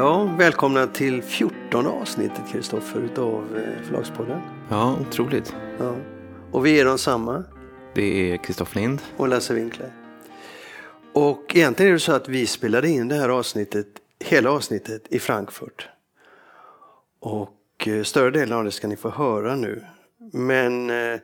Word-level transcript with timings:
Ja, 0.00 0.34
välkomna 0.38 0.86
till 0.86 1.22
14 1.22 1.86
avsnittet 1.86 2.48
Kristoffer 2.52 3.00
utav 3.00 3.58
eh, 3.58 3.82
Förlagspodden. 3.82 4.40
Ja, 4.68 4.98
otroligt. 5.00 5.54
Ja. 5.78 5.96
Och 6.52 6.66
vi 6.66 6.80
är 6.80 6.84
de 6.84 6.98
samma 6.98 7.44
Det 7.94 8.32
är 8.32 8.36
Kristoffer 8.36 8.80
Lind. 8.80 9.02
och 9.16 9.28
Lasse 9.28 9.54
Winkler. 9.54 9.92
Och 11.12 11.56
egentligen 11.56 11.90
är 11.90 11.92
det 11.92 12.00
så 12.00 12.12
att 12.12 12.28
vi 12.28 12.46
spelade 12.46 12.88
in 12.88 13.08
det 13.08 13.14
här 13.14 13.28
avsnittet, 13.28 13.86
hela 14.24 14.50
avsnittet 14.50 15.06
i 15.10 15.18
Frankfurt. 15.18 15.88
Och 17.20 17.88
eh, 17.88 18.02
större 18.02 18.30
delen 18.30 18.58
av 18.58 18.64
det 18.64 18.70
ska 18.70 18.88
ni 18.88 18.96
få 18.96 19.10
höra 19.10 19.56
nu. 19.56 19.84
Men 20.32 20.90
eh, 20.90 21.20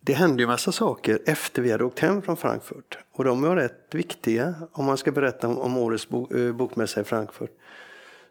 det 0.00 0.12
hände 0.12 0.42
ju 0.42 0.46
massa 0.46 0.72
saker 0.72 1.18
efter 1.26 1.62
vi 1.62 1.72
hade 1.72 1.84
åkt 1.84 1.98
hem 1.98 2.22
från 2.22 2.36
Frankfurt. 2.36 2.98
Och 3.12 3.24
de 3.24 3.42
var 3.42 3.56
rätt 3.56 3.88
viktiga 3.90 4.54
om 4.72 4.84
man 4.84 4.96
ska 4.96 5.12
berätta 5.12 5.48
om, 5.48 5.58
om 5.58 5.76
årets 5.76 6.08
bo, 6.08 6.52
bokmässa 6.52 7.00
i 7.00 7.04
Frankfurt. 7.04 7.50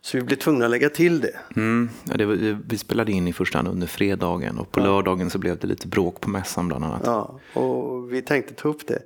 Så 0.02 0.18
vi 0.18 0.24
blev 0.24 0.36
tvungna 0.36 0.66
att 0.66 0.72
lägga 0.72 0.90
till 0.90 1.22
det. 1.22 1.36
Mm, 1.56 1.90
ja, 2.10 2.18
det 2.18 2.26
var, 2.26 2.58
vi 2.68 2.78
spelade 2.78 3.12
in 3.12 3.28
i 3.28 3.34
första 3.34 3.58
hand 3.58 3.68
under 3.68 3.88
fredagen 3.88 4.58
och 4.60 4.72
på 4.72 4.80
lördagen 4.80 5.30
så 5.30 5.38
blev 5.38 5.58
det 5.58 5.68
lite 5.68 5.88
bråk 5.88 6.22
på 6.22 6.30
mässan 6.30 6.68
bland 6.68 6.86
annat. 6.86 7.02
Ja, 7.06 7.40
och 7.54 8.14
vi 8.14 8.22
tänkte 8.22 8.54
ta 8.54 8.70
upp 8.70 8.88
det. 8.88 9.02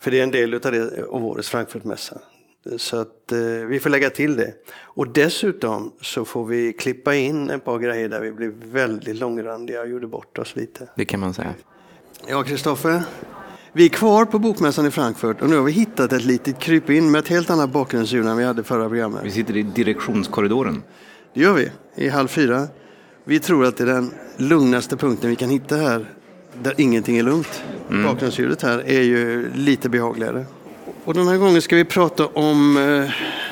För 0.00 0.10
det 0.10 0.18
är 0.18 0.22
en 0.22 0.30
del 0.30 0.54
av, 0.54 0.60
det, 0.60 1.04
av 1.08 1.24
årets 1.24 1.48
Frankfurtmässa. 1.48 2.20
Så 2.76 2.96
att 2.96 3.32
eh, 3.32 3.38
vi 3.68 3.80
får 3.80 3.90
lägga 3.90 4.10
till 4.10 4.36
det. 4.36 4.54
Och 4.80 5.08
dessutom 5.08 5.92
så 6.00 6.24
får 6.24 6.46
vi 6.46 6.72
klippa 6.72 7.14
in 7.14 7.50
ett 7.50 7.64
par 7.64 7.78
grejer 7.78 8.08
där 8.08 8.20
vi 8.20 8.32
blev 8.32 8.52
väldigt 8.64 9.16
långrandiga 9.16 9.80
och 9.80 9.88
gjorde 9.88 10.06
bort 10.06 10.38
oss 10.38 10.56
lite. 10.56 10.88
Det 10.96 11.04
kan 11.04 11.20
man 11.20 11.34
säga. 11.34 11.54
Ja, 12.28 12.42
Kristoffer. 12.42 13.02
Vi 13.78 13.84
är 13.84 13.88
kvar 13.88 14.24
på 14.24 14.38
Bokmässan 14.38 14.86
i 14.86 14.90
Frankfurt 14.90 15.42
och 15.42 15.50
nu 15.50 15.56
har 15.56 15.62
vi 15.62 15.72
hittat 15.72 16.12
ett 16.12 16.24
litet 16.24 16.58
krypin 16.58 17.10
med 17.10 17.18
ett 17.18 17.28
helt 17.28 17.50
annat 17.50 17.70
bakgrundsljud 17.70 18.26
än 18.26 18.36
vi 18.36 18.44
hade 18.44 18.64
förra 18.64 18.88
programmet. 18.88 19.20
Vi 19.24 19.30
sitter 19.30 19.56
i 19.56 19.62
direktionskorridoren. 19.62 20.82
Det 21.34 21.40
gör 21.40 21.52
vi, 21.52 21.70
i 21.96 22.08
halv 22.08 22.28
fyra. 22.28 22.66
Vi 23.24 23.40
tror 23.40 23.66
att 23.66 23.76
det 23.76 23.84
är 23.84 23.86
den 23.86 24.14
lugnaste 24.36 24.96
punkten 24.96 25.30
vi 25.30 25.36
kan 25.36 25.50
hitta 25.50 25.76
här, 25.76 26.14
där 26.62 26.74
ingenting 26.76 27.18
är 27.18 27.22
lugnt. 27.22 27.62
Bakgrundsljudet 28.04 28.62
här 28.62 28.78
är 28.86 29.02
ju 29.02 29.50
lite 29.54 29.88
behagligare. 29.88 30.46
Och 31.04 31.14
den 31.14 31.28
här 31.28 31.36
gången 31.36 31.62
ska 31.62 31.76
vi 31.76 31.84
prata 31.84 32.26
om, 32.26 32.76
eh, 32.76 33.10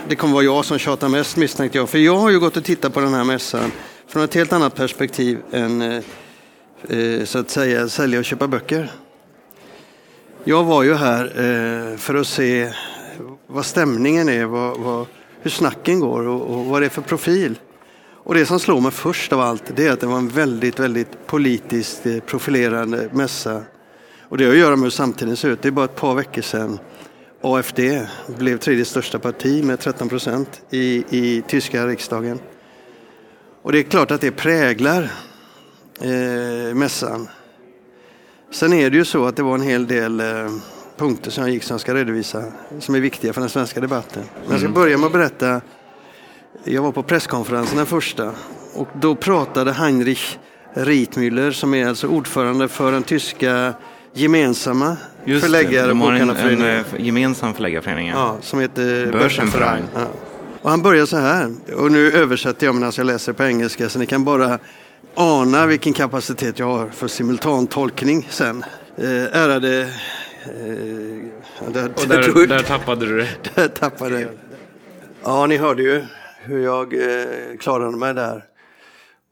det 0.08 0.16
kommer 0.16 0.34
vara 0.34 0.44
jag 0.44 0.64
som 0.64 0.78
tjatar 0.78 1.08
mest 1.08 1.36
misstänkte 1.36 1.78
jag, 1.78 1.88
för 1.88 1.98
jag 1.98 2.16
har 2.16 2.30
ju 2.30 2.40
gått 2.40 2.56
och 2.56 2.64
tittat 2.64 2.94
på 2.94 3.00
den 3.00 3.14
här 3.14 3.24
mässan 3.24 3.72
från 4.08 4.22
ett 4.22 4.34
helt 4.34 4.52
annat 4.52 4.74
perspektiv 4.74 5.38
än 5.52 5.82
eh, 5.82 6.02
eh, 6.88 7.24
så 7.24 7.38
att 7.38 7.50
säga 7.50 7.88
sälja 7.88 8.18
och 8.18 8.24
köpa 8.24 8.48
böcker. 8.48 8.92
Jag 10.48 10.64
var 10.64 10.82
ju 10.82 10.94
här 10.94 11.24
eh, 11.24 11.96
för 11.96 12.14
att 12.14 12.26
se 12.26 12.72
vad 13.46 13.66
stämningen 13.66 14.28
är, 14.28 14.44
vad, 14.44 14.78
vad, 14.78 15.06
hur 15.40 15.50
snacken 15.50 16.00
går 16.00 16.26
och, 16.28 16.42
och 16.42 16.64
vad 16.66 16.82
det 16.82 16.86
är 16.86 16.90
för 16.90 17.02
profil. 17.02 17.58
Och 18.24 18.34
det 18.34 18.46
som 18.46 18.60
slår 18.60 18.80
mig 18.80 18.90
först 18.90 19.32
av 19.32 19.40
allt 19.40 19.76
det 19.76 19.86
är 19.86 19.92
att 19.92 20.00
det 20.00 20.06
var 20.06 20.18
en 20.18 20.28
väldigt, 20.28 20.80
väldigt 20.80 21.26
politiskt 21.26 22.06
eh, 22.06 22.20
profilerande 22.20 23.08
mässa. 23.12 23.62
Och 24.28 24.38
det 24.38 24.44
har 24.44 24.52
att 24.52 24.58
göra 24.58 24.76
med 24.76 24.82
hur 24.82 24.90
samtiden 24.90 25.36
ser 25.36 25.48
ut. 25.48 25.62
Det 25.62 25.68
är 25.68 25.72
bara 25.72 25.84
ett 25.84 25.96
par 25.96 26.14
veckor 26.14 26.42
sedan 26.42 26.78
AFD 27.40 27.80
blev 28.38 28.58
tredje 28.58 28.84
största 28.84 29.18
parti 29.18 29.64
med 29.64 29.80
13 29.80 30.08
procent 30.08 30.62
i, 30.70 31.04
i 31.10 31.42
tyska 31.48 31.86
riksdagen. 31.86 32.38
Och 33.62 33.72
det 33.72 33.78
är 33.78 33.82
klart 33.82 34.10
att 34.10 34.20
det 34.20 34.30
präglar 34.30 35.10
eh, 36.00 36.74
mässan. 36.74 37.28
Sen 38.56 38.72
är 38.72 38.90
det 38.90 38.96
ju 38.96 39.04
så 39.04 39.26
att 39.26 39.36
det 39.36 39.42
var 39.42 39.54
en 39.54 39.60
hel 39.62 39.86
del 39.86 40.20
eh, 40.20 40.26
punkter 40.96 41.30
som 41.30 41.44
jag 41.44 41.52
gick 41.52 41.62
som 41.62 41.74
jag 41.74 41.80
ska 41.80 41.94
redovisa 41.94 42.44
som 42.80 42.94
är 42.94 43.00
viktiga 43.00 43.32
för 43.32 43.40
den 43.40 43.50
svenska 43.50 43.80
debatten. 43.80 44.22
Men 44.42 44.50
jag 44.50 44.60
ska 44.60 44.68
börja 44.68 44.98
med 44.98 45.06
att 45.06 45.12
berätta. 45.12 45.60
Jag 46.64 46.82
var 46.82 46.92
på 46.92 47.02
presskonferensen 47.02 47.76
den 47.76 47.86
första 47.86 48.32
och 48.74 48.88
då 49.00 49.14
pratade 49.14 49.72
Heinrich 49.72 50.38
Rietmüller 50.74 51.50
som 51.50 51.74
är 51.74 51.88
alltså 51.88 52.06
ordförande 52.06 52.68
för 52.68 52.92
den 52.92 53.02
tyska 53.02 53.74
gemensamma 54.12 54.96
förläggare 55.24 55.88
de 55.88 56.00
har 56.00 56.12
en, 56.12 56.20
en 56.20 56.28
bokhandlarföreningen. 56.28 56.84
eh, 56.96 57.04
gemensam 57.06 57.54
förläggarförening. 57.54 58.08
Ja, 58.08 58.36
som 58.40 58.60
heter 58.60 59.12
Börsenverein. 59.12 59.84
Ja. 59.94 60.06
Och 60.62 60.70
han 60.70 60.82
börjar 60.82 61.06
så 61.06 61.16
här, 61.16 61.54
och 61.76 61.92
nu 61.92 62.12
översätter 62.12 62.66
jag 62.66 62.74
medan 62.74 62.92
jag 62.96 63.06
läser 63.06 63.32
på 63.32 63.44
engelska 63.44 63.88
så 63.88 63.98
ni 63.98 64.06
kan 64.06 64.24
bara 64.24 64.58
ana 65.16 65.66
vilken 65.66 65.92
kapacitet 65.92 66.58
jag 66.58 66.66
har 66.66 66.88
för 66.88 67.08
simultantolkning 67.08 68.26
sen. 68.30 68.64
Eh, 68.96 69.42
ärade... 69.42 69.80
Eh, 69.80 69.88
där, 71.72 71.90
Och 71.96 72.08
där, 72.08 72.46
där 72.48 72.62
tappade 72.62 73.06
du 73.06 73.16
det. 73.18 73.28
där 73.54 73.68
tappade 73.68 74.20
jag. 74.20 74.30
Ja, 75.22 75.46
ni 75.46 75.56
hörde 75.56 75.82
ju 75.82 76.04
hur 76.42 76.64
jag 76.64 76.94
eh, 76.94 77.56
klarade 77.60 77.96
mig 77.96 78.14
där. 78.14 78.44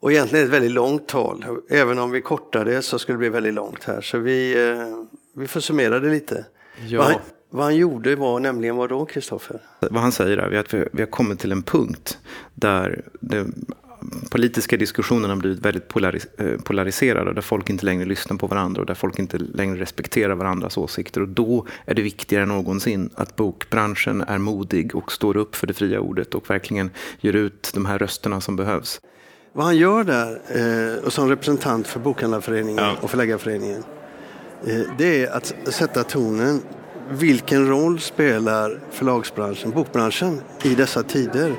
Och 0.00 0.12
egentligen 0.12 0.44
är 0.44 0.48
det 0.48 0.56
ett 0.56 0.62
väldigt 0.62 0.74
långt 0.74 1.08
tal. 1.08 1.44
Även 1.70 1.98
om 1.98 2.10
vi 2.10 2.20
kortar 2.20 2.64
det 2.64 2.82
så 2.82 2.98
skulle 2.98 3.14
det 3.14 3.18
bli 3.18 3.28
väldigt 3.28 3.54
långt 3.54 3.84
här. 3.84 4.00
Så 4.00 4.18
vi, 4.18 4.68
eh, 4.68 5.04
vi 5.36 5.46
får 5.46 5.60
summera 5.60 6.00
det 6.00 6.10
lite. 6.10 6.44
Ja. 6.86 6.98
Vad, 6.98 7.06
han, 7.06 7.20
vad 7.50 7.64
han 7.64 7.76
gjorde 7.76 8.16
var 8.16 8.40
nämligen 8.40 8.76
vad 8.76 8.88
då, 8.88 9.04
Kristoffer? 9.04 9.60
Vad 9.80 10.02
han 10.02 10.12
säger 10.12 10.38
är 10.38 10.58
att 10.58 10.74
vi, 10.74 10.88
vi 10.92 11.02
har 11.02 11.10
kommit 11.10 11.38
till 11.40 11.52
en 11.52 11.62
punkt 11.62 12.18
där 12.54 13.04
den 13.20 13.64
politiska 14.30 14.76
diskussionen 14.76 15.30
har 15.30 15.36
blivit 15.36 15.58
väldigt 15.58 15.88
polaris, 15.88 16.26
eh, 16.38 16.60
polariserade. 16.60 17.32
Där 17.32 17.42
folk 17.42 17.70
inte 17.70 17.84
längre 17.84 18.04
lyssnar 18.04 18.36
på 18.36 18.46
varandra 18.46 18.80
och 18.80 18.86
där 18.86 18.94
folk 18.94 19.18
inte 19.18 19.38
längre 19.38 19.80
respekterar 19.80 20.34
varandras 20.34 20.76
åsikter. 20.78 21.20
Och 21.20 21.28
då 21.28 21.66
är 21.86 21.94
det 21.94 22.02
viktigare 22.02 22.42
än 22.42 22.48
någonsin 22.48 23.10
att 23.14 23.36
bokbranschen 23.36 24.20
är 24.20 24.38
modig 24.38 24.94
och 24.94 25.12
står 25.12 25.36
upp 25.36 25.56
för 25.56 25.66
det 25.66 25.74
fria 25.74 26.00
ordet 26.00 26.34
och 26.34 26.50
verkligen 26.50 26.90
ger 27.20 27.32
ut 27.36 27.70
de 27.74 27.86
här 27.86 27.98
rösterna 27.98 28.40
som 28.40 28.56
behövs. 28.56 29.00
Vad 29.52 29.66
han 29.66 29.76
gör 29.76 30.04
där, 30.04 30.40
eh, 30.48 31.04
och 31.04 31.12
som 31.12 31.28
representant 31.28 31.86
för 31.86 32.00
Bokhandlarföreningen 32.00 32.84
Ja. 32.84 32.96
och 33.00 33.10
Förläggarföreningen, 33.10 33.82
eh, 34.66 34.80
det 34.98 35.24
är 35.24 35.36
att 35.36 35.54
sätta 35.66 36.02
tonen. 36.04 36.60
Vilken 37.10 37.68
roll 37.68 38.00
spelar 38.00 38.80
förlagsbranschen, 38.90 39.70
bokbranschen, 39.70 40.40
i 40.62 40.74
dessa 40.74 41.02
tider? 41.02 41.54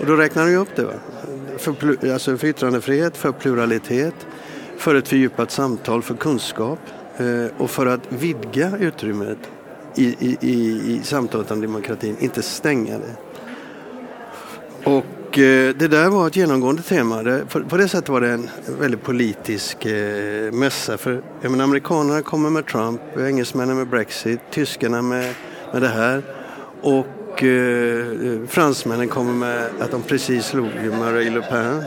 Och 0.00 0.06
då 0.06 0.16
räknar 0.16 0.42
han 0.42 0.52
ju 0.52 0.58
upp 0.58 0.76
det. 0.76 0.84
Va? 0.84 0.92
För, 1.58 2.10
alltså 2.12 2.36
för 2.36 2.46
yttrandefrihet, 2.46 3.16
för 3.16 3.32
pluralitet, 3.32 4.14
för 4.76 4.94
ett 4.94 5.08
fördjupat 5.08 5.50
samtal, 5.50 6.02
för 6.02 6.14
kunskap 6.14 6.78
eh, 7.16 7.62
och 7.62 7.70
för 7.70 7.86
att 7.86 8.00
vidga 8.08 8.76
utrymmet 8.78 9.38
i, 9.94 10.04
i, 10.04 10.38
i, 10.40 10.52
i 10.92 11.00
samtalet 11.04 11.50
om 11.50 11.60
demokratin, 11.60 12.16
inte 12.20 12.42
stänga 12.42 12.98
det. 12.98 13.16
Och 14.84 15.38
eh, 15.38 15.74
det 15.74 15.88
där 15.88 16.08
var 16.08 16.26
ett 16.26 16.36
genomgående 16.36 16.82
tema. 16.82 17.40
På, 17.68 17.76
det 17.76 17.88
sättet 17.88 18.08
var 18.08 18.20
det 18.20 18.30
en 18.30 18.48
väldigt 18.78 19.02
politisk 19.02 19.86
eh, 19.86 20.52
mässa. 20.52 20.98
För 20.98 21.22
jag 21.40 21.50
menar, 21.50 21.64
amerikanerna 21.64 22.22
kommer 22.22 22.50
med 22.50 22.66
Trump, 22.66 23.00
engelsmännen 23.18 23.76
med 23.76 23.88
Brexit, 23.88 24.40
tyskarna 24.50 25.02
med, 25.02 25.34
med 25.72 25.82
det 25.82 25.88
här. 25.88 26.22
Och 26.82 27.06
eh, 27.42 28.46
fransmännen 28.48 29.08
kommer 29.08 29.32
med 29.32 29.68
att 29.80 29.90
de 29.90 30.02
precis 30.02 30.46
slog 30.46 30.70
Marie 30.98 31.30
Le 31.30 31.42
Pen. 31.42 31.82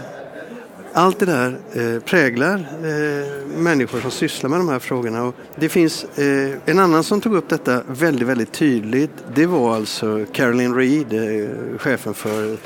Allt 0.93 1.19
det 1.19 1.25
där 1.25 1.59
eh, 1.73 2.01
präglar 2.01 2.55
eh, 2.55 3.57
människor 3.57 3.99
som 3.99 4.11
sysslar 4.11 4.49
med 4.49 4.59
de 4.59 4.69
här 4.69 4.79
frågorna. 4.79 5.23
Och 5.23 5.35
det 5.55 5.69
finns 5.69 6.03
eh, 6.03 6.51
en 6.65 6.79
annan 6.79 7.03
som 7.03 7.21
tog 7.21 7.35
upp 7.35 7.49
detta 7.49 7.81
väldigt, 7.87 8.27
väldigt 8.27 8.51
tydligt. 8.51 9.11
Det 9.33 9.45
var 9.45 9.75
alltså 9.75 10.25
Caroline 10.31 10.75
Reed, 10.75 11.13
eh, 11.13 11.77
chefen 11.77 12.13
för 12.13 12.57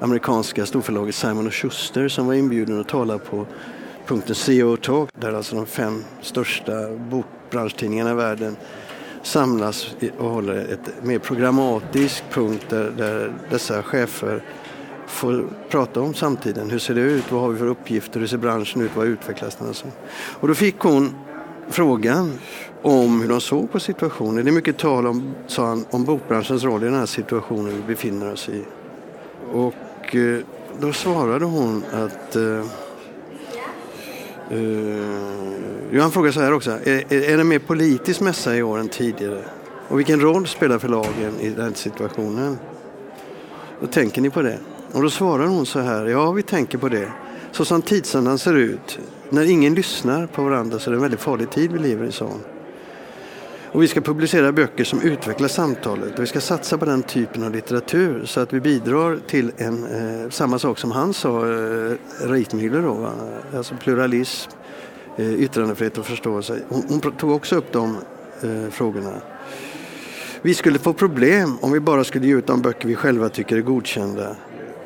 amerikanska 0.00 0.66
storförlaget 0.66 1.14
Simon 1.14 1.50
Schuster 1.50 2.08
som 2.08 2.26
var 2.26 2.34
inbjuden 2.34 2.80
att 2.80 2.88
tala 2.88 3.18
på 3.18 3.46
punkten 4.06 4.34
CEO 4.34 4.76
Talk 4.76 5.10
där 5.20 5.32
alltså 5.32 5.56
de 5.56 5.66
fem 5.66 6.04
största 6.22 6.72
bokbranschtidningarna 7.10 8.10
i 8.10 8.14
världen 8.14 8.56
samlas 9.22 9.94
och 10.18 10.30
håller 10.30 10.54
ett 10.54 11.04
mer 11.04 11.18
programmatisk 11.18 12.24
punkt 12.30 12.66
där, 12.68 12.90
där 12.96 13.32
dessa 13.50 13.82
chefer 13.82 14.42
får 15.06 15.44
prata 15.70 16.00
om 16.00 16.14
samtiden. 16.14 16.70
Hur 16.70 16.78
ser 16.78 16.94
det 16.94 17.00
ut? 17.00 17.32
Vad 17.32 17.40
har 17.40 17.48
vi 17.48 17.58
för 17.58 17.66
uppgifter? 17.66 18.20
Hur 18.20 18.26
ser 18.26 18.36
branschen 18.36 18.82
ut? 18.82 18.90
Vad 18.94 19.06
utvecklas 19.06 19.56
den? 19.56 19.68
Alltså? 19.68 19.86
och 20.40 20.48
då 20.48 20.54
fick 20.54 20.78
hon 20.78 21.14
frågan 21.68 22.38
om 22.82 23.20
hur 23.20 23.28
de 23.28 23.40
såg 23.40 23.72
på 23.72 23.80
situationen. 23.80 24.44
Det 24.44 24.50
är 24.50 24.52
mycket 24.52 24.78
tal 24.78 25.06
om, 25.06 25.34
sa 25.46 25.66
han, 25.66 25.84
om 25.90 26.04
bokbranschens 26.04 26.64
roll 26.64 26.82
i 26.82 26.84
den 26.84 26.94
här 26.94 27.06
situationen 27.06 27.74
vi 27.76 27.82
befinner 27.82 28.32
oss 28.32 28.48
i. 28.48 28.64
Och 29.52 30.16
eh, 30.16 30.38
då 30.80 30.92
svarade 30.92 31.44
hon 31.44 31.84
att 31.92 32.36
eh, 32.36 32.64
Eh, 34.50 34.58
uh, 35.92 36.00
han 36.00 36.10
frågar 36.10 36.30
så 36.32 36.40
här 36.40 36.52
också. 36.52 36.70
Är, 36.70 37.12
är, 37.12 37.30
är 37.30 37.36
det 37.36 37.44
mer 37.44 37.58
politisk 37.58 38.20
mässa 38.20 38.56
i 38.56 38.62
år 38.62 38.78
än 38.78 38.88
tidigare? 38.88 39.42
Och 39.88 39.98
vilken 39.98 40.20
roll 40.20 40.46
spelar 40.46 40.78
förlagen 40.78 41.40
i 41.40 41.50
den 41.50 41.74
situationen? 41.74 42.58
Då 43.80 43.86
tänker 43.86 44.22
ni 44.22 44.30
på 44.30 44.42
det? 44.42 44.58
Och 44.92 45.02
då 45.02 45.10
svarar 45.10 45.46
hon 45.46 45.66
så 45.66 45.80
här. 45.80 46.06
Ja, 46.06 46.32
vi 46.32 46.42
tänker 46.42 46.78
på 46.78 46.88
det. 46.88 47.12
Så 47.52 47.64
som 47.64 47.82
tidsandan 47.82 48.38
ser 48.38 48.54
ut. 48.54 48.98
När 49.30 49.50
ingen 49.50 49.74
lyssnar 49.74 50.26
på 50.26 50.42
varandra 50.42 50.78
så 50.78 50.90
är 50.90 50.92
det 50.92 50.96
en 50.96 51.02
väldigt 51.02 51.20
farlig 51.20 51.50
tid 51.50 51.72
vi 51.72 51.78
lever 51.78 52.06
i, 52.06 52.12
sa 52.12 52.24
hon. 52.24 52.40
Och 53.72 53.82
vi 53.82 53.88
ska 53.88 54.00
publicera 54.00 54.52
böcker 54.52 54.84
som 54.84 55.00
utvecklar 55.00 55.48
samtalet 55.48 56.14
och 56.16 56.22
vi 56.22 56.26
ska 56.26 56.40
satsa 56.40 56.78
på 56.78 56.84
den 56.84 57.02
typen 57.02 57.42
av 57.42 57.52
litteratur 57.52 58.24
så 58.24 58.40
att 58.40 58.52
vi 58.52 58.60
bidrar 58.60 59.18
till 59.26 59.52
en, 59.56 59.84
eh, 59.84 60.30
samma 60.30 60.58
sak 60.58 60.78
som 60.78 60.90
han 60.90 61.14
sa, 61.14 61.38
eh, 61.38 61.96
Reitmüller 62.20 62.82
då, 62.82 62.94
va? 62.94 63.12
alltså 63.56 63.74
pluralism, 63.80 64.50
eh, 65.16 65.34
yttrandefrihet 65.34 65.98
och 65.98 66.06
förståelse. 66.06 66.60
Hon, 66.68 66.82
hon 66.88 67.00
tog 67.00 67.30
också 67.30 67.56
upp 67.56 67.72
de 67.72 67.96
eh, 68.42 68.70
frågorna. 68.70 69.12
Vi 70.42 70.54
skulle 70.54 70.78
få 70.78 70.92
problem 70.92 71.58
om 71.60 71.72
vi 71.72 71.80
bara 71.80 72.04
skulle 72.04 72.26
ge 72.26 72.34
ut 72.34 72.46
de 72.46 72.62
böcker 72.62 72.88
vi 72.88 72.94
själva 72.94 73.28
tycker 73.28 73.56
är 73.56 73.60
godkända. 73.60 74.36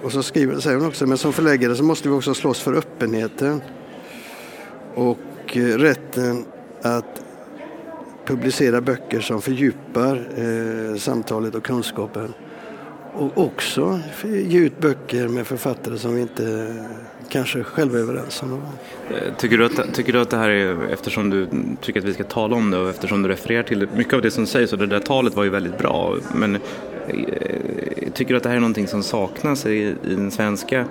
Och 0.03 0.13
så 0.13 0.23
skriver, 0.23 0.61
säger 0.61 0.79
hon 0.79 0.89
också, 0.89 1.07
men 1.07 1.19
som 1.19 1.33
förläggare 1.33 1.77
så 1.77 1.85
måste 1.85 2.09
vi 2.09 2.15
också 2.15 2.35
slåss 2.35 2.61
för 2.61 2.75
öppenheten 2.75 3.63
och 4.95 5.19
eh, 5.57 5.61
rätten 5.61 6.45
att 6.83 7.26
publicera 8.27 8.81
böcker 8.81 9.21
som 9.21 9.43
fördjupar 9.43 10.29
eh, 10.37 10.97
samtalet 10.97 11.55
och 11.55 11.65
kunskapen. 11.65 12.33
Och 13.13 13.39
också 13.39 14.01
ge 14.23 14.59
ut 14.59 14.81
böcker 14.81 15.29
med 15.29 15.47
författare 15.47 15.99
som 15.99 16.15
vi 16.15 16.21
inte 16.21 16.75
kanske 17.29 17.65
själva 17.65 17.99
är 17.99 18.03
överens 18.03 18.43
om. 18.43 18.63
Eh, 19.11 19.35
tycker 19.39 19.59
du, 19.59 19.65
att, 19.65 19.95
tycker 19.95 20.13
du 20.13 20.21
att 20.21 20.31
det 20.31 20.37
här 20.37 20.51
är, 20.51 20.93
eftersom 20.93 21.31
du 21.31 21.49
tycker 21.81 22.01
att 22.01 22.07
vi 22.07 22.15
ska 22.15 22.25
tala 22.25 22.57
om 22.57 22.71
det 22.71 22.79
och 22.79 22.91
eftersom 22.91 23.23
du 23.23 23.29
refererar 23.29 23.63
till 23.63 23.89
mycket 23.97 24.15
av 24.15 24.23
det 24.23 24.31
som 24.31 24.47
sägs 24.47 24.73
och 24.73 24.79
det 24.79 24.87
där 24.87 25.01
talet 25.01 25.35
var 25.35 25.45
ju 25.45 25.51
väldigt 25.51 25.79
bra, 25.79 26.17
men 26.35 26.55
eh, 26.55 26.61
tycker 28.15 28.35
du 28.35 28.37
att 28.37 28.43
det 28.43 28.49
här 28.49 28.57
är 28.57 28.61
någonting 28.61 28.87
som 28.87 29.03
saknas 29.03 29.67
i, 29.67 29.95
i 30.05 30.15
den 30.15 30.31
svenska 30.31 30.85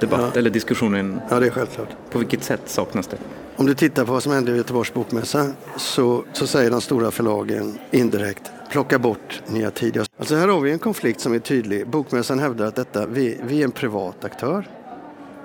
debatten 0.00 0.30
ja. 0.34 0.38
eller 0.38 0.50
diskussionen? 0.50 1.20
Ja, 1.30 1.40
det 1.40 1.46
är 1.46 1.50
självklart. 1.50 1.88
På 2.10 2.18
vilket 2.18 2.42
sätt 2.42 2.62
saknas 2.64 3.06
det? 3.06 3.16
Om 3.58 3.66
du 3.66 3.74
tittar 3.74 4.04
på 4.04 4.12
vad 4.12 4.22
som 4.22 4.32
hände 4.32 4.52
i 4.52 4.56
Göteborgs 4.56 4.94
bokmässa 4.94 5.52
så, 5.76 6.24
så 6.32 6.46
säger 6.46 6.70
de 6.70 6.80
stora 6.80 7.10
förlagen 7.10 7.78
indirekt 7.90 8.50
plocka 8.70 8.98
bort 8.98 9.42
Nya 9.46 9.70
Tider. 9.70 10.06
Alltså 10.18 10.36
här 10.36 10.48
har 10.48 10.60
vi 10.60 10.72
en 10.72 10.78
konflikt 10.78 11.20
som 11.20 11.34
är 11.34 11.38
tydlig. 11.38 11.88
Bokmässan 11.88 12.38
hävdar 12.38 12.66
att 12.66 12.74
detta, 12.74 13.06
vi, 13.06 13.40
vi 13.42 13.60
är 13.60 13.64
en 13.64 13.70
privat 13.70 14.24
aktör. 14.24 14.68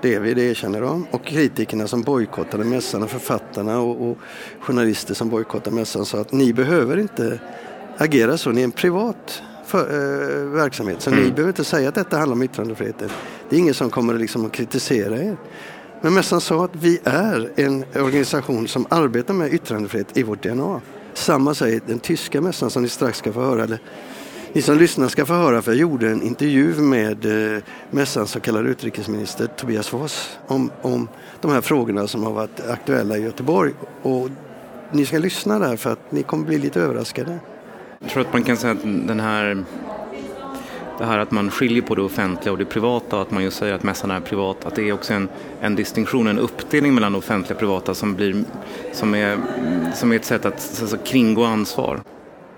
Det 0.01 0.15
är 0.15 0.19
vi, 0.19 0.33
det 0.33 0.41
erkänner 0.41 0.81
de. 0.81 1.05
Och 1.11 1.25
kritikerna 1.25 1.87
som 1.87 2.01
bojkottade 2.01 2.63
mässan 2.63 3.03
och 3.03 3.09
författarna 3.09 3.79
och, 3.79 4.09
och 4.09 4.17
journalister 4.59 5.13
som 5.13 5.29
bojkottade 5.29 5.75
mässan 5.75 6.05
sa 6.05 6.19
att 6.19 6.31
ni 6.31 6.53
behöver 6.53 6.97
inte 6.97 7.39
agera 7.97 8.37
så, 8.37 8.51
ni 8.51 8.61
är 8.61 8.65
en 8.65 8.71
privat 8.71 9.43
för, 9.65 9.79
äh, 9.79 10.49
verksamhet. 10.49 11.01
Så 11.01 11.09
mm. 11.09 11.23
ni 11.23 11.31
behöver 11.31 11.49
inte 11.49 11.63
säga 11.63 11.89
att 11.89 11.95
detta 11.95 12.17
handlar 12.17 12.35
om 12.35 12.43
yttrandefriheten. 12.43 13.09
Det 13.49 13.55
är 13.55 13.59
ingen 13.59 13.73
som 13.73 13.89
kommer 13.89 14.13
liksom 14.13 14.45
att 14.45 14.51
kritisera 14.51 15.17
er. 15.17 15.37
Men 16.01 16.13
mässan 16.13 16.41
sa 16.41 16.65
att 16.65 16.75
vi 16.75 16.99
är 17.03 17.49
en 17.55 17.85
organisation 17.95 18.67
som 18.67 18.85
arbetar 18.89 19.33
med 19.33 19.53
yttrandefrihet 19.53 20.17
i 20.17 20.23
vårt 20.23 20.43
DNA. 20.43 20.81
Samma 21.13 21.53
säger 21.53 21.81
den 21.87 21.99
tyska 21.99 22.41
mässan 22.41 22.69
som 22.69 22.83
ni 22.83 22.89
strax 22.89 23.17
ska 23.17 23.33
få 23.33 23.41
höra. 23.41 23.63
Eller, 23.63 23.79
ni 24.53 24.61
som 24.61 24.77
lyssnar 24.77 25.07
ska 25.07 25.25
få 25.25 25.33
höra 25.33 25.61
för 25.61 25.71
jag 25.71 25.79
gjorde 25.79 26.09
en 26.09 26.21
intervju 26.21 26.73
med 26.81 27.55
eh, 27.55 27.63
mässans 27.91 28.31
så 28.31 28.39
kallade 28.39 28.69
utrikesminister 28.69 29.47
Tobias 29.47 29.93
Voss 29.93 30.37
om, 30.47 30.71
om 30.81 31.07
de 31.41 31.51
här 31.51 31.61
frågorna 31.61 32.07
som 32.07 32.23
har 32.23 32.31
varit 32.31 32.59
aktuella 32.69 33.17
i 33.17 33.21
Göteborg. 33.21 33.73
Och 34.01 34.29
ni 34.91 35.05
ska 35.05 35.17
lyssna 35.17 35.59
där 35.59 35.75
för 35.75 35.91
att 35.91 36.11
ni 36.11 36.23
kommer 36.23 36.45
bli 36.45 36.57
lite 36.57 36.81
överraskade. 36.81 37.39
Jag 37.99 38.09
tror 38.09 38.21
att 38.21 38.33
man 38.33 38.43
kan 38.43 38.57
säga 38.57 38.73
att 38.73 38.83
den 38.83 39.19
här 39.19 39.65
det 41.01 41.07
här 41.07 41.19
att 41.19 41.31
man 41.31 41.51
skiljer 41.51 41.81
på 41.81 41.95
det 41.95 42.01
offentliga 42.01 42.51
och 42.51 42.57
det 42.57 42.65
privata 42.65 43.15
och 43.15 43.21
att 43.21 43.31
man 43.31 43.43
just 43.43 43.57
säger 43.57 43.73
att 43.73 43.83
mässan 43.83 44.11
är 44.11 44.19
privat, 44.19 44.65
att 44.65 44.75
det 44.75 44.89
är 44.89 44.93
också 44.93 45.13
en, 45.13 45.29
en 45.61 45.75
distinktion, 45.75 46.27
en 46.27 46.39
uppdelning 46.39 46.93
mellan 46.93 47.15
offentliga 47.15 47.55
och 47.55 47.59
privata 47.59 47.93
som, 47.93 48.15
blir, 48.15 48.43
som, 48.93 49.15
är, 49.15 49.37
som 49.95 50.11
är 50.11 50.15
ett 50.15 50.25
sätt 50.25 50.45
att 50.45 50.79
alltså, 50.81 50.97
kringgå 50.97 51.43
ansvar. 51.43 52.01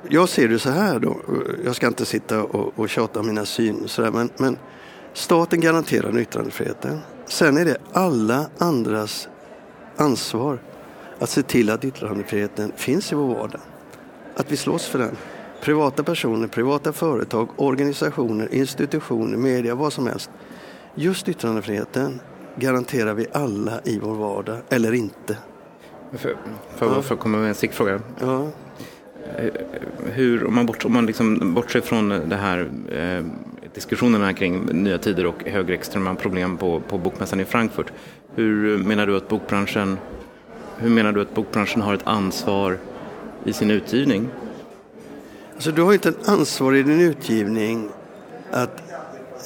Jag 0.10 0.30
ser 0.30 0.48
det 0.48 0.60
så 0.60 0.70
här 0.70 1.00
då, 1.00 1.18
jag 1.66 1.76
ska 1.76 1.88
inte 1.88 2.06
sitta 2.06 2.44
och, 2.44 2.80
och 2.80 2.90
tjata 2.90 3.20
om 3.20 3.28
mina 3.28 3.46
syn 3.46 3.88
sådär, 3.88 4.12
men, 4.12 4.30
men 4.38 4.58
staten 5.14 5.62
garanterar 5.62 6.20
yttrandefriheten. 6.20 7.00
Sen 7.26 7.58
är 7.58 7.66
det 7.66 7.78
alla 7.94 8.46
andras 8.58 9.28
ansvar 9.98 10.60
att 11.20 11.30
se 11.30 11.42
till 11.42 11.70
att 11.70 11.86
yttrandefriheten 11.86 12.72
finns 12.76 13.12
i 13.12 13.16
vår 13.16 13.28
vardag. 13.36 13.62
Att 14.36 14.52
vi 14.52 14.58
slåss 14.58 14.86
för 14.86 15.00
den. 15.00 15.16
Privata 15.64 16.04
personer, 16.04 16.48
privata 16.48 16.94
företag, 16.94 17.50
organisationer, 17.56 18.54
institutioner, 18.54 19.38
media, 19.38 19.76
vad 19.76 19.94
som 19.94 20.08
helst. 20.08 20.30
Just 20.96 21.30
yttrandefriheten 21.30 22.20
garanterar 22.56 23.14
vi 23.14 23.28
alla 23.32 23.82
i 23.84 24.00
vår 24.00 24.16
vardag, 24.16 24.58
eller 24.70 24.94
inte. 24.94 25.38
För, 26.12 26.36
för, 26.76 26.86
ja. 26.86 27.02
för 27.02 27.16
att 27.16 27.22
komma 27.22 27.38
med 27.38 27.50
en 27.50 27.56
stickfråga. 27.56 28.02
Ja. 28.20 28.48
Eh, 29.38 29.52
hur, 30.14 30.46
om 30.46 30.56
man, 30.56 30.66
bort, 30.66 30.86
om 30.86 30.94
man 30.94 31.06
liksom 31.06 31.54
bortser 31.54 31.82
från 31.82 32.10
det 32.10 32.36
här 32.36 32.72
eh, 32.92 33.26
diskussionerna 33.74 34.34
kring 34.34 34.66
nya 34.66 34.98
tider 34.98 35.26
och 35.26 35.44
högerextrema 35.46 36.16
problem 36.16 36.58
på, 36.58 36.80
på 36.80 36.98
bokmässan 36.98 37.40
i 37.40 37.46
Frankfurt. 37.46 37.92
Hur 38.36 38.78
menar 38.78 39.08
du 39.08 39.18
att 39.18 39.30
bokbranschen 39.30 39.98
hur 40.78 40.90
menar 40.90 41.12
du 41.12 41.22
att 41.22 41.36
bokbranschen 41.36 41.82
har 41.82 41.94
ett 41.94 42.08
ansvar 42.08 42.78
i 43.44 43.54
sin 43.54 43.72
utgivning? 43.72 44.30
Alltså, 45.56 45.72
du 45.72 45.82
har 45.82 45.94
inte 45.94 46.10
ett 46.10 46.28
ansvar 46.28 46.74
i 46.76 46.84
din 46.84 47.02
utgivning 47.02 47.90
att 48.52 48.82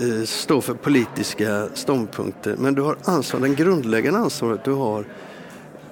eh, 0.01 0.25
stå 0.25 0.61
för 0.61 0.73
politiska 0.73 1.67
ståndpunkter, 1.73 2.55
men 2.57 2.75
du 2.75 2.81
har 2.81 2.97
ansvar, 3.03 3.39
den 3.39 3.55
grundläggande 3.55 4.19
ansvaret 4.19 4.63
du 4.63 4.71
har 4.71 5.05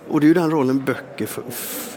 och 0.08 0.20
det 0.20 0.26
är 0.26 0.28
ju 0.28 0.34
den 0.34 0.52
rollen 0.52 0.86
böcker 0.86 1.30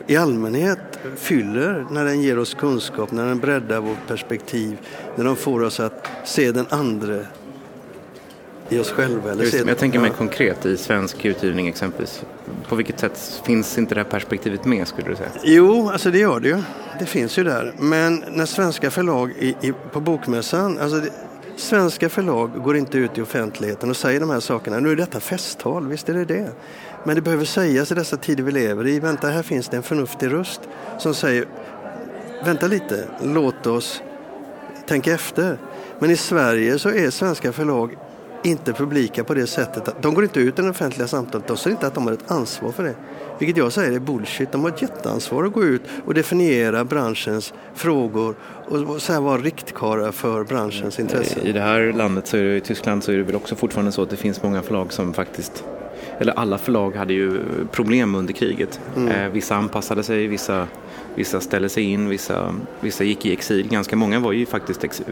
i 0.07 0.17
allmänhet 0.17 0.79
fyller 1.17 1.87
när 1.91 2.05
den 2.05 2.23
ger 2.23 2.39
oss 2.39 2.55
kunskap, 2.55 3.13
när 3.13 3.27
den 3.27 3.39
breddar 3.39 3.81
vårt 3.81 4.07
perspektiv, 4.07 4.79
när 5.17 5.25
de 5.25 5.37
får 5.37 5.63
oss 5.63 5.81
att 5.81 6.09
se 6.25 6.53
den 6.53 6.67
andra 6.69 7.21
i 8.69 8.79
oss 8.79 8.91
själva. 8.91 9.33
Eller 9.33 9.45
Just, 9.45 9.59
se 9.59 9.65
jag 9.69 9.79
tänker 9.79 10.01
mig 10.01 10.11
konkret 10.11 10.67
i 10.67 10.77
svensk 10.77 11.25
utgivning 11.25 11.69
exempelvis. 11.69 12.25
På 12.69 12.77
vilket 12.77 13.01
sätt 13.01 13.43
finns 13.45 13.79
inte 13.79 13.95
det 13.95 14.01
här 14.01 14.11
perspektivet 14.11 14.65
med 14.65 14.89
skulle 14.89 15.09
du 15.09 15.17
säga? 15.17 15.31
Jo, 15.43 15.91
alltså 15.91 16.11
det 16.11 16.19
gör 16.19 16.41
det 16.41 16.49
ju. 16.49 16.63
Det 16.99 17.07
finns 17.07 17.39
ju 17.39 17.45
där. 17.45 17.75
Men 17.79 18.25
när 18.31 18.47
svenska 18.47 18.91
förlag 18.91 19.33
i, 19.39 19.57
i, 19.61 19.73
på 19.93 20.01
Bokmässan, 20.01 20.79
alltså 20.79 20.99
det, 20.99 21.11
svenska 21.57 22.09
förlag 22.09 22.51
går 22.65 22.77
inte 22.77 22.99
ut 22.99 23.19
i 23.19 23.23
offentligheten 23.23 23.91
och 23.91 23.97
säger 23.97 24.21
de 24.21 24.31
här 24.31 24.41
sakerna. 24.41 24.81
Nu 24.81 24.93
är 24.93 24.97
detta 24.97 25.21
festtal, 25.21 25.89
visst 25.89 26.09
är 26.09 26.15
det 26.15 26.25
det. 26.25 26.51
Men 27.05 27.15
det 27.15 27.23
behöver 27.23 27.45
sägas 27.45 27.93
i 27.93 27.95
dessa 27.95 28.17
tider 28.17 28.43
vi 28.43 28.53
lever 28.53 28.87
i. 28.87 29.01
Vänta, 29.01 29.29
här 29.29 29.43
finns 29.43 29.69
det 29.69 29.77
en 29.77 29.83
förnuftig 29.83 30.33
röst 30.33 30.61
som 30.99 31.15
säger 31.15 31.47
Vänta 32.45 32.67
lite, 32.67 33.09
låt 33.23 33.67
oss 33.67 34.03
tänka 34.87 35.13
efter. 35.13 35.59
Men 35.99 36.11
i 36.11 36.17
Sverige 36.17 36.79
så 36.79 36.89
är 36.89 37.11
svenska 37.11 37.53
förlag 37.53 37.97
inte 38.43 38.73
publika 38.73 39.25
på 39.25 39.35
det 39.35 39.47
sättet. 39.47 39.89
Att 39.89 40.03
de 40.03 40.15
går 40.15 40.25
inte 40.25 40.41
ut 40.41 40.59
i 40.59 40.63
det 40.63 40.71
offentliga 40.71 41.09
samtalet. 41.09 41.47
De 41.47 41.57
säger 41.57 41.77
inte 41.77 41.87
att 41.87 41.95
de 41.95 42.07
har 42.07 42.13
ett 42.13 42.31
ansvar 42.31 42.73
för 42.73 42.85
det. 42.85 42.95
Vilket 43.39 43.57
jag 43.57 43.73
säger 43.73 43.93
är 43.93 43.99
bullshit. 43.99 44.53
De 44.53 44.63
har 44.63 44.69
ett 44.69 44.83
jätteansvar 44.83 45.45
att 45.45 45.53
gå 45.53 45.65
ut 45.65 45.83
och 46.05 46.15
definiera 46.15 46.85
branschens 46.85 47.55
frågor 47.75 48.35
och 48.69 49.03
så 49.03 49.13
här 49.13 49.21
vara 49.21 49.39
riktkarlar 49.39 50.13
för 50.13 50.45
branschens 50.45 50.99
intressen. 51.01 51.47
I 51.47 51.53
det 51.53 51.61
här 51.61 51.93
landet, 51.93 52.27
så 52.27 52.37
är 52.37 52.43
det, 52.43 52.57
i 52.57 52.61
Tyskland, 52.61 53.05
så 53.05 53.13
är 53.13 53.17
det 53.17 53.23
väl 53.23 53.37
också 53.37 53.55
fortfarande 53.55 53.93
så 53.93 54.03
att 54.03 54.11
det 54.11 54.17
finns 54.17 54.43
många 54.43 54.63
förlag 54.63 54.93
som 54.93 55.15
faktiskt 55.15 55.65
eller 56.19 56.33
alla 56.33 56.59
förlag 56.59 56.97
hade 56.97 57.13
ju 57.13 57.41
problem 57.73 58.15
under 58.15 58.33
kriget. 58.33 58.81
Mm. 58.97 59.09
Eh, 59.09 59.29
vissa 59.29 59.57
anpassade 59.57 60.03
sig, 60.03 60.27
vissa, 60.27 60.67
vissa 61.19 61.41
ställde 61.41 61.69
sig 61.69 61.83
in, 61.83 62.09
vissa, 62.09 62.55
vissa 62.81 63.05
gick 63.05 63.27
i 63.27 63.33
exil. 63.33 63.69
Ganska 63.69 63.97
många 63.97 64.21
var 64.21 64.33
ju 64.33 64.47
faktiskt 64.47 64.85
ex, 64.85 65.03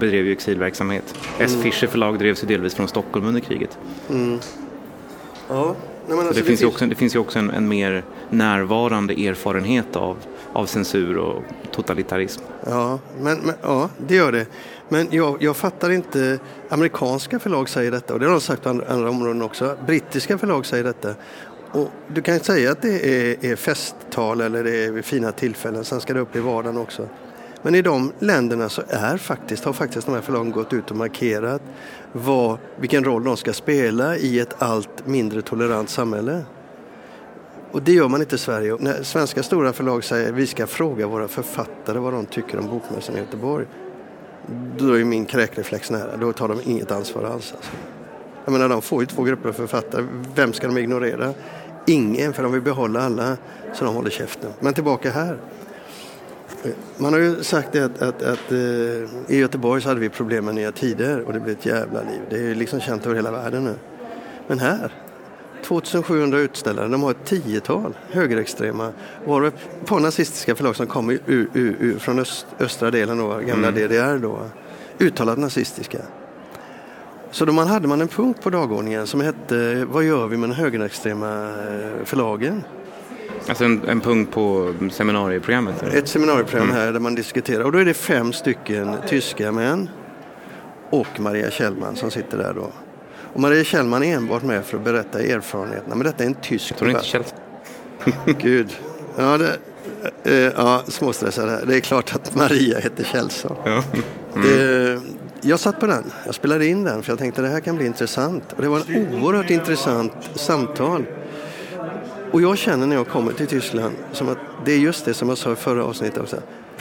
bedrev 0.00 0.26
ju 0.26 0.32
exilverksamhet. 0.32 1.14
Mm. 1.38 1.46
S. 1.46 1.56
Fischer 1.62 1.86
förlag 1.86 2.18
drevs 2.18 2.42
ju 2.42 2.46
delvis 2.46 2.74
från 2.74 2.88
Stockholm 2.88 3.26
under 3.26 3.40
kriget. 3.40 3.78
Mm. 4.10 4.38
Ja. 5.48 5.76
Nej, 6.08 6.18
alltså 6.18 6.34
det, 6.34 6.40
det, 6.40 6.46
finns 6.46 6.62
ju 6.62 6.66
också, 6.66 6.86
det 6.86 6.94
finns 6.94 7.14
ju 7.14 7.18
också 7.18 7.38
en, 7.38 7.50
en, 7.50 7.68
mer 7.68 8.04
närvarande 8.30 9.14
erfarenhet 9.14 9.96
av, 9.96 10.16
av 10.52 10.66
censur 10.66 11.18
och 11.18 11.42
totalitarism. 11.70 12.42
Ja, 12.66 12.98
men, 13.20 13.38
men 13.38 13.54
ja, 13.62 13.90
det 14.06 14.14
gör 14.14 14.32
det. 14.32 14.46
Men 14.88 15.06
jag, 15.10 15.42
jag, 15.42 15.56
fattar 15.56 15.90
inte, 15.90 16.38
amerikanska 16.68 17.38
förlag 17.38 17.68
säger 17.68 17.90
detta 17.90 18.14
och 18.14 18.20
det 18.20 18.26
har 18.26 18.32
de 18.32 18.40
sagt 18.40 18.62
på 18.62 18.68
andra, 18.68 18.86
andra 18.88 19.10
områden 19.10 19.42
också. 19.42 19.76
Brittiska 19.86 20.38
förlag 20.38 20.66
säger 20.66 20.84
detta. 20.84 21.14
Och 21.76 21.90
du 22.08 22.22
kan 22.22 22.40
säga 22.40 22.72
att 22.72 22.82
det 22.82 23.06
är, 23.06 23.52
är 23.52 23.56
festtal 23.56 24.40
eller 24.40 24.64
det 24.64 24.84
är 24.84 25.02
fina 25.02 25.32
tillfällen, 25.32 25.84
sen 25.84 26.00
ska 26.00 26.14
det 26.14 26.20
upp 26.20 26.36
i 26.36 26.40
vardagen 26.40 26.76
också. 26.76 27.08
Men 27.62 27.74
i 27.74 27.82
de 27.82 28.12
länderna 28.18 28.68
så 28.68 28.82
är 28.88 29.16
faktiskt, 29.16 29.64
har 29.64 29.72
faktiskt 29.72 30.06
de 30.06 30.14
här 30.14 30.22
förlagen 30.22 30.52
gått 30.52 30.72
ut 30.72 30.90
och 30.90 30.96
markerat 30.96 31.62
vad, 32.12 32.58
vilken 32.76 33.04
roll 33.04 33.24
de 33.24 33.36
ska 33.36 33.52
spela 33.52 34.16
i 34.16 34.40
ett 34.40 34.62
allt 34.62 35.06
mindre 35.06 35.42
tolerant 35.42 35.90
samhälle. 35.90 36.44
Och 37.72 37.82
det 37.82 37.92
gör 37.92 38.08
man 38.08 38.20
inte 38.20 38.34
i 38.34 38.38
Sverige. 38.38 38.72
Och 38.72 38.82
när 38.82 39.02
svenska 39.02 39.42
stora 39.42 39.72
förlag 39.72 40.04
säger 40.04 40.28
att 40.28 40.34
vi 40.34 40.46
ska 40.46 40.66
fråga 40.66 41.06
våra 41.06 41.28
författare 41.28 41.98
vad 41.98 42.12
de 42.12 42.26
tycker 42.26 42.58
om 42.58 42.68
Bokmässan 42.68 43.16
i 43.16 43.18
Göteborg. 43.18 43.66
Då 44.78 44.98
är 44.98 45.04
min 45.04 45.24
kräkreflex 45.24 45.90
nära. 45.90 46.16
Då 46.16 46.32
tar 46.32 46.48
de 46.48 46.60
inget 46.64 46.90
ansvar 46.90 47.24
alls. 47.24 47.52
Alltså. 47.56 47.72
Jag 48.44 48.52
menar, 48.52 48.68
de 48.68 48.82
får 48.82 49.02
ju 49.02 49.06
två 49.06 49.22
grupper 49.22 49.48
av 49.48 49.52
författare. 49.52 50.06
Vem 50.34 50.52
ska 50.52 50.66
de 50.66 50.78
ignorera? 50.78 51.34
Ingen, 51.86 52.32
för 52.32 52.42
de 52.42 52.52
vill 52.52 52.62
behålla 52.62 53.02
alla 53.02 53.36
så 53.74 53.84
de 53.84 53.94
håller 53.94 54.10
käften. 54.10 54.50
Men 54.60 54.74
tillbaka 54.74 55.10
här. 55.10 55.38
Man 56.96 57.12
har 57.12 57.20
ju 57.20 57.42
sagt 57.42 57.72
det 57.72 57.84
att, 57.84 58.02
att, 58.02 58.22
att 58.22 58.52
eh, 58.52 58.58
i 59.28 59.38
Göteborg 59.38 59.82
så 59.82 59.88
hade 59.88 60.00
vi 60.00 60.08
problem 60.08 60.44
med 60.44 60.54
Nya 60.54 60.72
Tider 60.72 61.20
och 61.20 61.32
det 61.32 61.40
blev 61.40 61.56
ett 61.58 61.66
jävla 61.66 62.00
liv. 62.00 62.20
Det 62.30 62.36
är 62.36 62.42
ju 62.42 62.54
liksom 62.54 62.80
känt 62.80 63.06
över 63.06 63.16
hela 63.16 63.30
världen 63.30 63.64
nu. 63.64 63.74
Men 64.46 64.58
här, 64.58 64.92
2700 65.64 66.38
utställare, 66.38 66.88
de 66.88 67.02
har 67.02 67.10
ett 67.10 67.24
tiotal 67.24 67.96
högerextrema, 68.10 68.92
var 69.24 69.42
det 69.42 69.48
ett 69.48 69.86
par 69.86 70.00
nazistiska 70.00 70.54
förlag 70.54 70.76
som 70.76 70.86
kom 70.86 71.10
ur, 71.10 71.20
ur, 71.26 71.76
ur, 71.80 71.98
från 71.98 72.18
öst, 72.18 72.46
östra 72.58 72.90
delen 72.90 73.20
av 73.20 73.42
gamla 73.42 73.68
mm. 73.68 73.88
DDR 73.88 74.18
då, 74.18 74.38
uttalat 74.98 75.38
nazistiska. 75.38 75.98
Så 77.36 77.44
då 77.44 77.52
man 77.52 77.68
hade 77.68 77.88
man 77.88 78.00
en 78.00 78.08
punkt 78.08 78.42
på 78.42 78.50
dagordningen 78.50 79.06
som 79.06 79.20
hette 79.20 79.84
Vad 79.84 80.04
gör 80.04 80.26
vi 80.26 80.36
med 80.36 80.48
de 80.48 80.54
högerextrema 80.54 81.48
eh, 81.48 82.04
förlagen? 82.04 82.64
Alltså 83.48 83.64
en, 83.64 83.88
en 83.88 84.00
punkt 84.00 84.32
på 84.32 84.74
seminarieprogrammet? 84.92 85.82
Eller? 85.82 85.98
Ett 85.98 86.08
seminarieprogram 86.08 86.70
mm. 86.70 86.76
här 86.76 86.92
där 86.92 87.00
man 87.00 87.14
diskuterar 87.14 87.64
och 87.64 87.72
då 87.72 87.78
är 87.78 87.84
det 87.84 87.94
fem 87.94 88.32
stycken 88.32 88.96
tyska 89.08 89.52
män 89.52 89.88
och 90.90 91.20
Maria 91.20 91.50
Kjellman 91.50 91.96
som 91.96 92.10
sitter 92.10 92.38
där 92.38 92.54
då. 92.54 92.72
Och 93.34 93.40
Maria 93.40 93.64
Kjellman 93.64 94.02
är 94.02 94.16
enbart 94.16 94.42
med 94.42 94.64
för 94.64 94.76
att 94.76 94.84
berätta 94.84 95.20
erfarenheterna. 95.20 95.94
Men 95.94 96.06
detta 96.06 96.22
är 96.22 96.26
en 96.26 96.34
tysk 96.34 96.70
Jag 96.70 96.78
tror 96.78 96.90
inte 96.90 97.04
Kjell... 97.04 97.24
Gud. 98.38 98.76
Ja, 99.16 99.38
det, 99.38 99.58
eh, 100.24 100.52
ja, 100.56 100.82
småstressad 100.88 101.48
här. 101.48 101.66
Det 101.66 101.76
är 101.76 101.80
klart 101.80 102.14
att 102.14 102.34
Maria 102.34 102.78
heter 102.78 103.04
Kjellson. 103.04 103.56
Ja. 103.64 103.82
Mm 104.34 105.00
jag 105.46 105.60
satt 105.60 105.80
på 105.80 105.86
den. 105.86 106.04
Jag 106.26 106.34
spelade 106.34 106.66
in 106.66 106.84
den 106.84 107.02
för 107.02 107.12
jag 107.12 107.18
tänkte 107.18 107.42
det 107.42 107.48
här 107.48 107.60
kan 107.60 107.76
bli 107.76 107.86
intressant. 107.86 108.52
Och 108.52 108.62
det 108.62 108.68
var 108.68 108.78
ett 108.78 108.88
oerhört 108.88 109.50
intressant 109.50 110.12
samtal. 110.34 111.04
Och 112.32 112.42
jag 112.42 112.58
känner 112.58 112.86
när 112.86 112.96
jag 112.96 113.08
kommer 113.08 113.32
till 113.32 113.46
Tyskland 113.46 113.94
som 114.12 114.28
att 114.28 114.38
det 114.64 114.72
är 114.72 114.78
just 114.78 115.04
det 115.04 115.14
som 115.14 115.28
jag 115.28 115.38
sa 115.38 115.52
i 115.52 115.56
förra 115.56 115.84
avsnittet 115.84 116.18
också. 116.18 116.36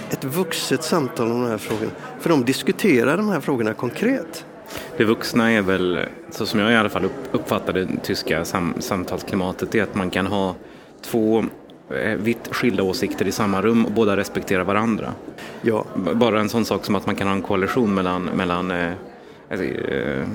Ett 0.09 0.23
vuxet 0.23 0.83
samtal 0.83 1.31
om 1.31 1.41
de 1.41 1.49
här 1.49 1.57
frågorna. 1.57 1.91
För 2.19 2.29
de 2.29 2.45
diskuterar 2.45 3.17
de 3.17 3.29
här 3.29 3.39
frågorna 3.39 3.73
konkret. 3.73 4.45
Det 4.97 5.03
vuxna 5.03 5.51
är 5.51 5.61
väl, 5.61 5.99
så 6.31 6.45
som 6.45 6.59
jag 6.59 6.71
i 6.71 6.75
alla 6.75 6.89
fall 6.89 7.09
uppfattar 7.31 7.73
det 7.73 7.87
tyska 8.03 8.45
sam 8.45 8.73
samtalsklimatet, 8.79 9.75
är 9.75 9.83
att 9.83 9.95
man 9.95 10.09
kan 10.09 10.27
ha 10.27 10.55
två 11.01 11.45
vitt 12.17 12.47
skilda 12.51 12.83
åsikter 12.83 13.27
i 13.27 13.31
samma 13.31 13.61
rum 13.61 13.85
och 13.85 13.91
båda 13.91 14.17
respekterar 14.17 14.63
varandra. 14.63 15.13
Ja. 15.61 15.85
Bara 16.13 16.39
en 16.39 16.49
sån 16.49 16.65
sak 16.65 16.85
som 16.85 16.95
att 16.95 17.05
man 17.05 17.15
kan 17.15 17.27
ha 17.27 17.33
en 17.33 17.41
koalition 17.41 17.93
mellan, 17.93 18.23
mellan 18.23 18.71
eh, 18.71 18.91
eh, 19.49 20.27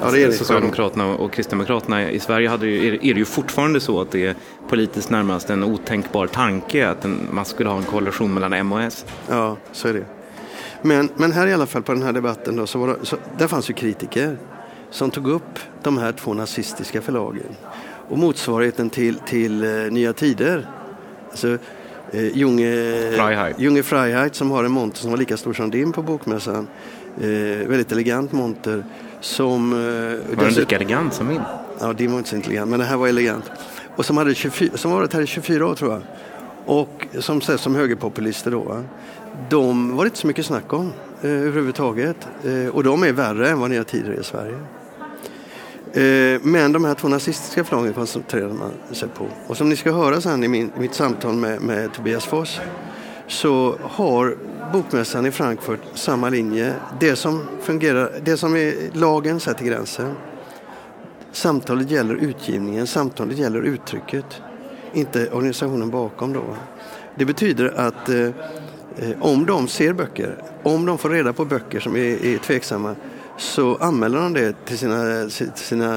Ja, 0.00 0.32
Socialdemokraterna 0.32 1.06
och 1.06 1.32
Kristdemokraterna 1.32 2.10
i 2.10 2.20
Sverige 2.20 2.48
hade 2.48 2.66
ju, 2.66 2.94
är 2.94 3.14
det 3.14 3.20
ju 3.20 3.24
fortfarande 3.24 3.80
så 3.80 4.00
att 4.00 4.10
det 4.10 4.26
är 4.26 4.34
politiskt 4.68 5.10
närmast 5.10 5.50
en 5.50 5.64
otänkbar 5.64 6.26
tanke 6.26 6.88
att 6.88 7.04
en, 7.04 7.28
man 7.32 7.44
skulle 7.44 7.68
ha 7.68 7.76
en 7.76 7.84
koalition 7.84 8.34
mellan 8.34 8.52
M 8.52 8.72
och 8.72 8.82
S. 8.82 9.06
Ja, 9.28 9.56
så 9.72 9.88
är 9.88 9.92
det. 9.92 10.04
Men, 10.82 11.08
men 11.16 11.32
här 11.32 11.46
i 11.46 11.52
alla 11.52 11.66
fall 11.66 11.82
på 11.82 11.92
den 11.92 12.02
här 12.02 12.12
debatten 12.12 12.56
då, 12.56 12.66
så, 12.66 12.78
var 12.78 12.88
det, 12.88 12.96
så 13.02 13.16
där 13.38 13.46
fanns 13.46 13.70
ju 13.70 13.74
kritiker 13.74 14.36
som 14.90 15.10
tog 15.10 15.28
upp 15.28 15.58
de 15.82 15.98
här 15.98 16.12
två 16.12 16.34
nazistiska 16.34 17.02
förlagen. 17.02 17.56
Och 18.08 18.18
motsvarigheten 18.18 18.90
till, 18.90 19.18
till 19.18 19.64
uh, 19.64 19.92
Nya 19.92 20.12
Tider, 20.12 20.66
alltså 21.30 21.48
uh, 21.48 21.58
Junge, 22.36 23.12
Freiheit. 23.16 23.60
Junge 23.60 23.82
Freiheit 23.82 24.34
som 24.34 24.50
har 24.50 24.64
en 24.64 24.72
monter 24.72 24.98
som 24.98 25.10
var 25.10 25.18
lika 25.18 25.36
stor 25.36 25.52
som 25.52 25.70
din 25.70 25.92
på 25.92 26.02
bokmässan. 26.02 26.68
Uh, 27.20 27.26
väldigt 27.68 27.92
elegant 27.92 28.32
monter. 28.32 28.84
Som, 29.20 29.72
uh, 29.72 29.78
var 30.36 30.44
den 30.44 30.54
lika 30.54 30.76
elegant 30.76 31.14
som 31.14 31.28
min? 31.28 31.40
Ja, 31.80 31.92
din 31.92 32.12
var 32.12 32.18
inte 32.18 32.30
så 32.30 32.36
intelligent, 32.36 32.70
men 32.70 32.78
den 32.78 32.88
här 32.88 32.96
var 32.96 33.08
elegant. 33.08 33.50
Och 33.96 34.04
som, 34.04 34.16
hade 34.16 34.34
24, 34.34 34.76
som 34.76 34.90
varit 34.90 35.12
här 35.12 35.20
i 35.20 35.26
24 35.26 35.66
år 35.66 35.74
tror 35.74 35.92
jag. 35.92 36.02
Och 36.66 37.06
som 37.18 37.38
ses 37.38 37.60
som 37.60 37.74
högerpopulister 37.74 38.50
då. 38.50 38.60
Va? 38.60 38.84
De 39.50 39.96
var 39.96 40.04
det 40.04 40.08
inte 40.08 40.18
så 40.18 40.26
mycket 40.26 40.46
snack 40.46 40.72
om 40.72 40.92
eh, 41.22 41.30
överhuvudtaget. 41.30 42.28
Eh, 42.44 42.74
och 42.74 42.84
de 42.84 43.02
är 43.02 43.12
värre 43.12 43.48
än 43.48 43.60
vad 43.60 43.70
ni 43.70 43.76
har 43.76 43.84
tidigare 43.84 44.16
i 44.20 44.24
Sverige. 44.24 44.58
Eh, 45.94 46.40
men 46.42 46.72
de 46.72 46.84
här 46.84 46.94
två 46.94 47.08
nazistiska 47.08 47.64
förlagen 47.64 47.92
koncentrerade 47.92 48.54
man 48.54 48.70
sig 48.92 49.08
på. 49.08 49.26
Och 49.46 49.56
som 49.56 49.68
ni 49.68 49.76
ska 49.76 49.92
höra 49.92 50.20
sen 50.20 50.44
i, 50.44 50.48
min, 50.48 50.72
i 50.76 50.80
mitt 50.80 50.94
samtal 50.94 51.34
med, 51.34 51.62
med 51.62 51.92
Tobias 51.92 52.24
Foss 52.24 52.60
så 53.28 53.76
har 53.82 54.36
Bokmässan 54.72 55.26
i 55.26 55.30
Frankfurt 55.30 55.80
samma 55.94 56.28
linje. 56.28 56.74
Det 57.00 57.16
som 57.16 57.48
fungerar, 57.60 58.12
det 58.24 58.36
som 58.36 58.56
är 58.56 58.74
lagen 58.92 59.40
sätter 59.40 59.64
gränsen. 59.64 60.14
Samtalet 61.32 61.90
gäller 61.90 62.14
utgivningen, 62.14 62.86
samtalet 62.86 63.38
gäller 63.38 63.62
uttrycket. 63.62 64.24
Inte 64.92 65.30
organisationen 65.30 65.90
bakom 65.90 66.32
då. 66.32 66.56
Det 67.14 67.24
betyder 67.24 67.72
att 67.76 68.08
Eh, 68.08 69.10
eh 69.10 69.16
om 69.20 69.46
de 69.46 69.68
ser 69.68 69.92
böcker, 69.92 70.36
om 70.62 70.86
de 70.86 70.98
får 70.98 71.10
reda 71.10 71.32
på 71.32 71.44
böcker 71.44 71.80
som 71.80 71.96
är, 71.96 72.24
är 72.26 72.38
tveksamma 72.38 72.94
så 73.38 73.76
anmäler 73.76 74.18
de 74.18 74.32
det 74.32 74.54
till 74.64 74.78
sina, 74.78 75.28
till 75.28 75.50
sina 75.54 75.88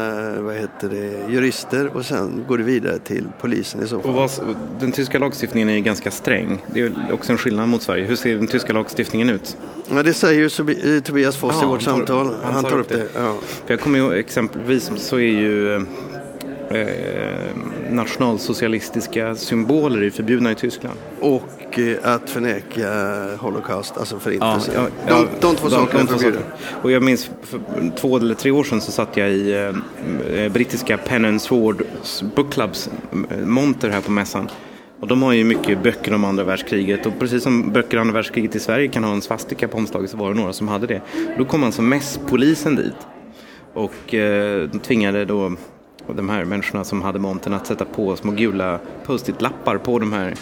vad 0.42 0.56
heter 0.56 0.90
det, 0.90 1.34
jurister 1.34 1.96
och 1.96 2.06
sen 2.06 2.46
går 2.48 2.58
det 2.58 2.64
vidare 2.64 3.00
till 3.00 3.28
polisen 3.42 3.84
i 3.84 3.88
så 3.88 4.02
fall. 4.02 4.14
Vad, 4.14 4.32
den 4.80 4.92
tyska 4.92 5.20
lagstiftningen 5.20 5.70
är 5.70 5.80
ganska 5.80 6.12
sträng. 6.12 6.66
Det 6.74 6.82
är 6.82 6.94
också 7.12 7.32
en 7.32 7.38
skillnad 7.38 7.70
mot 7.70 7.82
Sverige. 7.82 8.06
Hur 8.06 8.16
ser 8.16 8.36
den 8.36 8.48
tyska 8.48 8.74
lagstiftningen 8.74 9.30
ut? 9.30 9.58
Ja, 9.90 10.04
det 10.04 10.14
säger 10.14 10.42
ju 10.42 11.02
Tobias 11.02 11.38
Foss 11.38 11.56
ja, 11.62 11.68
i 11.68 11.68
vårt 11.68 11.84
tar, 11.84 11.92
samtal. 11.92 12.36
Han, 12.44 12.54
han 12.54 12.64
tar, 12.64 12.80
upp 12.80 12.90
det. 12.90 12.98
det. 12.98 13.08
Ja. 13.16 13.36
För 13.66 13.74
jag 13.74 13.80
kommer 13.80 14.00
ihåg 14.00 14.14
exempelvis 14.14 14.92
så 14.98 15.16
är 15.16 15.20
ju 15.20 15.76
eh, 15.76 15.82
nationalsocialistiska 17.92 19.36
symboler 19.36 20.02
är 20.02 20.10
förbjudna 20.10 20.52
i 20.52 20.56
Tyskland. 20.56 21.00
Och 21.20 21.44
eh, 21.80 21.98
att 22.04 22.30
förneka 22.30 22.90
Holocaust, 23.40 23.98
alltså 23.98 24.20
förintelsen. 24.20 24.74
Ja, 24.76 24.88
ja, 25.08 25.26
de, 25.42 25.48
de 25.48 25.56
två 25.56 25.70
sakerna 25.70 26.02
är 26.02 26.06
förbjudna. 26.06 26.42
Och 26.82 26.92
jag 26.92 27.04
minns 27.04 27.30
för 27.42 27.60
två 27.98 28.18
eller 28.18 28.36
tre 28.36 28.52
år 28.52 28.64
sedan 28.64 28.82
så 28.82 28.92
satt 28.92 29.18
jag 29.18 29.30
i 29.30 29.54
eh, 29.54 30.40
eh 30.40 30.52
brittiska 30.52 30.98
Pen 30.98 31.26
and 31.26 31.42
Sword 31.42 31.84
Book 32.36 32.54
Clubs 32.54 32.90
eh, 33.32 33.38
monter 33.38 33.90
här 33.90 34.02
på 34.02 34.12
mässan. 34.12 34.50
Och 35.00 35.08
de 35.08 35.24
har 35.24 35.34
ju 35.34 35.44
mycket 35.44 35.84
böcker 35.84 36.14
om 36.14 36.26
andra 36.26 36.44
världskriget 36.44 37.06
och 37.06 37.20
precis 37.20 37.44
som 37.44 37.72
böcker 37.72 37.98
om 37.98 38.02
andra 38.02 38.14
världskriget 38.14 38.56
i 38.56 38.60
Sverige 38.60 38.88
kan 38.88 39.04
ha 39.04 39.14
en 39.14 39.22
svastika 39.22 39.68
på 39.68 39.78
omslaget 39.78 40.10
så 40.10 40.18
var 40.18 40.30
det 40.34 40.40
några 40.40 40.54
som 40.54 40.68
hade 40.68 40.88
det. 40.88 41.02
Då 41.38 41.46
kom 41.46 41.64
alltså 41.64 41.82
mässpolisen 41.82 42.76
dit 42.76 42.96
och 43.74 44.14
eh, 44.14 44.70
tvingade 44.70 45.26
då 45.26 45.52
de 46.08 46.30
här 46.30 46.46
människorna 46.46 46.84
som 46.84 47.02
hade 47.02 47.20
montern 47.20 47.54
att 47.54 47.68
sätta 47.68 47.86
på 47.86 48.16
små 48.16 48.32
gula 48.32 48.80
post-it-lappar 49.06 49.78
på 49.78 50.00
de 50.00 50.14
här 50.14 50.36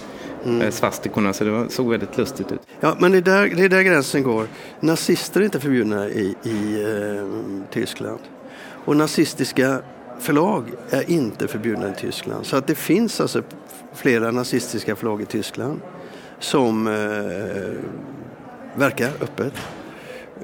mm. 0.45 0.61
Eh, 0.61 0.71
svastikorna 0.71 1.33
så 1.33 1.43
det 1.43 1.69
såg 1.69 1.89
väldigt 1.89 2.17
lustigt 2.17 2.51
ut. 2.51 2.59
Ja, 2.79 2.95
men 2.99 3.11
det 3.11 3.17
är 3.17 3.21
där, 3.21 3.53
det 3.55 3.63
är 3.63 3.69
där 3.69 3.81
gränsen 3.81 4.23
går. 4.23 4.47
Nazister 4.79 5.41
är 5.41 5.45
inte 5.45 5.59
förbjudna 5.59 6.09
i, 6.09 6.35
i 6.43 6.83
eh, 6.83 7.27
Tyskland. 7.71 8.19
Och 8.85 8.97
nazistiska 8.97 9.79
förlag 10.19 10.65
är 10.89 11.11
inte 11.11 11.47
förbjudna 11.47 11.89
i 11.89 11.93
Tyskland. 11.95 12.45
Så 12.45 12.57
att 12.57 12.67
det 12.67 12.75
finns 12.75 13.21
alltså 13.21 13.41
flera 13.93 14.31
nazistiska 14.31 14.95
förlag 14.95 15.21
i 15.21 15.25
Tyskland 15.25 15.81
som 16.39 16.87
eh, 16.87 16.93
verkar 18.75 19.09
öppet. 19.21 19.53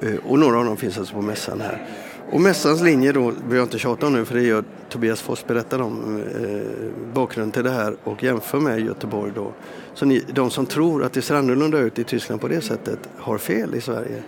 Eh, 0.00 0.14
och 0.26 0.38
några 0.38 0.58
av 0.58 0.64
dem 0.64 0.76
finns 0.76 0.98
alltså 0.98 1.14
på 1.14 1.22
mässan 1.22 1.60
här. 1.60 1.86
Och 2.32 2.40
mässans 2.40 2.82
linje 2.82 3.12
då, 3.12 3.32
vill 3.48 3.56
jag 3.56 3.64
inte 3.64 3.78
tjata 3.78 4.06
om 4.06 4.12
nu 4.12 4.24
för 4.24 4.34
det 4.34 4.42
gör 4.42 4.64
Tobias 4.88 5.20
Foss 5.20 5.46
berättar 5.46 5.82
om 5.82 6.22
eh, 6.22 7.14
bakgrunden 7.14 7.52
till 7.52 7.64
det 7.64 7.70
här 7.70 7.96
och 8.04 8.22
jämför 8.22 8.60
med 8.60 8.80
Göteborg 8.80 9.32
då. 9.34 9.52
Så 9.94 10.06
ni, 10.06 10.24
de 10.32 10.50
som 10.50 10.66
tror 10.66 11.04
att 11.04 11.12
det 11.12 11.22
ser 11.22 11.34
annorlunda 11.34 11.78
ut 11.78 11.98
i 11.98 12.04
Tyskland 12.04 12.40
på 12.40 12.48
det 12.48 12.60
sättet 12.60 12.98
har 13.18 13.38
fel 13.38 13.74
i 13.74 13.80
Sverige. 13.80 14.22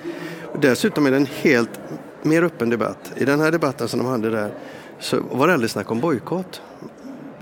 Dessutom 0.60 1.06
är 1.06 1.10
det 1.10 1.16
en 1.16 1.26
helt 1.26 1.80
mer 2.22 2.42
öppen 2.42 2.70
debatt. 2.70 3.12
I 3.16 3.24
den 3.24 3.40
här 3.40 3.50
debatten 3.50 3.88
som 3.88 3.98
de 3.98 4.08
hade 4.08 4.30
där 4.30 4.50
så 4.98 5.20
var 5.30 5.46
det 5.46 5.52
aldrig 5.52 5.70
snack 5.70 5.90
om 5.90 6.00
bojkott. 6.00 6.62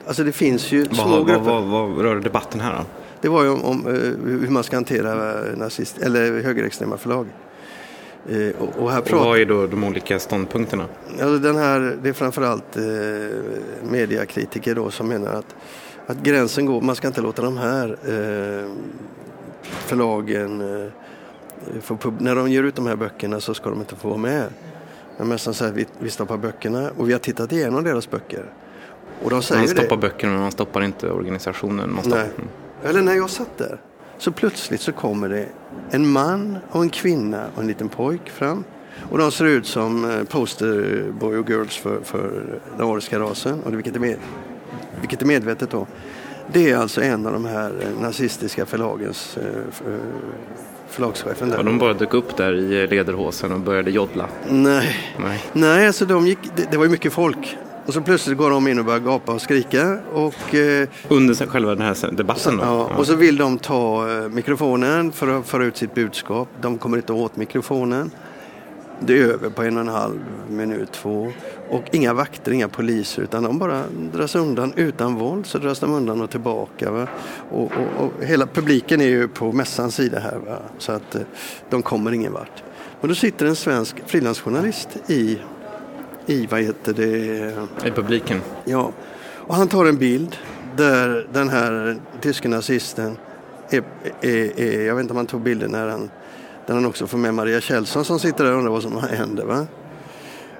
Alltså 0.07 0.25
det 0.25 0.33
finns 0.33 0.73
ju 0.73 0.85
vad, 0.85 0.97
små 0.97 1.25
grupper. 1.25 1.45
Vad, 1.45 1.65
vad, 1.65 1.89
vad 1.89 2.05
rör 2.05 2.21
debatten 2.21 2.61
här 2.61 2.77
då? 2.77 2.85
Det 3.21 3.29
var 3.29 3.43
ju 3.43 3.49
om, 3.51 3.65
om 3.65 3.87
uh, 3.87 3.95
hur 4.25 4.51
man 4.51 4.65
ska 4.65 4.77
hantera 4.77 5.43
nazist, 5.57 5.99
eller 5.99 6.43
högerextrema 6.43 6.97
förlag. 6.97 7.27
Eh, 8.29 8.63
och, 8.63 8.83
och, 8.83 8.91
här 8.91 9.01
pratar... 9.01 9.17
och 9.17 9.25
vad 9.25 9.41
är 9.41 9.45
då 9.45 9.67
de 9.67 9.85
olika 9.85 10.19
ståndpunkterna? 10.19 10.85
Alltså 11.11 11.39
den 11.39 11.57
här, 11.57 11.99
det 12.03 12.09
är 12.09 12.13
framförallt 12.13 12.77
eh, 12.77 12.83
mediakritiker 13.91 14.75
då 14.75 14.91
som 14.91 15.09
menar 15.09 15.35
att, 15.35 15.57
att 16.07 16.17
gränsen 16.17 16.67
går, 16.67 16.81
man 16.81 16.97
ska 16.97 17.09
inte 17.09 17.21
låta 17.21 17.43
de 17.43 17.57
här 17.57 17.89
eh, 17.89 18.71
förlagen, 19.63 20.61
eh, 20.61 20.91
få 21.81 21.97
pub, 21.97 22.21
när 22.21 22.35
de 22.35 22.51
ger 22.51 22.63
ut 22.63 22.77
de 22.77 22.87
här 22.87 22.97
böckerna 22.97 23.41
så 23.41 23.55
ska 23.55 23.71
de 23.71 23.81
inte 23.81 23.97
få 23.97 24.09
vara 24.09 24.19
med. 24.19 24.45
Men 25.19 25.29
nästan 25.29 25.55
så 25.55 25.65
här, 25.65 25.73
vi, 25.73 25.87
vi 25.99 26.11
stoppar 26.11 26.37
böckerna 26.37 26.91
och 26.97 27.09
vi 27.09 27.13
har 27.13 27.21
tittat 27.21 27.53
igenom 27.53 27.85
deras 27.85 28.11
böcker. 28.11 28.53
Och 29.23 29.31
de 29.31 29.43
säger 29.43 29.61
man 29.61 29.69
stoppar 29.69 29.97
det. 29.97 30.01
böckerna 30.01 30.33
men 30.33 30.43
man 30.43 30.53
stoppar 30.53 30.83
inte 30.83 31.11
organisationen. 31.11 31.97
Stoppar... 32.01 32.19
Nej. 32.19 32.29
Eller 32.83 33.03
när 33.03 33.15
jag 33.15 33.31
satt 33.31 33.59
där 33.59 33.81
så 34.21 34.33
plötsligt 34.33 34.81
så 34.81 34.93
kommer 34.93 35.29
det 35.29 35.47
en 35.91 36.13
man 36.13 36.59
och 36.71 36.83
en 36.83 36.91
kvinna 36.91 37.47
och 37.55 37.63
en 37.63 37.69
liten 37.69 37.89
pojk 37.89 38.31
fram. 38.31 38.65
Och 39.11 39.19
de 39.19 39.33
ser 39.33 39.45
ut 39.45 39.67
som 39.67 40.11
eh, 40.11 40.25
posterboy 40.25 41.37
och 41.37 41.51
girls 41.51 41.77
för, 41.77 42.01
för 42.05 42.43
den 42.77 42.87
ariska 42.87 43.19
rasen, 43.19 43.63
och 43.63 43.75
vilket, 43.75 43.97
är 43.97 44.01
med, 44.01 44.17
vilket 45.01 45.23
är 45.23 45.27
medvetet 45.27 45.71
då. 45.71 45.87
Det 46.53 46.71
är 46.71 46.77
alltså 46.77 47.03
en 47.03 47.27
av 47.27 47.33
de 47.33 47.45
här 47.45 47.73
eh, 47.81 48.03
nazistiska 48.03 48.67
förlagens 48.67 49.37
eh, 49.37 49.85
förlagschefen. 50.89 51.51
Där. 51.51 51.57
Ja, 51.57 51.63
de 51.63 51.79
bara 51.79 51.95
dök 51.95 52.15
upp 52.15 52.37
där 52.37 52.55
i 52.55 52.87
lederhosen 52.87 53.53
och 53.53 53.61
började 53.61 53.91
joddla? 53.91 54.29
Nej, 54.49 54.97
Nej. 55.19 55.45
Nej 55.53 55.87
alltså 55.87 56.05
de 56.05 56.27
gick, 56.27 56.39
det, 56.57 56.71
det 56.71 56.77
var 56.77 56.85
ju 56.85 56.91
mycket 56.91 57.13
folk. 57.13 57.57
Och 57.91 57.95
så 57.95 58.01
plötsligt 58.01 58.39
går 58.39 58.51
de 58.51 58.69
in 58.69 58.79
och 58.79 58.85
börjar 58.85 59.01
gapa 59.01 59.33
och 59.33 59.41
skrika. 59.41 59.99
Och, 60.13 60.55
eh, 60.55 60.89
Under 61.09 61.47
själva 61.47 61.75
den 61.75 61.87
här 61.87 62.11
debatten 62.11 62.57
då? 62.57 62.63
Ja, 62.63 62.91
och 62.97 63.07
så 63.07 63.15
vill 63.15 63.37
de 63.37 63.59
ta 63.59 64.11
eh, 64.11 64.29
mikrofonen 64.29 65.13
för 65.13 65.39
att 65.39 65.47
föra 65.47 65.65
ut 65.65 65.77
sitt 65.77 65.95
budskap. 65.95 66.49
De 66.61 66.79
kommer 66.79 66.97
inte 66.97 67.13
åt 67.13 67.37
mikrofonen. 67.37 68.11
Det 69.01 69.19
är 69.19 69.25
över 69.25 69.51
på 69.51 69.63
en 69.63 69.77
och 69.77 69.81
en 69.81 69.89
halv 69.89 70.21
minut, 70.51 70.93
två. 70.93 71.33
Och 71.71 71.85
inga 71.93 72.15
vakter, 72.15 72.53
inga 72.53 72.69
poliser, 72.69 73.23
utan 73.23 73.43
de 73.43 73.59
bara 73.59 73.83
dras 74.13 74.35
undan 74.35 74.73
utan 74.77 75.15
våld. 75.15 75.47
Så 75.47 75.59
dras 75.59 75.81
de 75.81 75.95
undan 75.95 76.21
och 76.21 76.31
tillbaka. 76.31 76.91
Va? 76.91 77.09
Och, 77.51 77.63
och, 77.63 78.05
och 78.05 78.25
hela 78.25 78.47
publiken 78.47 79.01
är 79.01 79.09
ju 79.09 79.29
på 79.29 79.53
mässans 79.53 79.95
sida 79.95 80.21
här. 80.21 80.39
Va? 80.47 80.59
Så 80.79 80.93
att 80.93 81.15
eh, 81.15 81.23
de 81.71 81.83
kommer 81.83 82.13
ingen 82.13 82.33
vart. 82.33 82.63
Och 83.01 83.09
då 83.09 83.15
sitter 83.15 83.47
en 83.47 83.57
svensk 83.57 83.97
frilansjournalist 84.07 84.89
i 85.07 85.39
i, 86.27 86.47
vad 86.47 86.61
heter 86.61 86.93
det? 86.93 87.87
I 87.89 87.91
publiken? 87.91 88.41
Ja. 88.65 88.93
Och 89.51 89.55
han 89.55 89.69
tar 89.69 89.85
en 89.85 89.99
bild 89.99 90.37
där 90.77 91.27
den 91.33 91.49
här 91.49 91.97
tyske 92.21 92.49
nazisten 92.49 93.17
är, 93.71 93.83
är, 94.21 94.61
är, 94.61 94.87
jag 94.87 94.95
vet 94.95 95.03
inte 95.03 95.13
om 95.13 95.17
han 95.17 95.27
tog 95.27 95.41
bilden 95.41 95.71
när 95.71 95.89
han, 95.89 96.11
där 96.67 96.75
han 96.75 96.87
också 96.87 97.07
får 97.07 97.19
med 97.19 97.35
Maria 97.35 97.61
Kjellson 97.61 98.05
som 98.05 98.19
sitter 98.19 98.45
där 98.45 98.53
och 98.53 98.59
undrar 98.59 98.73
vad 98.73 98.83
som 98.83 98.99
händer. 98.99 99.45
Va? 99.45 99.67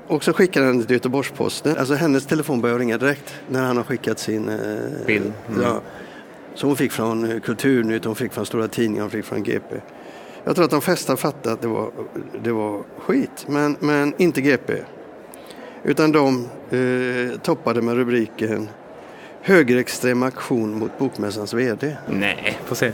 Och 0.07 0.25
så 0.25 0.33
skickar 0.33 0.65
han 0.65 0.83
till 0.83 0.97
Göteborgs-Posten. 0.97 1.77
Alltså 1.79 1.95
hennes 1.95 2.27
telefon 2.27 2.61
börjar 2.61 2.79
ringa 2.79 2.99
direkt 2.99 3.35
när 3.49 3.67
han 3.67 3.77
har 3.77 3.85
skickat 3.85 4.19
sin 4.19 4.49
eh, 4.49 4.57
bild. 5.07 5.33
Mm. 5.49 5.63
Ja, 5.63 5.81
som 6.55 6.69
hon 6.69 6.77
fick 6.77 6.93
från 6.93 7.31
eh, 7.31 7.41
Kulturnytt, 7.41 8.05
hon 8.05 8.15
fick 8.15 8.33
från 8.33 8.47
Stora 8.47 8.69
Tidningar, 8.69 9.03
hon 9.03 9.11
fick 9.11 9.25
från 9.25 9.43
GP. 9.43 9.77
Jag 10.45 10.55
tror 10.55 10.65
att 10.65 10.71
de 10.71 10.81
flesta 10.81 11.17
fattade 11.17 11.53
att 11.53 11.63
det 11.63 11.69
var, 11.69 11.91
det 12.43 12.53
var 12.53 12.83
skit, 12.99 13.47
men, 13.49 13.77
men 13.81 14.15
inte 14.17 14.41
GP. 14.41 14.73
Utan 15.85 16.13
de 16.13 16.49
eh, 16.71 17.41
toppade 17.41 17.83
med 17.83 17.95
rubriken 17.95 18.69
Högerextrem 19.43 20.23
aktion 20.23 20.79
mot 20.79 20.99
Bokmässans 20.99 21.55
VD. 21.55 21.97
Nej, 22.09 22.59
får 22.65 22.77
se. 22.77 22.93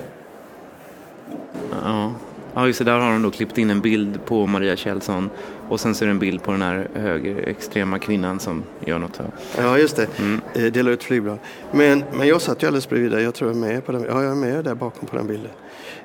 Ja. 1.70 2.12
Ja, 2.54 2.66
just 2.66 2.78
det. 2.78 2.84
Där 2.84 2.98
har 2.98 3.12
de 3.12 3.22
då 3.22 3.30
klippt 3.30 3.58
in 3.58 3.70
en 3.70 3.80
bild 3.80 4.24
på 4.24 4.46
Maria 4.46 4.76
Kjellson 4.76 5.30
och 5.68 5.80
sen 5.80 5.94
ser 5.94 6.06
det 6.06 6.10
en 6.10 6.18
bild 6.18 6.42
på 6.42 6.50
den 6.50 6.62
här 6.62 6.88
högerextrema 6.94 7.98
kvinnan 7.98 8.40
som 8.40 8.62
gör 8.84 8.98
något. 8.98 9.16
Här. 9.16 9.30
Ja, 9.58 9.78
just 9.78 9.96
det. 9.96 10.18
Mm. 10.18 10.40
Eh, 10.54 10.72
delar 10.72 10.92
ut 10.92 11.04
flygblad. 11.04 11.38
Men, 11.72 12.04
men 12.14 12.28
jag 12.28 12.42
satt 12.42 12.62
ju 12.62 12.66
alldeles 12.66 12.88
bredvid 12.88 13.10
där. 13.10 13.18
Jag 13.18 13.34
tror 13.34 13.50
jag 13.50 13.56
är 13.56 13.60
med 13.60 13.86
på 13.86 13.92
den. 13.92 14.02
Ja, 14.02 14.22
jag 14.22 14.32
är 14.32 14.36
med 14.36 14.64
där 14.64 14.74
bakom 14.74 15.08
på 15.08 15.16
den 15.16 15.26
bilden. 15.26 15.50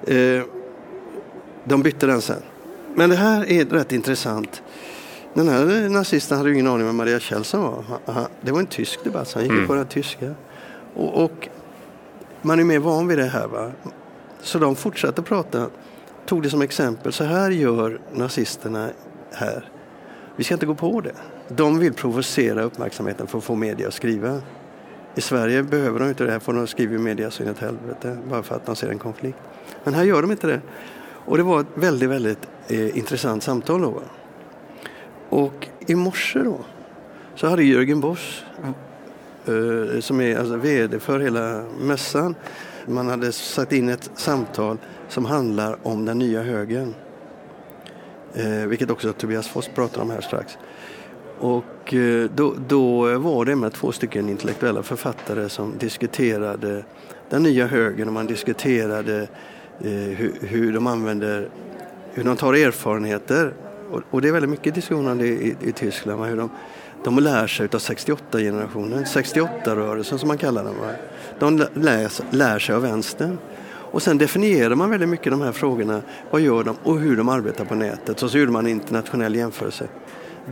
Eh, 0.04 0.44
de 1.64 1.82
bytte 1.82 2.06
den 2.08 2.22
sen. 2.22 2.42
Men 2.96 3.10
det 3.10 3.16
här 3.16 3.52
är 3.52 3.66
rätt 3.66 3.92
intressant. 3.92 4.64
Den 5.34 5.48
här 5.48 5.90
nazisten 5.90 6.38
hade 6.38 6.50
ju 6.50 6.56
ingen 6.56 6.68
aning 6.68 6.82
om 6.82 6.88
vem 6.88 6.96
Maria 6.96 7.20
Kjellson 7.20 7.62
var. 7.62 7.84
Det 8.42 8.52
var 8.52 8.60
en 8.60 8.66
tysk 8.66 9.04
debatt, 9.04 9.28
så 9.28 9.40
han 9.40 9.44
gick 9.44 9.52
mm. 9.52 9.68
på 9.68 9.76
den 9.76 9.88
tyska. 9.88 10.36
Och, 10.96 11.24
och, 11.24 11.50
man 12.42 12.60
är 12.60 12.64
mer 12.64 12.80
van 12.80 13.08
vid 13.08 13.18
det 13.18 13.26
här. 13.26 13.48
Va? 13.48 13.72
Så 14.42 14.60
de 14.60 14.76
fortsatte 14.76 15.22
prata, 15.22 15.68
tog 16.26 16.44
det 16.44 16.50
som 16.50 16.62
exempel. 16.62 17.14
Så 17.14 17.24
här 17.24 17.52
gör 17.52 18.00
nazisterna 18.14 18.90
här. 19.32 19.70
Vi 20.36 20.44
ska 20.44 20.54
inte 20.54 20.66
gå 20.66 20.76
på 20.76 21.02
det. 21.02 21.16
De 21.48 21.80
vill 21.80 21.94
provocera 21.94 22.64
uppmärksamheten 22.64 23.28
för 23.28 23.38
att 23.38 23.44
få 23.44 23.56
media 23.56 23.88
att 23.88 23.94
skriva. 23.94 24.42
I 25.16 25.22
Sverige 25.22 25.64
behöver 25.64 26.00
de 26.00 26.10
inte 26.10 26.24
det, 26.24 26.32
här 26.32 26.40
för 26.40 26.54
de 26.54 26.68
skriver 26.68 26.98
media 26.98 27.32
så 27.32 27.44
in 27.44 27.56
helvete 27.60 28.18
bara 28.30 28.44
för 28.44 28.56
att 28.56 28.66
de 28.66 28.76
ser 28.76 28.90
en 28.90 29.00
konflikt. 29.00 29.38
Men 29.84 29.94
här 29.94 30.04
gör 30.04 30.22
de 30.22 30.32
inte 30.32 30.48
det. 30.48 30.62
Och 31.26 31.38
det 31.38 31.44
var 31.44 31.62
ett 31.62 31.68
väldigt, 31.76 32.10
väldigt 32.10 32.48
eh, 32.68 32.98
intressant 32.98 33.44
samtal 33.44 33.82
då. 33.82 34.02
Och 35.32 35.68
i 35.88 35.96
morse 35.96 36.40
då 36.40 36.60
så 37.36 37.48
hade 37.48 37.64
Jörgen 37.64 38.00
Bosch 38.00 38.44
eh, 39.46 40.00
som 40.00 40.22
är 40.22 40.38
alltså 40.38 40.56
vd 40.56 41.00
för 41.00 41.20
hela 41.20 41.64
mässan. 41.80 42.36
Man 42.86 43.08
hade 43.08 43.32
satt 43.32 43.72
in 43.72 43.90
ett 43.90 44.12
samtal 44.16 44.78
som 45.10 45.26
handlar 45.26 45.78
om 45.84 46.06
den 46.06 46.20
nya 46.20 46.44
högen. 46.44 46.96
Eh, 48.34 48.68
vilket 48.68 48.90
också 48.90 49.14
Tobias 49.14 49.48
Foss 49.48 49.68
pratar 49.76 50.02
om 50.02 50.10
här 50.10 50.22
strax. 50.22 50.58
Och 51.40 51.94
eh, 51.94 52.30
då, 52.36 52.56
då, 52.68 53.18
var 53.18 53.46
det 53.46 53.56
med 53.56 53.74
två 53.74 53.92
stycken 53.92 54.30
intellektuella 54.30 54.84
författare 54.84 55.50
som 55.50 55.78
diskuterade 55.78 56.84
den 57.30 57.44
nya 57.44 57.68
högern 57.68 58.08
och 58.08 58.14
man 58.14 58.28
diskuterade 58.28 59.28
eh, 59.80 59.92
hur, 59.92 60.34
hur 60.42 60.74
de 60.74 60.88
använder, 60.88 61.50
hur 62.14 62.24
de 62.24 62.38
tar 62.38 62.54
erfarenheter 62.54 63.54
och, 63.92 64.02
och 64.10 64.22
det 64.22 64.28
är 64.28 64.32
väldigt 64.32 64.50
mycket 64.50 64.76
diskussion 64.76 65.08
om 65.08 65.22
i, 65.22 65.56
i, 65.62 65.72
Tyskland. 65.72 66.26
Hur 66.26 66.38
de, 66.38 66.50
de 67.04 67.20
lär 67.20 67.48
sig 67.48 67.66
av 67.66 67.80
68-generationen, 67.80 69.04
68-rörelsen 69.04 70.18
som 70.18 70.28
man 70.28 70.38
kallar 70.38 70.64
den. 70.64 70.78
Va? 70.80 70.92
De 71.40 71.66
läs, 71.74 72.22
lär 72.30 72.60
sig 72.60 72.76
av 72.76 72.82
vänstern. 72.82 73.38
Och 73.92 74.02
sen 74.02 74.18
definierar 74.18 74.76
man 74.76 74.90
väldigt 74.90 75.10
mycket 75.10 75.32
de 75.32 75.42
här 75.42 75.52
frågorna. 75.52 76.02
Vad 76.32 76.42
gör 76.42 76.64
de 76.64 76.76
och 76.84 77.00
hur 77.00 77.18
de 77.18 77.30
arbetar 77.30 77.66
på 77.66 77.76
nätet. 77.76 78.24
Och 78.24 78.32
så 78.32 78.38
gjorde 78.38 78.52
man 78.52 78.66
en 78.66 78.72
internationell 78.72 79.36
jämförelse. 79.36 79.88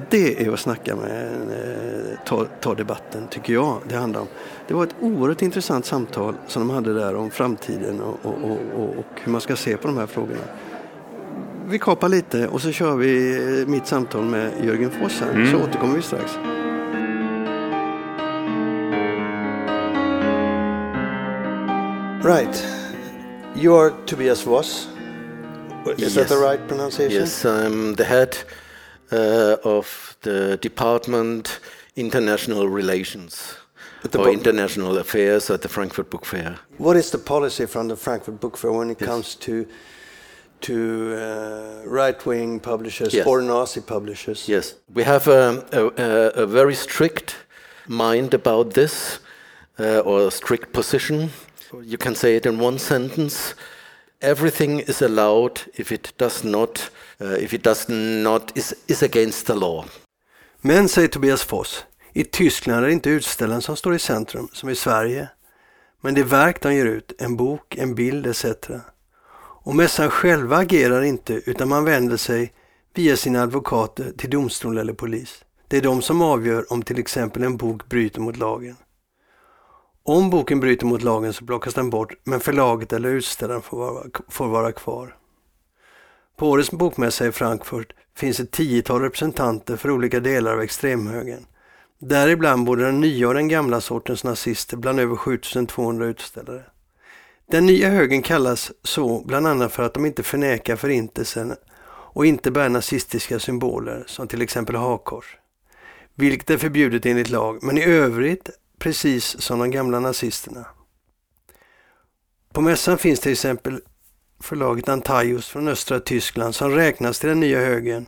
Det 0.10 0.46
är 0.46 0.54
att 0.54 0.60
snacka 0.60 0.96
med, 0.96 1.32
eh, 1.34 2.20
ta, 2.26 2.46
ta 2.62 2.76
debatten, 2.76 3.28
tycker 3.28 3.54
jag 3.54 3.78
det 3.90 3.96
handlar 3.96 4.22
om. 4.22 4.28
Det 4.68 4.74
var 4.74 4.84
ett 4.84 4.96
oerhört 5.00 5.42
intressant 5.42 5.86
samtal 5.86 6.36
som 6.48 6.68
de 6.68 6.76
hade 6.76 6.94
där 6.94 7.16
om 7.16 7.30
framtiden 7.30 8.02
och, 8.02 8.26
och, 8.26 8.52
och, 8.76 8.98
och 8.98 9.22
hur 9.24 9.32
man 9.32 9.42
ska 9.42 9.56
se 9.56 9.78
på 9.78 9.88
de 9.88 9.98
här 9.98 10.08
frågorna 10.08 10.42
vi 11.70 11.80
kapar 11.80 12.10
lite 12.10 12.48
och 12.48 12.62
så 12.62 12.72
kör 12.72 12.96
vi 12.96 13.36
eh, 13.62 13.68
mitt 13.68 13.88
samtal 13.88 14.26
med 14.26 14.66
Jörgen 14.66 14.92
Foss 14.92 15.20
här, 15.20 15.32
mm. 15.32 15.52
så 15.52 15.58
återkommer 15.58 15.96
vi 15.96 16.02
strax. 16.02 16.32
Right. 22.24 22.64
You 23.56 23.78
are 23.78 23.94
Tobias 24.06 24.46
Voss. 24.46 24.88
Is 25.98 26.00
yes. 26.00 26.14
that 26.14 26.28
the 26.28 26.36
right 26.36 26.68
pronunciation? 26.68 27.22
Yes, 27.22 27.46
I'm 27.46 27.96
the 27.96 28.04
head 28.04 28.36
uh, 29.12 29.76
of 29.78 30.16
the 30.22 30.58
Department 30.58 31.62
International 31.96 32.68
Relations 32.70 33.58
or 34.16 34.30
International 34.30 34.98
Affairs 34.98 35.50
at 35.50 35.62
the 35.62 35.70
Frankfurt 35.70 36.10
Book 36.10 36.26
Fair. 36.26 36.58
What 36.78 36.98
is 36.98 37.12
the 37.12 37.18
policy 37.18 37.68
from 37.68 37.88
the 37.88 37.96
Frankfurt 37.96 38.40
Book 38.40 38.58
Fair 38.58 38.72
when 38.72 38.90
it 38.90 39.02
yes. 39.02 39.10
comes 39.10 39.36
to 39.36 39.66
to 40.62 41.16
uh, 41.16 41.84
right-wing 41.86 42.60
publishers 42.60 43.14
yes. 43.14 43.28
or 43.28 43.42
Nazi 43.42 43.82
publishers. 43.82 44.48
Yes, 44.48 44.76
we 44.94 45.04
have 45.04 45.28
a, 45.28 45.64
a, 45.72 46.44
a 46.44 46.46
very 46.46 46.76
strict 46.76 47.36
mind 47.88 48.34
about 48.34 48.74
this, 48.74 49.20
uh, 49.80 50.00
or 50.00 50.28
a 50.28 50.32
strict 50.32 50.72
position. 50.74 51.30
You 51.84 51.98
can 51.98 52.16
say 52.16 52.36
it 52.36 52.46
in 52.46 52.60
one 52.60 52.80
sentence: 52.80 53.56
everything 54.22 54.80
is 54.80 55.02
allowed 55.02 55.62
if 55.76 55.92
it 55.92 56.14
does 56.18 56.44
not, 56.44 56.90
uh, 57.22 57.44
if 57.44 57.54
it 57.54 57.64
does 57.64 57.90
not 57.90 58.52
is, 58.58 58.76
is 58.88 59.04
against 59.04 59.46
the 59.46 59.56
law. 59.56 59.86
Men, 60.62 60.90
säger 60.90 61.08
Tobias 61.08 61.44
Foss, 61.44 61.86
i 62.14 62.24
Tyskland 62.24 62.84
är 62.84 62.88
det 62.88 62.94
inte 62.94 63.10
utställaren 63.10 63.62
som 63.62 63.78
står 63.78 63.96
i 63.96 64.00
centrum, 64.00 64.48
som 64.54 64.70
i 64.70 64.76
Sverige. 64.76 65.30
Men 66.02 66.14
det 66.14 66.24
verk 66.24 66.62
de 66.62 66.74
ger 66.74 66.86
ut, 66.86 67.14
en 67.18 67.36
bok, 67.38 67.76
en 67.78 67.96
bild 67.96 68.28
etc. 68.28 68.46
Och 69.70 69.76
mässan 69.76 70.10
själva 70.10 70.58
agerar 70.58 71.02
inte 71.02 71.34
utan 71.34 71.70
man 71.70 71.86
vänder 71.86 72.18
sig 72.18 72.54
via 72.94 73.18
sina 73.18 73.42
advokater 73.44 74.12
till 74.18 74.30
domstol 74.30 74.78
eller 74.78 74.94
polis. 74.94 75.46
Det 75.68 75.78
är 75.78 75.82
de 75.82 76.02
som 76.02 76.22
avgör 76.22 76.74
om 76.74 76.82
till 76.82 77.00
exempel 77.00 77.44
en 77.44 77.58
bok 77.58 77.90
bryter 77.90 78.22
mot 78.22 78.38
lagen. 78.38 78.76
Om 80.04 80.30
boken 80.30 80.60
bryter 80.60 80.86
mot 80.86 81.02
lagen 81.02 81.34
så 81.34 81.46
plockas 81.46 81.74
den 81.74 81.90
bort 81.90 82.14
men 82.24 82.40
förlaget 82.40 82.94
eller 82.94 83.10
utställaren 83.10 83.62
får 83.62 83.78
vara, 83.78 84.04
får 84.28 84.48
vara 84.48 84.72
kvar. 84.72 85.16
På 86.38 86.50
årets 86.50 86.72
bokmässa 86.72 87.28
i 87.28 87.32
Frankfurt 87.32 87.94
finns 88.16 88.40
ett 88.40 88.52
tiotal 88.52 89.02
representanter 89.02 89.78
för 89.78 89.92
olika 89.92 90.20
delar 90.20 90.54
av 90.54 90.62
extremhögern. 90.62 91.46
Däribland 92.00 92.66
både 92.66 92.86
den 92.86 93.02
nya 93.02 93.28
och 93.28 93.34
den 93.34 93.48
gamla 93.48 93.82
sortens 93.82 94.24
nazister 94.24 94.78
bland 94.78 95.00
över 95.00 95.16
7200 95.16 96.06
utställare. 96.06 96.64
Den 97.52 97.66
nya 97.66 97.90
högen 97.90 98.22
kallas 98.22 98.72
så 98.84 99.24
bland 99.26 99.48
annat 99.48 99.72
för 99.72 99.84
att 99.84 99.94
de 99.94 100.06
inte 100.06 100.24
förnekar 100.24 100.76
förintelsen 100.76 101.56
och 101.88 102.26
inte 102.26 102.52
bär 102.52 102.70
nazistiska 102.70 103.40
symboler 103.40 104.04
som 104.08 104.28
till 104.28 104.42
exempel 104.42 104.76
hakkors. 104.76 105.38
Vilket 106.16 106.50
är 106.50 106.58
förbjudet 106.58 107.06
enligt 107.06 107.30
lag, 107.30 107.64
men 107.64 107.78
i 107.78 107.84
övrigt 107.84 108.50
precis 108.80 109.42
som 109.42 109.60
de 109.60 109.72
gamla 109.72 110.00
nazisterna. 110.00 110.66
På 112.54 112.62
mässan 112.62 112.98
finns 112.98 113.20
till 113.20 113.32
exempel 113.32 113.82
förlaget 114.40 114.90
Antaios 114.90 115.48
från 115.48 115.68
östra 115.68 116.00
Tyskland 116.00 116.56
som 116.56 116.72
räknas 116.72 117.20
till 117.20 117.30
den 117.30 117.40
nya 117.40 117.60
högen 117.60 118.06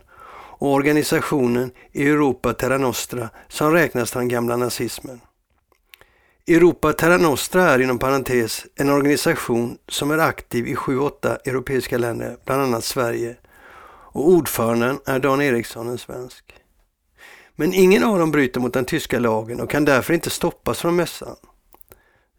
och 0.58 0.72
organisationen 0.72 1.70
i 1.92 2.08
Europa 2.08 2.54
Terra 2.54 2.78
Nostra 2.78 3.28
som 3.48 3.72
räknas 3.72 4.10
till 4.10 4.18
den 4.18 4.28
gamla 4.28 4.56
nazismen. 4.56 5.20
Europa 6.46 6.92
Terra 6.92 7.16
Nostra 7.16 7.62
är 7.70 7.78
inom 7.78 7.98
parentes 7.98 8.66
en 8.74 8.90
organisation 8.90 9.78
som 9.88 10.10
är 10.10 10.18
aktiv 10.18 10.68
i 10.68 10.76
sju, 10.76 10.98
åtta 10.98 11.36
europeiska 11.36 11.98
länder, 11.98 12.36
bland 12.44 12.62
annat 12.62 12.84
Sverige. 12.84 13.36
Och 14.14 14.28
ordföranden 14.28 14.98
är 15.06 15.18
Dan 15.18 15.42
Eriksson, 15.42 15.88
en 15.88 15.98
svensk. 15.98 16.44
Men 17.56 17.74
ingen 17.74 18.04
av 18.04 18.18
dem 18.18 18.30
bryter 18.30 18.60
mot 18.60 18.72
den 18.72 18.84
tyska 18.84 19.18
lagen 19.18 19.60
och 19.60 19.70
kan 19.70 19.84
därför 19.84 20.14
inte 20.14 20.30
stoppas 20.30 20.78
från 20.78 20.96
mässan, 20.96 21.36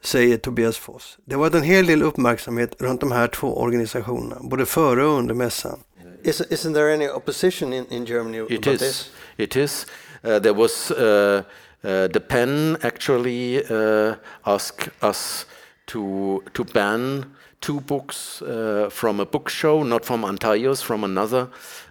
säger 0.03 0.37
Tobias 0.37 0.77
Foss. 0.77 1.17
Det 1.25 1.35
har 1.35 1.39
varit 1.39 1.55
en 1.55 1.63
hel 1.63 1.85
del 1.85 2.03
uppmärksamhet 2.03 2.75
runt 2.81 3.01
de 3.01 3.11
här 3.11 3.27
två 3.27 3.61
organisationerna, 3.61 4.37
både 4.41 4.65
före 4.65 5.05
och 5.05 5.17
under 5.17 5.33
mässan. 5.33 5.79
Is, 6.23 6.41
isn't 6.41 6.73
there 6.73 6.93
any 6.93 7.09
opposition 7.09 7.73
in, 7.73 7.85
in 7.89 8.05
Germany 8.05 8.37
It 8.37 8.67
about 8.67 8.67
is. 8.67 8.79
this? 8.79 9.11
It 9.37 9.55
is. 9.55 9.85
Uh, 10.23 10.39
there 10.39 10.53
was 10.53 10.91
uh, 10.91 11.41
the 11.83 12.23
pen 12.27 12.77
actually 12.81 13.63
uh, 13.65 14.15
asked 14.45 14.89
us 15.01 15.45
to 15.87 16.43
to 16.53 16.63
ban 16.63 17.25
two 17.63 17.79
books 17.79 18.41
uh, 18.41 18.89
from 18.91 19.19
a 19.19 19.25
book 19.25 19.49
show, 19.49 19.83
not 19.83 20.05
from 20.05 20.23
Antaios, 20.23 20.83
from 20.83 21.03
another 21.03 21.47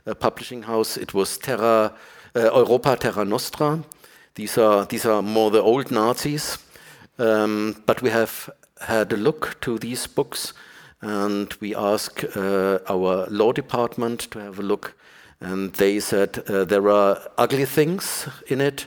uh, 0.06 0.14
publishing 0.14 0.62
house. 0.62 0.96
It 0.96 1.14
was 1.14 1.38
Terra 1.38 1.92
uh, 2.36 2.40
Europa 2.54 2.96
Terra 2.96 3.24
Nostra. 3.24 3.82
These 4.34 4.58
are 4.58 4.86
these 4.86 5.06
are 5.06 5.22
more 5.22 5.50
the 5.50 5.62
old 5.62 5.90
Nazis, 5.90 6.58
um, 7.18 7.82
but 7.86 8.02
we 8.02 8.10
have 8.10 8.50
had 8.80 9.12
a 9.12 9.16
look 9.16 9.56
to 9.60 9.78
these 9.78 10.06
books, 10.06 10.54
and 11.00 11.54
we 11.60 11.74
asked 11.74 12.24
uh, 12.36 12.78
our 12.88 13.26
law 13.30 13.52
department 13.52 14.30
to 14.30 14.38
have 14.38 14.58
a 14.58 14.62
look, 14.62 14.94
and 15.40 15.72
they 15.74 16.00
said 16.00 16.38
uh, 16.48 16.64
there 16.64 16.88
are 16.88 17.18
ugly 17.38 17.66
things 17.66 18.28
in 18.46 18.60
it, 18.60 18.86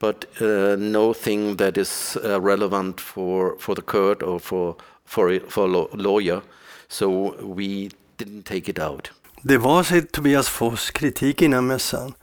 but 0.00 0.24
uh, 0.40 0.76
nothing 0.76 1.56
that 1.56 1.76
is 1.76 2.16
uh, 2.24 2.40
relevant 2.40 3.00
for 3.00 3.56
for 3.58 3.74
the 3.74 3.82
court 3.82 4.22
or 4.22 4.38
for 4.38 4.74
for 5.04 5.40
for 5.48 5.64
a 5.64 5.86
lawyer. 5.92 6.40
So 6.88 7.34
we 7.56 7.90
didn't 8.16 8.42
take 8.42 8.70
it 8.70 8.78
out. 8.78 9.12
Det 9.42 9.58
var, 9.58 9.82
säger 9.82 10.02
Tobias 10.02 10.48
Foss, 10.48 10.90
kritik 10.90 11.42
innan 11.42 11.66
mässan. 11.66 12.14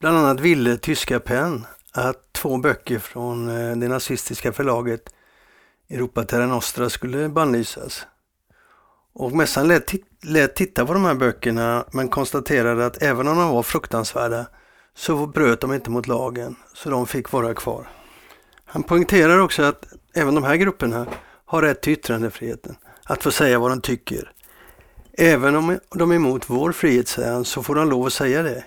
Bland 0.00 0.16
annat 0.18 0.40
ville 0.40 0.76
tyska 0.76 1.20
PEN 1.20 1.66
att 1.92 2.32
två 2.32 2.56
böcker 2.56 2.98
från 2.98 3.48
eh, 3.48 3.76
det 3.76 3.88
nazistiska 3.88 4.52
förlaget 4.52 5.14
Europa 5.90 6.24
Terra 6.24 6.46
Nostra 6.46 6.90
skulle 6.90 7.28
bannlysas. 7.28 8.06
Och 9.14 9.32
mässan 9.32 9.68
lät, 9.68 9.92
lät 10.22 10.56
titta 10.56 10.86
på 10.86 10.92
de 10.92 11.04
här 11.04 11.14
böckerna 11.14 11.84
men 11.92 12.08
konstaterade 12.08 12.86
att 12.86 13.02
även 13.02 13.28
om 13.28 13.36
de 13.36 13.50
var 13.50 13.62
fruktansvärda 13.62 14.46
så 14.96 15.26
bröt 15.26 15.60
de 15.60 15.72
inte 15.72 15.90
mot 15.90 16.06
lagen, 16.06 16.56
så 16.74 16.90
de 16.90 17.06
fick 17.06 17.32
vara 17.32 17.54
kvar. 17.54 17.88
Han 18.64 18.82
poängterar 18.82 19.38
också 19.38 19.62
att 19.62 19.86
även 20.14 20.34
de 20.34 20.44
här 20.44 20.56
grupperna 20.56 21.06
har 21.44 21.62
rätt 21.62 21.82
till 21.82 21.92
yttrandefriheten, 21.92 22.76
att 23.04 23.22
få 23.22 23.30
säga 23.30 23.58
vad 23.58 23.70
de 23.70 23.80
tycker. 23.80 24.32
Även 25.18 25.56
om 25.56 25.78
de 25.94 26.10
är 26.10 26.14
emot 26.14 26.50
vår 26.50 26.72
frihet, 26.72 27.08
säger 27.08 27.32
han, 27.32 27.44
så 27.44 27.62
får 27.62 27.74
de 27.74 27.90
lov 27.90 28.06
att 28.06 28.12
säga 28.12 28.42
det. 28.42 28.64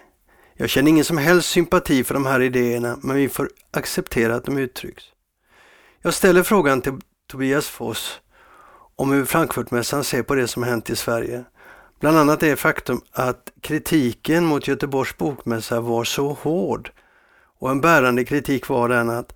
Jag 0.54 0.70
känner 0.70 0.90
ingen 0.90 1.06
som 1.06 1.18
helst 1.18 1.50
sympati 1.50 2.04
för 2.04 2.14
de 2.14 2.26
här 2.26 2.42
idéerna, 2.42 2.98
men 3.02 3.16
vi 3.16 3.30
får 3.30 3.50
acceptera 3.72 4.36
att 4.36 4.46
de 4.46 4.58
uttrycks. 4.58 5.04
Jag 6.02 6.14
ställer 6.14 6.44
frågan 6.44 6.82
till 6.82 6.94
Tobias 7.28 7.68
Foss 7.68 8.20
om 8.96 9.12
hur 9.12 9.26
Frankfurtmässan 9.26 10.04
ser 10.04 10.24
på 10.24 10.36
det 10.36 10.48
som 10.48 10.64
hänt 10.64 10.90
i 10.90 10.96
Sverige. 10.96 11.44
Bland 12.00 12.18
annat 12.18 12.40
det 12.40 12.56
faktum 12.56 13.02
att 13.12 13.52
kritiken 13.62 14.46
mot 14.46 14.68
Göteborgs 14.68 15.18
bokmässa 15.18 15.82
var 15.82 16.04
så 16.04 16.34
hård. 16.34 16.92
Och 17.60 17.72
en 17.72 17.82
bärande 17.82 18.26
kritik 18.26 18.68
var 18.68 18.90
den 18.90 19.10
att 19.10 19.34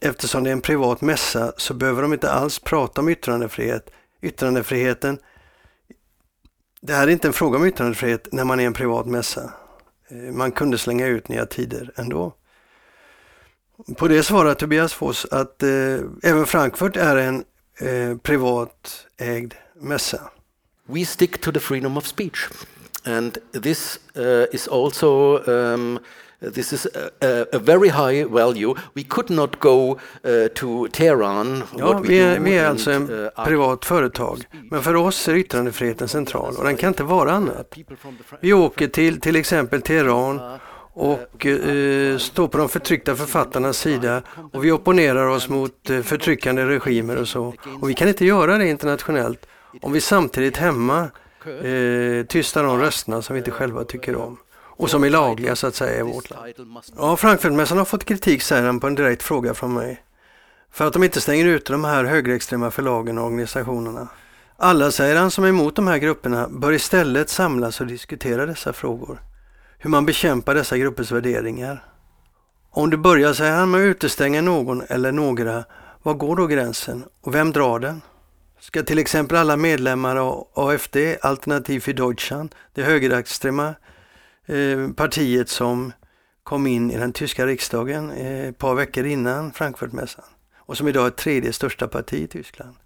eftersom 0.00 0.44
det 0.44 0.50
är 0.50 0.52
en 0.52 0.60
privat 0.60 1.00
mässa 1.00 1.52
så 1.56 1.74
behöver 1.74 2.02
de 2.02 2.12
inte 2.12 2.30
alls 2.30 2.58
prata 2.58 3.00
om 3.00 3.08
yttrandefrihet. 3.08 3.90
Yttrandefriheten 4.22 5.18
det 6.86 6.92
här 6.92 7.08
är 7.08 7.12
inte 7.12 7.28
en 7.28 7.32
fråga 7.32 7.58
om 7.58 7.66
yttrandefrihet 7.66 8.28
när 8.32 8.44
man 8.44 8.60
är 8.60 8.66
en 8.66 8.72
privat 8.72 9.06
mässa. 9.06 9.52
Eh, 10.08 10.16
man 10.16 10.52
kunde 10.52 10.78
slänga 10.78 11.06
ut 11.06 11.28
nya 11.28 11.46
tider 11.46 11.92
ändå. 11.96 12.34
På 13.96 14.08
det 14.08 14.22
svarar 14.22 14.54
Tobias 14.54 14.92
Foss 14.92 15.26
att 15.30 15.62
eh, 15.62 15.98
även 16.22 16.46
Frankfurt 16.46 16.96
är 16.96 17.16
en 17.16 17.44
eh, 17.80 18.16
privat 18.16 19.06
ägd 19.18 19.54
mässa 19.80 20.30
we 20.86 21.04
stick 21.04 21.40
to 21.40 21.52
the 21.52 21.60
freedom 21.60 21.96
of 21.96 22.06
speech 22.06 22.48
and 23.04 23.38
this 23.62 24.00
uh, 24.16 24.46
is 24.52 24.68
also 24.68 25.38
um, 25.46 25.98
this 26.40 26.72
is 26.72 26.86
a, 27.20 27.46
a, 27.52 27.58
very 27.58 27.88
high 27.88 28.24
value 28.24 28.74
we 28.94 29.04
could 29.04 29.30
not 29.30 29.60
go 29.60 29.98
uh, 30.24 30.48
to 30.54 30.88
tehran 30.92 31.62
Ja, 31.78 31.98
vi 31.98 32.18
är, 32.18 32.40
vi 32.40 32.58
är 32.58 32.66
alltså 32.66 32.90
en 32.90 33.10
uh, 33.10 33.44
privat 33.44 33.84
företag. 33.84 34.44
Men 34.70 34.82
för 34.82 34.94
oss 34.94 35.28
är 35.28 35.34
yttrandefriheten 35.34 36.08
central 36.08 36.56
och 36.56 36.64
den 36.64 36.76
kan 36.76 36.88
inte 36.88 37.02
vara 37.02 37.32
annat. 37.32 37.74
Vi 38.40 38.52
åker 38.52 38.88
till 38.88 39.20
till 39.20 39.36
exempel 39.36 39.82
Teheran 39.82 40.40
och 40.96 41.46
eh, 41.46 42.18
står 42.18 42.48
på 42.48 42.58
de 42.58 42.68
förtryckta 42.68 43.16
författarnas 43.16 43.78
sida 43.78 44.22
och 44.52 44.64
vi 44.64 44.72
opponerar 44.72 45.26
oss 45.26 45.48
mot 45.48 45.90
eh, 45.90 46.00
förtryckande 46.00 46.64
regimer 46.64 47.16
och 47.16 47.28
så. 47.28 47.54
Och 47.80 47.90
vi 47.90 47.94
kan 47.94 48.08
inte 48.08 48.24
göra 48.24 48.58
det 48.58 48.68
internationellt 48.68 49.46
om 49.82 49.92
vi 49.92 50.00
samtidigt 50.00 50.56
hemma 50.56 51.10
eh, 51.46 52.26
tystar 52.26 52.62
de 52.62 52.78
rösterna 52.78 53.22
som 53.22 53.34
vi 53.34 53.38
inte 53.38 53.50
själva 53.50 53.84
tycker 53.84 54.16
om 54.16 54.38
och 54.76 54.90
som 54.90 55.04
är 55.04 55.10
lagliga 55.10 55.56
så 55.56 55.66
att 55.66 55.74
säga 55.74 56.00
i 56.00 56.02
vårt 56.02 56.30
land. 56.30 56.54
Ja, 56.96 57.16
Frankfurtmässan 57.16 57.78
har 57.78 57.84
fått 57.84 58.04
kritik, 58.04 58.42
säger 58.42 58.66
han 58.66 58.80
på 58.80 58.86
en 58.86 58.94
direkt 58.94 59.22
fråga 59.22 59.54
från 59.54 59.74
mig. 59.74 60.02
För 60.70 60.86
att 60.86 60.92
de 60.92 61.02
inte 61.04 61.20
stänger 61.20 61.46
ut 61.46 61.66
de 61.66 61.84
här 61.84 62.04
högerextrema 62.04 62.70
förlagen 62.70 63.18
och 63.18 63.24
organisationerna. 63.24 64.08
Alla, 64.56 64.90
säger 64.90 65.16
han, 65.16 65.30
som 65.30 65.44
är 65.44 65.48
emot 65.48 65.76
de 65.76 65.86
här 65.86 65.98
grupperna 65.98 66.48
bör 66.48 66.72
istället 66.72 67.28
samlas 67.28 67.80
och 67.80 67.86
diskutera 67.86 68.46
dessa 68.46 68.72
frågor. 68.72 69.22
Hur 69.78 69.90
man 69.90 70.06
bekämpar 70.06 70.54
dessa 70.54 70.78
gruppers 70.78 71.12
värderingar. 71.12 71.84
Om 72.70 72.90
du 72.90 72.96
börjar, 72.96 73.32
säger 73.32 73.52
han, 73.52 73.70
med 73.70 73.80
att 73.80 73.84
utestänga 73.84 74.40
någon 74.40 74.82
eller 74.88 75.12
några, 75.12 75.64
var 76.02 76.14
går 76.14 76.36
då 76.36 76.46
gränsen 76.46 77.04
och 77.20 77.34
vem 77.34 77.52
drar 77.52 77.78
den? 77.78 78.00
Ska 78.66 78.82
till 78.82 78.98
exempel 78.98 79.36
alla 79.36 79.56
medlemmar 79.56 80.16
av 80.16 80.48
AFD, 80.54 80.96
Alternativ 81.20 81.80
för 81.80 81.92
Deutschland, 81.92 82.54
det 82.74 82.82
högerextrema 82.82 83.74
eh, 84.46 84.90
partiet 84.96 85.48
som 85.48 85.92
kom 86.42 86.66
in 86.66 86.90
i 86.90 86.96
den 86.96 87.12
tyska 87.12 87.46
riksdagen 87.46 88.10
eh, 88.10 88.48
ett 88.48 88.58
par 88.58 88.74
veckor 88.74 89.06
innan 89.06 89.52
Frankfurtmässan 89.52 90.24
och 90.56 90.76
som 90.76 90.88
idag 90.88 91.06
är 91.06 91.10
tredje 91.10 91.52
största 91.52 91.88
parti 91.88 92.14
i 92.14 92.26
Tyskland. 92.26 92.76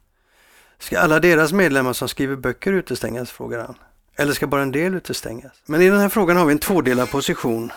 Ska 0.79 0.99
alla 0.99 1.21
deras 1.21 1.53
medlemmar 1.53 1.93
som 1.93 2.09
skriver 2.09 2.37
böcker 2.37 2.73
utestängas, 2.73 3.31
frågar 3.31 3.61
han. 3.61 3.75
Eller 4.17 4.33
ska 4.33 4.47
bara 4.47 4.63
en 4.63 4.73
del 4.73 4.95
utestängas? 4.95 5.53
Men 5.67 5.83
i 5.83 5.91
den 5.91 6.01
här 6.01 6.09
frågan 6.09 6.37
har 6.37 6.47
vi 6.47 6.53
en 6.53 6.59
tvådelad 6.59 7.11
position. 7.11 7.73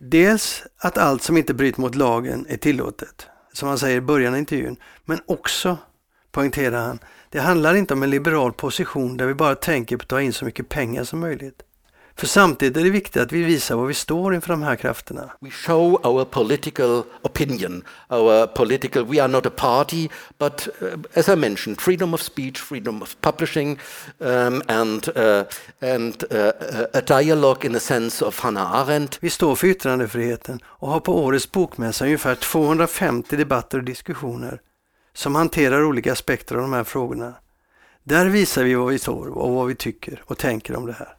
Dels 0.00 0.62
att 0.78 0.98
allt 0.98 1.22
som 1.22 1.36
inte 1.36 1.54
bryter 1.54 1.80
mot 1.80 1.94
lagen 1.94 2.46
är 2.48 2.56
tillåtet, 2.56 3.26
som 3.52 3.68
han 3.68 3.78
säger 3.78 3.96
i 3.96 4.00
början 4.00 4.32
av 4.32 4.38
intervjun, 4.38 4.76
men 5.04 5.20
också, 5.26 5.78
poängterar 6.32 6.86
han, 6.86 6.98
det 7.30 7.40
handlar 7.40 7.74
inte 7.74 7.94
om 7.94 8.02
en 8.02 8.10
liberal 8.10 8.52
position 8.52 9.16
där 9.16 9.26
vi 9.26 9.34
bara 9.34 9.54
tänker 9.54 9.96
på 9.96 10.02
att 10.02 10.08
ta 10.08 10.20
in 10.20 10.32
så 10.32 10.44
mycket 10.44 10.68
pengar 10.68 11.04
som 11.04 11.20
möjligt. 11.20 11.62
För 12.18 12.26
samtidigt 12.26 12.76
är 12.76 12.84
det 12.84 12.90
viktigt 12.90 13.22
att 13.22 13.32
vi 13.32 13.42
visar 13.42 13.76
var 13.76 13.86
vi 13.86 13.94
står 13.94 14.34
inför 14.34 14.48
de 14.48 14.62
här 14.62 14.76
krafterna. 14.76 15.30
we 15.40 15.50
show 15.50 16.06
our 16.06 16.24
political 16.24 17.02
opinion 17.22 17.82
our 18.08 18.46
political 18.46 19.04
we 19.04 19.22
are 19.22 19.28
not 19.28 19.46
a 19.46 19.50
party 19.56 20.08
but 20.38 20.68
uh, 20.82 20.88
as 21.14 21.28
i 21.28 21.36
mentioned 21.36 21.80
freedom 21.80 22.14
of 22.14 22.22
speech 22.22 22.58
freedom 22.58 23.02
of 23.02 23.16
publishing 23.20 23.78
um, 24.18 24.62
and 24.68 25.08
uh, 25.16 25.44
and 25.80 26.24
uh, 26.32 26.52
a 26.94 27.00
dialogue 27.00 27.66
in 27.66 27.76
a 27.76 27.80
sense 27.80 28.24
of 28.24 28.40
hannah 28.40 28.74
arendt 28.74 29.18
Vi 29.22 29.30
står 29.30 29.54
för 29.54 29.66
yttrandefriheten 29.66 30.60
och 30.64 30.88
har 30.88 31.00
på 31.00 31.24
årets 31.24 31.52
bokmässa 31.52 32.04
ungefär 32.04 32.34
250 32.34 33.36
debatter 33.36 33.78
och 33.78 33.84
diskussioner 33.84 34.60
som 35.16 35.34
hanterar 35.34 35.84
olika 35.84 36.12
aspekter 36.12 36.54
av 36.54 36.60
de 36.60 36.72
här 36.72 36.84
frågorna. 36.84 37.34
Där 38.02 38.26
visar 38.26 38.64
vi 38.64 38.74
vad 38.74 38.88
vi 38.88 38.98
står 38.98 39.26
och 39.26 39.52
vad 39.52 39.66
vi 39.66 39.74
tycker 39.74 40.22
och 40.26 40.38
tänker 40.38 40.76
om 40.76 40.86
det 40.86 40.92
här. 40.92 41.16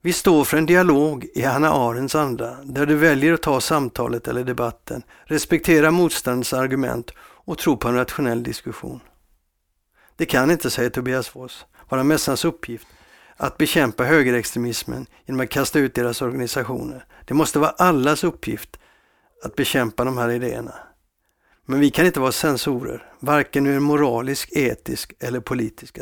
Vi 0.00 0.12
står 0.12 0.44
för 0.44 0.56
en 0.56 0.66
dialog 0.66 1.26
i 1.34 1.42
Hanna 1.42 1.70
Arendts 1.70 2.14
anda 2.14 2.58
där 2.64 2.86
du 2.86 2.94
väljer 2.96 3.32
att 3.32 3.42
ta 3.42 3.60
samtalet 3.60 4.28
eller 4.28 4.44
debatten, 4.44 5.02
respektera 5.24 5.90
motståndets 5.90 6.52
argument 6.52 7.10
och 7.18 7.58
tro 7.58 7.76
på 7.76 7.88
en 7.88 7.94
rationell 7.94 8.42
diskussion. 8.42 9.00
Det 10.16 10.26
kan 10.26 10.50
inte, 10.50 10.70
säger 10.70 10.90
Tobias 10.90 11.28
Foss, 11.28 11.66
vara 11.88 12.04
mässans 12.04 12.44
uppgift 12.44 12.86
att 13.36 13.58
bekämpa 13.58 14.04
högerextremismen 14.04 15.06
genom 15.26 15.40
att 15.40 15.50
kasta 15.50 15.78
ut 15.78 15.94
deras 15.94 16.22
organisationer. 16.22 17.04
Det 17.24 17.34
måste 17.34 17.58
vara 17.58 17.70
allas 17.70 18.24
uppgift 18.24 18.76
att 19.44 19.56
bekämpa 19.56 20.04
de 20.04 20.18
här 20.18 20.30
idéerna. 20.30 20.74
Men 21.66 21.80
vi 21.80 21.90
kan 21.90 22.06
inte 22.06 22.20
vara 22.20 22.32
censorer, 22.32 23.10
varken 23.20 23.66
ur 23.66 23.76
en 23.76 23.82
moralisk, 23.82 24.48
etisk 24.52 25.12
eller 25.20 25.40
politisk 25.40 25.98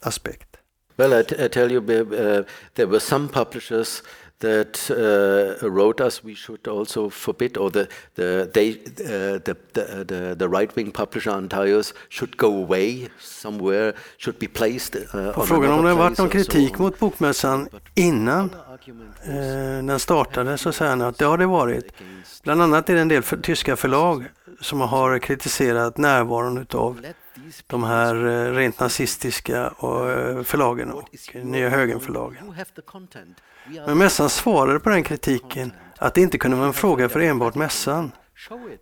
aspekt. 0.00 0.56
well 0.96 1.12
I, 1.12 1.20
I 1.44 1.48
tell 1.48 1.72
you 1.72 1.80
uh, 1.80 2.44
there 2.74 2.86
were 2.86 3.00
some 3.00 3.28
publishers 3.28 4.02
that 4.40 4.90
uh, 4.90 5.68
wrote 5.68 6.00
us 6.00 6.24
we 6.24 6.34
should 6.34 6.68
also 6.68 7.08
forbid, 7.10 7.56
or 7.56 7.70
the 7.70 7.88
the 8.14 8.50
they 8.52 8.70
uh, 8.70 9.38
the 9.44 9.56
the, 9.72 10.04
the, 10.04 10.34
the 10.38 10.48
right 10.48 10.76
wing 10.76 10.92
publisher 10.92 11.30
Antaios 11.30 11.94
should 12.08 12.36
go 12.36 12.62
away 12.62 13.08
somewhere, 13.18 13.94
should 14.18 14.38
be 14.38 14.48
placed. 14.48 14.96
Uh, 14.96 15.32
På 15.32 15.46
frågan 15.46 15.72
om 15.72 15.84
det 15.84 15.90
har 15.90 15.96
varit 15.96 16.18
någon 16.18 16.28
kritik 16.28 16.78
mot 16.78 16.98
bokmässan 16.98 17.68
innan 17.94 18.50
eh, 19.24 19.84
den 19.86 19.98
startade 19.98 20.58
så 20.58 20.72
säger 20.72 20.90
han 20.90 21.02
att 21.02 21.18
det 21.18 21.24
har 21.24 21.38
det 21.38 21.46
varit. 21.46 21.92
Bland 22.42 22.62
annat 22.62 22.90
är 22.90 22.94
det 22.94 23.00
en 23.00 23.08
del 23.08 23.22
för, 23.22 23.36
tyska 23.36 23.76
förlag 23.76 24.24
som 24.60 24.80
har 24.80 25.18
kritiserat 25.18 25.96
närvaron 25.96 26.58
utav 26.58 27.06
de 27.66 27.84
här 27.84 28.26
eh, 28.26 28.52
rent 28.52 28.80
nazistiska 28.80 29.62
eh, 29.62 30.42
förlagen 30.42 30.92
och 30.92 31.08
Nya 31.34 31.68
Högenförlagen. 31.68 32.54
Men 33.86 33.98
mässan 33.98 34.30
svarade 34.30 34.80
på 34.80 34.88
den 34.88 35.02
kritiken 35.02 35.72
att 35.98 36.14
det 36.14 36.20
inte 36.20 36.38
kunde 36.38 36.56
vara 36.56 36.66
en 36.66 36.72
fråga 36.72 37.08
för 37.08 37.20
enbart 37.20 37.54
mässan. 37.54 38.12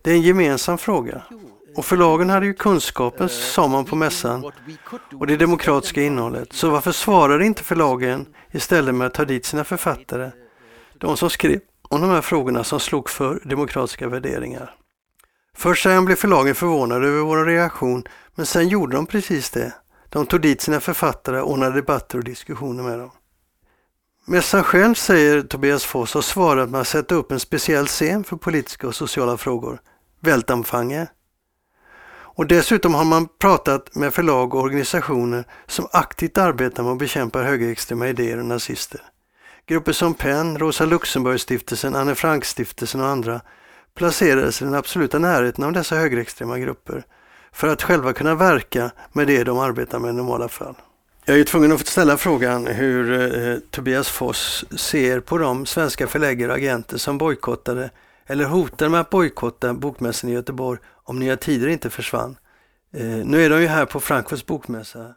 Det 0.01 0.11
är 0.11 0.15
en 0.15 0.21
gemensam 0.21 0.77
fråga. 0.77 1.21
Och 1.75 1.85
förlagen 1.85 2.29
hade 2.29 2.45
ju 2.45 2.53
kunskapen, 2.53 3.29
sa 3.29 3.67
man 3.67 3.85
på 3.85 3.95
mässan, 3.95 4.51
och 5.19 5.27
det 5.27 5.37
demokratiska 5.37 6.01
innehållet. 6.01 6.53
Så 6.53 6.69
varför 6.69 6.91
svarade 6.91 7.45
inte 7.45 7.63
förlagen 7.63 8.25
istället 8.51 8.95
med 8.95 9.07
att 9.07 9.13
ta 9.13 9.25
dit 9.25 9.45
sina 9.45 9.63
författare? 9.63 10.31
De 10.97 11.17
som 11.17 11.29
skrev 11.29 11.59
om 11.81 12.01
de 12.01 12.09
här 12.09 12.21
frågorna 12.21 12.63
som 12.63 12.79
slog 12.79 13.09
för 13.09 13.41
demokratiska 13.43 14.07
värderingar. 14.07 14.75
Först 15.57 15.83
sen 15.83 16.05
blev 16.05 16.15
förlagen 16.15 16.55
förvånade 16.55 17.07
över 17.07 17.21
vår 17.21 17.45
reaktion, 17.45 18.03
men 18.35 18.45
sen 18.45 18.67
gjorde 18.67 18.95
de 18.95 19.05
precis 19.05 19.49
det. 19.49 19.73
De 20.09 20.25
tog 20.25 20.41
dit 20.41 20.61
sina 20.61 20.79
författare 20.79 21.41
och 21.41 21.51
ordnade 21.51 21.75
debatter 21.75 22.17
och 22.17 22.23
diskussioner 22.23 22.83
med 22.83 22.99
dem. 22.99 23.11
Mässan 24.25 24.63
själv, 24.63 24.93
säger 24.93 25.41
Tobias 25.41 25.85
Foss, 25.85 26.13
har 26.13 26.21
svarat 26.21 26.69
med 26.69 26.81
att 26.81 26.87
sätta 26.87 27.15
upp 27.15 27.31
en 27.31 27.39
speciell 27.39 27.87
scen 27.87 28.23
för 28.23 28.35
politiska 28.37 28.87
och 28.87 28.95
sociala 28.95 29.37
frågor, 29.37 29.81
Weltanfange. 30.19 31.07
Och 32.07 32.47
dessutom 32.47 32.93
har 32.93 33.05
man 33.05 33.27
pratat 33.39 33.95
med 33.95 34.13
förlag 34.13 34.53
och 34.53 34.61
organisationer 34.61 35.45
som 35.67 35.87
aktivt 35.91 36.37
arbetar 36.37 36.83
med 36.83 36.91
att 36.91 36.99
bekämpa 36.99 37.41
högerextrema 37.41 38.07
idéer 38.07 38.39
och 38.39 38.45
nazister. 38.45 39.01
Grupper 39.65 39.91
som 39.91 40.13
PEN, 40.13 40.57
Rosa 40.57 40.85
Luxemburg-stiftelsen, 40.85 41.95
Anne 41.95 42.15
Frank-stiftelsen 42.15 43.01
och 43.01 43.07
andra 43.07 43.41
placerades 43.95 44.61
i 44.61 44.65
den 44.65 44.73
absoluta 44.73 45.19
närheten 45.19 45.63
av 45.63 45.73
dessa 45.73 45.95
högerextrema 45.95 46.59
grupper 46.59 47.03
för 47.51 47.67
att 47.67 47.83
själva 47.83 48.13
kunna 48.13 48.35
verka 48.35 48.91
med 49.13 49.27
det 49.27 49.43
de 49.43 49.59
arbetar 49.59 49.99
med 49.99 50.09
i 50.09 50.13
normala 50.13 50.47
fall. 50.47 50.75
Jag 51.25 51.39
är 51.39 51.43
tvungen 51.43 51.71
att 51.71 51.87
ställa 51.87 52.17
frågan 52.17 52.67
hur 52.67 53.11
eh, 53.11 53.57
Tobias 53.71 54.09
Foss 54.09 54.65
ser 54.77 55.19
på 55.19 55.37
de 55.37 55.65
svenska 55.65 56.07
förläggare 56.07 56.51
och 56.51 56.57
agenter 56.57 56.97
som 56.97 57.17
bojkottade 57.17 57.89
eller 58.25 58.45
hotade 58.45 58.89
med 58.89 58.99
att 58.99 59.09
bojkotta 59.09 59.73
bokmässan 59.73 60.29
i 60.29 60.33
Göteborg 60.33 60.79
om 61.03 61.19
Nya 61.19 61.37
Tider 61.37 61.67
inte 61.67 61.89
försvann. 61.89 62.37
Eh, 62.93 63.05
nu 63.05 63.45
är 63.45 63.49
de 63.49 63.61
ju 63.61 63.67
här 63.67 63.85
på 63.85 63.99
Frankfurts 63.99 64.45
bokmässa 64.45 65.15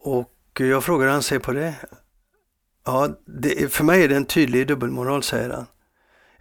och 0.00 0.30
jag 0.58 0.84
frågar 0.84 1.06
hur 1.06 1.12
han 1.12 1.22
ser 1.22 1.38
på 1.38 1.52
det. 1.52 1.74
Ja, 2.86 3.08
det, 3.26 3.72
för 3.72 3.84
mig 3.84 4.04
är 4.04 4.08
det 4.08 4.16
en 4.16 4.24
tydlig 4.24 4.66
dubbelmoral, 4.66 5.22
säger 5.22 5.50
han. 5.50 5.66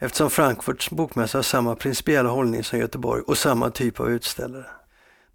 Eftersom 0.02 0.30
Frankfurts 0.30 0.90
bokmässa 0.90 1.38
har 1.38 1.44
samma 1.44 1.76
principiella 1.76 2.30
hållning 2.30 2.64
som 2.64 2.80
Göteborg 2.80 3.22
och 3.28 3.38
samma 3.38 3.70
typ 3.70 4.00
av 4.00 4.12
utställare. 4.12 4.66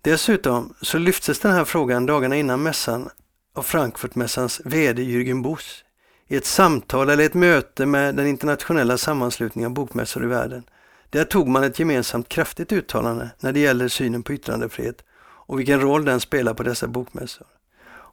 Dessutom 0.03 0.75
så 0.81 0.99
lyftes 0.99 1.39
den 1.39 1.53
här 1.53 1.65
frågan 1.65 2.07
dagarna 2.07 2.37
innan 2.37 2.63
mässan 2.63 3.09
av 3.55 3.63
Frankfurtmässans 3.63 4.61
VD 4.65 5.03
Jürgen 5.03 5.43
Buss 5.43 5.85
i 6.29 6.37
ett 6.37 6.47
samtal 6.47 7.11
eller 7.11 7.25
ett 7.25 7.35
möte 7.35 7.87
med 7.87 8.15
den 8.15 8.27
internationella 8.27 8.99
sammanslutningen 8.99 9.71
av 9.71 9.75
bokmässor 9.75 10.25
i 10.25 10.27
världen. 10.27 10.65
Där 11.11 11.25
tog 11.25 11.49
man 11.49 11.65
ett 11.65 11.79
gemensamt 11.79 12.29
kraftigt 12.29 12.73
uttalande 12.73 13.31
när 13.41 13.53
det 13.53 13.61
gäller 13.61 13.89
synen 13.89 14.23
på 14.23 14.33
yttrandefrihet 14.33 15.05
och 15.47 15.59
vilken 15.59 15.81
roll 15.81 16.05
den 16.05 16.21
spelar 16.21 16.55
på 16.55 16.63
dessa 16.63 16.87
bokmässor. 16.87 17.47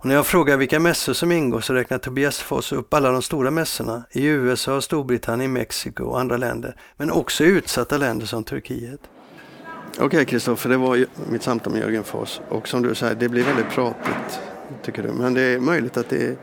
Och 0.02 0.08
när 0.08 0.16
jag 0.16 0.28
frågar 0.28 0.58
vilka 0.58 0.80
mässor 0.80 1.14
som 1.14 1.32
ingår 1.32 1.62
så 1.62 1.74
räknar 1.74 1.98
Tobias 1.98 2.40
Foss 2.40 2.72
upp 2.72 2.94
alla 2.94 3.12
de 3.12 3.22
stora 3.22 3.52
mässorna 3.52 4.04
i 4.12 4.26
USA, 4.26 4.82
Storbritannien, 4.82 5.54
Mexiko 5.54 6.04
och 6.04 6.20
andra 6.20 6.38
länder, 6.38 6.76
men 6.98 7.12
också 7.12 7.44
i 7.44 7.48
utsatta 7.48 7.98
länder 7.98 8.26
som 8.26 8.44
Turkiet. 8.44 9.00
Okej 9.94 10.06
okay, 10.06 10.26
Kristoffer, 10.26 10.70
det 10.70 10.78
var 10.78 11.06
mitt 11.30 11.44
samtal 11.44 11.74
med 11.74 11.82
Jörgen 11.82 12.04
Foss 12.04 12.42
och 12.50 12.68
som 12.68 12.82
du 12.82 12.96
säger, 12.96 13.16
det 13.16 13.30
blir 13.30 13.44
väldigt 13.44 13.70
pratigt 13.70 14.40
tycker 14.84 15.04
du. 15.04 15.10
Men 15.10 15.34
det 15.34 15.42
är 15.42 15.60
möjligt 15.60 15.98
att 15.98 16.10
det 16.10 16.38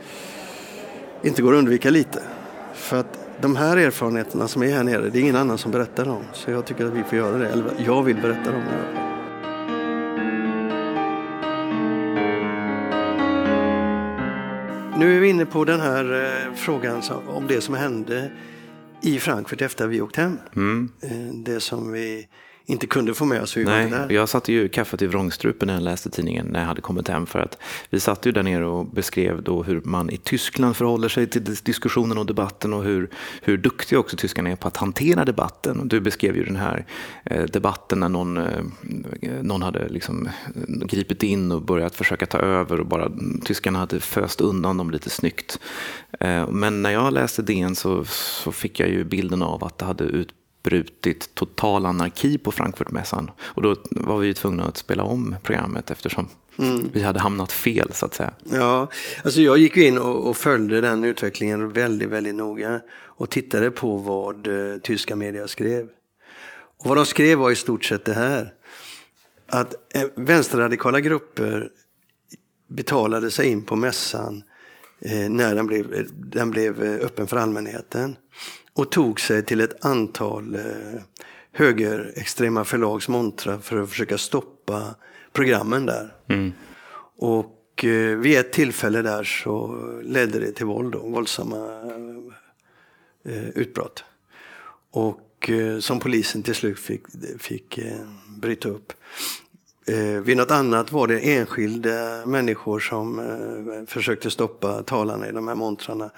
inte 1.22 1.42
går 1.42 1.52
att 1.52 1.58
undvika 1.58 1.90
lite. 1.90 2.22
För 2.74 3.00
att 3.00 3.18
de 3.40 3.56
här 3.56 3.76
erfarenheterna 3.76 4.48
som 4.48 4.62
är 4.62 4.72
här 4.72 4.84
nere, 4.84 5.08
det 5.10 5.18
är 5.18 5.20
ingen 5.20 5.36
annan 5.36 5.58
som 5.58 5.72
berättar 5.72 6.04
dem. 6.04 6.22
Så 6.32 6.50
jag 6.50 6.66
tycker 6.66 6.84
att 6.84 6.92
vi 6.92 7.02
får 7.02 7.18
göra 7.18 7.38
det, 7.38 7.48
eller 7.48 7.64
jag 7.86 8.02
vill 8.02 8.16
berätta 8.16 8.52
dem. 8.52 8.62
Nu 14.98 15.16
är 15.16 15.20
vi 15.20 15.28
inne 15.28 15.46
på 15.46 15.64
den 15.64 15.80
här 15.80 16.24
eh, 16.24 16.54
frågan 16.54 17.02
om 17.28 17.46
det 17.46 17.60
som 17.60 17.74
hände 17.74 18.30
i 19.02 19.18
Frankfurt 19.18 19.62
efter 19.62 19.86
vi 19.86 20.00
åkt 20.00 20.16
hem. 20.16 20.38
Mm. 20.56 20.92
Eh, 21.02 21.34
det 21.34 21.60
som 21.60 21.92
vi 21.92 22.28
inte 22.68 22.86
kunde 22.86 23.14
få 23.14 23.24
med 23.24 23.42
oss. 23.42 23.56
Vi 23.56 23.64
Nej, 23.64 23.90
där. 23.90 24.10
jag 24.10 24.28
satte 24.28 24.52
ju 24.52 24.68
kaffet 24.68 25.02
i 25.02 25.06
vrångstrupen 25.06 25.66
när 25.66 25.74
jag 25.74 25.82
läste 25.82 26.10
tidningen 26.10 26.46
när 26.46 26.60
jag 26.60 26.66
hade 26.66 26.80
kommit 26.80 27.08
hem. 27.08 27.26
För 27.26 27.38
att 27.38 27.58
vi 27.90 28.00
satt 28.00 28.26
ju 28.26 28.32
där 28.32 28.42
nere 28.42 28.66
och 28.66 28.86
beskrev 28.86 29.42
då 29.42 29.62
hur 29.62 29.80
man 29.84 30.10
i 30.10 30.16
Tyskland 30.16 30.76
förhåller 30.76 31.08
sig 31.08 31.26
till 31.26 31.44
diskussionen 31.44 32.18
och 32.18 32.26
debatten 32.26 32.72
och 32.72 32.84
hur, 32.84 33.10
hur 33.42 33.56
duktiga 33.56 33.98
också 33.98 34.16
tyskarna 34.16 34.50
är 34.50 34.56
på 34.56 34.68
att 34.68 34.76
hantera 34.76 35.24
debatten. 35.24 35.88
Du 35.88 36.00
beskrev 36.00 36.36
ju 36.36 36.44
den 36.44 36.56
här 36.56 36.86
eh, 37.24 37.44
debatten 37.44 38.00
när 38.00 38.08
någon, 38.08 38.36
eh, 38.36 38.62
någon 39.42 39.62
hade 39.62 39.88
liksom 39.88 40.26
eh, 40.26 40.86
gripit 40.86 41.22
in 41.22 41.52
och 41.52 41.62
börjat 41.62 41.94
försöka 41.94 42.26
ta 42.26 42.38
över 42.38 42.80
och 42.80 42.86
bara 42.86 43.12
tyskarna 43.44 43.78
hade 43.78 44.00
föst 44.00 44.40
undan 44.40 44.76
dem 44.76 44.90
lite 44.90 45.10
snyggt. 45.10 45.60
Men 46.48 46.82
när 46.82 46.90
jag 46.90 47.12
läste 47.12 47.42
DN 47.42 47.74
så, 47.74 48.04
så 48.04 48.52
fick 48.52 48.80
jag 48.80 48.88
ju 48.88 49.04
bilden 49.04 49.42
av 49.42 49.64
att 49.64 49.78
det 49.78 49.84
hade 49.84 50.04
ut 50.04 50.37
brutit 50.62 51.34
total 51.34 51.86
anarki 51.86 52.38
på 52.38 52.52
Frankfurtmässan. 52.52 53.30
Och 53.40 53.62
då 53.62 53.76
var 53.90 54.18
vi 54.18 54.34
tvungna 54.34 54.64
att 54.64 54.76
spela 54.76 55.02
om 55.02 55.36
programmet 55.42 55.90
eftersom 55.90 56.28
mm. 56.58 56.90
vi 56.92 57.02
hade 57.02 57.20
hamnat 57.20 57.52
fel 57.52 57.92
så 57.92 58.06
att 58.06 58.14
säga. 58.14 58.32
Ja, 58.52 58.88
alltså 59.24 59.40
jag 59.40 59.58
gick 59.58 59.76
in 59.76 59.98
och, 59.98 60.28
och, 60.28 60.36
följde 60.36 60.80
den 60.80 61.04
utvecklingen 61.04 61.72
väldigt, 61.72 62.08
väldigt 62.08 62.34
noga 62.34 62.80
och 63.00 63.30
tittade 63.30 63.70
på 63.70 63.96
vad 63.96 64.46
eh, 64.46 64.78
tyska 64.78 65.16
media 65.16 65.48
skrev. 65.48 65.88
Och 66.78 66.86
vad 66.86 66.96
de 66.96 67.06
skrev 67.06 67.38
var 67.38 67.50
i 67.50 67.56
stort 67.56 67.84
sett 67.84 68.04
det 68.04 68.14
här. 68.14 68.52
Att 69.46 69.74
eh, 69.94 70.04
vänsterradikala 70.14 71.00
grupper 71.00 71.70
betalade 72.68 73.30
sig 73.30 73.48
in 73.48 73.62
på 73.62 73.76
mässan 73.76 74.42
eh, 75.00 75.28
när 75.30 75.54
den 75.54 75.66
blev, 75.66 76.06
den 76.10 76.50
blev 76.50 76.82
eh, 76.82 77.06
öppen 77.06 77.26
för 77.26 77.36
allmänheten 77.36 78.16
och 78.78 78.90
tog 78.90 79.20
sig 79.20 79.42
till 79.42 79.60
ett 79.60 79.84
antal 79.84 80.54
eh, 80.54 81.00
högerextrema 81.52 82.64
förlags 82.64 83.08
montrar 83.08 83.58
för 83.58 83.82
att 83.82 83.90
försöka 83.90 84.18
stoppa 84.18 84.94
programmen 85.32 85.86
där. 85.86 86.14
Mm. 86.28 86.52
Och 87.16 87.84
eh, 87.84 88.16
vid 88.16 88.38
ett 88.38 88.52
tillfälle 88.52 89.02
där 89.02 89.24
så 89.24 89.76
ledde 90.02 90.38
det 90.38 90.52
till 90.52 90.66
våld, 90.66 90.92
då, 90.92 90.98
våldsamma 90.98 91.80
eh, 93.24 93.48
utbrott. 93.48 94.04
Och 94.90 95.50
eh, 95.50 95.78
som 95.78 96.00
polisen 96.00 96.42
till 96.42 96.54
slut 96.54 96.78
fick, 96.78 97.02
fick 97.38 97.78
eh, 97.78 98.08
bryta 98.28 98.68
upp. 98.68 98.92
Eh, 99.86 100.20
vid 100.22 100.36
något 100.36 100.50
annat 100.50 100.92
var 100.92 101.06
det 101.06 101.18
enskilda 101.18 102.26
människor 102.26 102.80
som 102.80 103.20
försökte 103.88 104.30
stoppa 104.30 104.82
talarna 104.82 105.28
i 105.28 105.32
de 105.32 105.48
här 105.48 105.54
montrarna. 105.54 106.10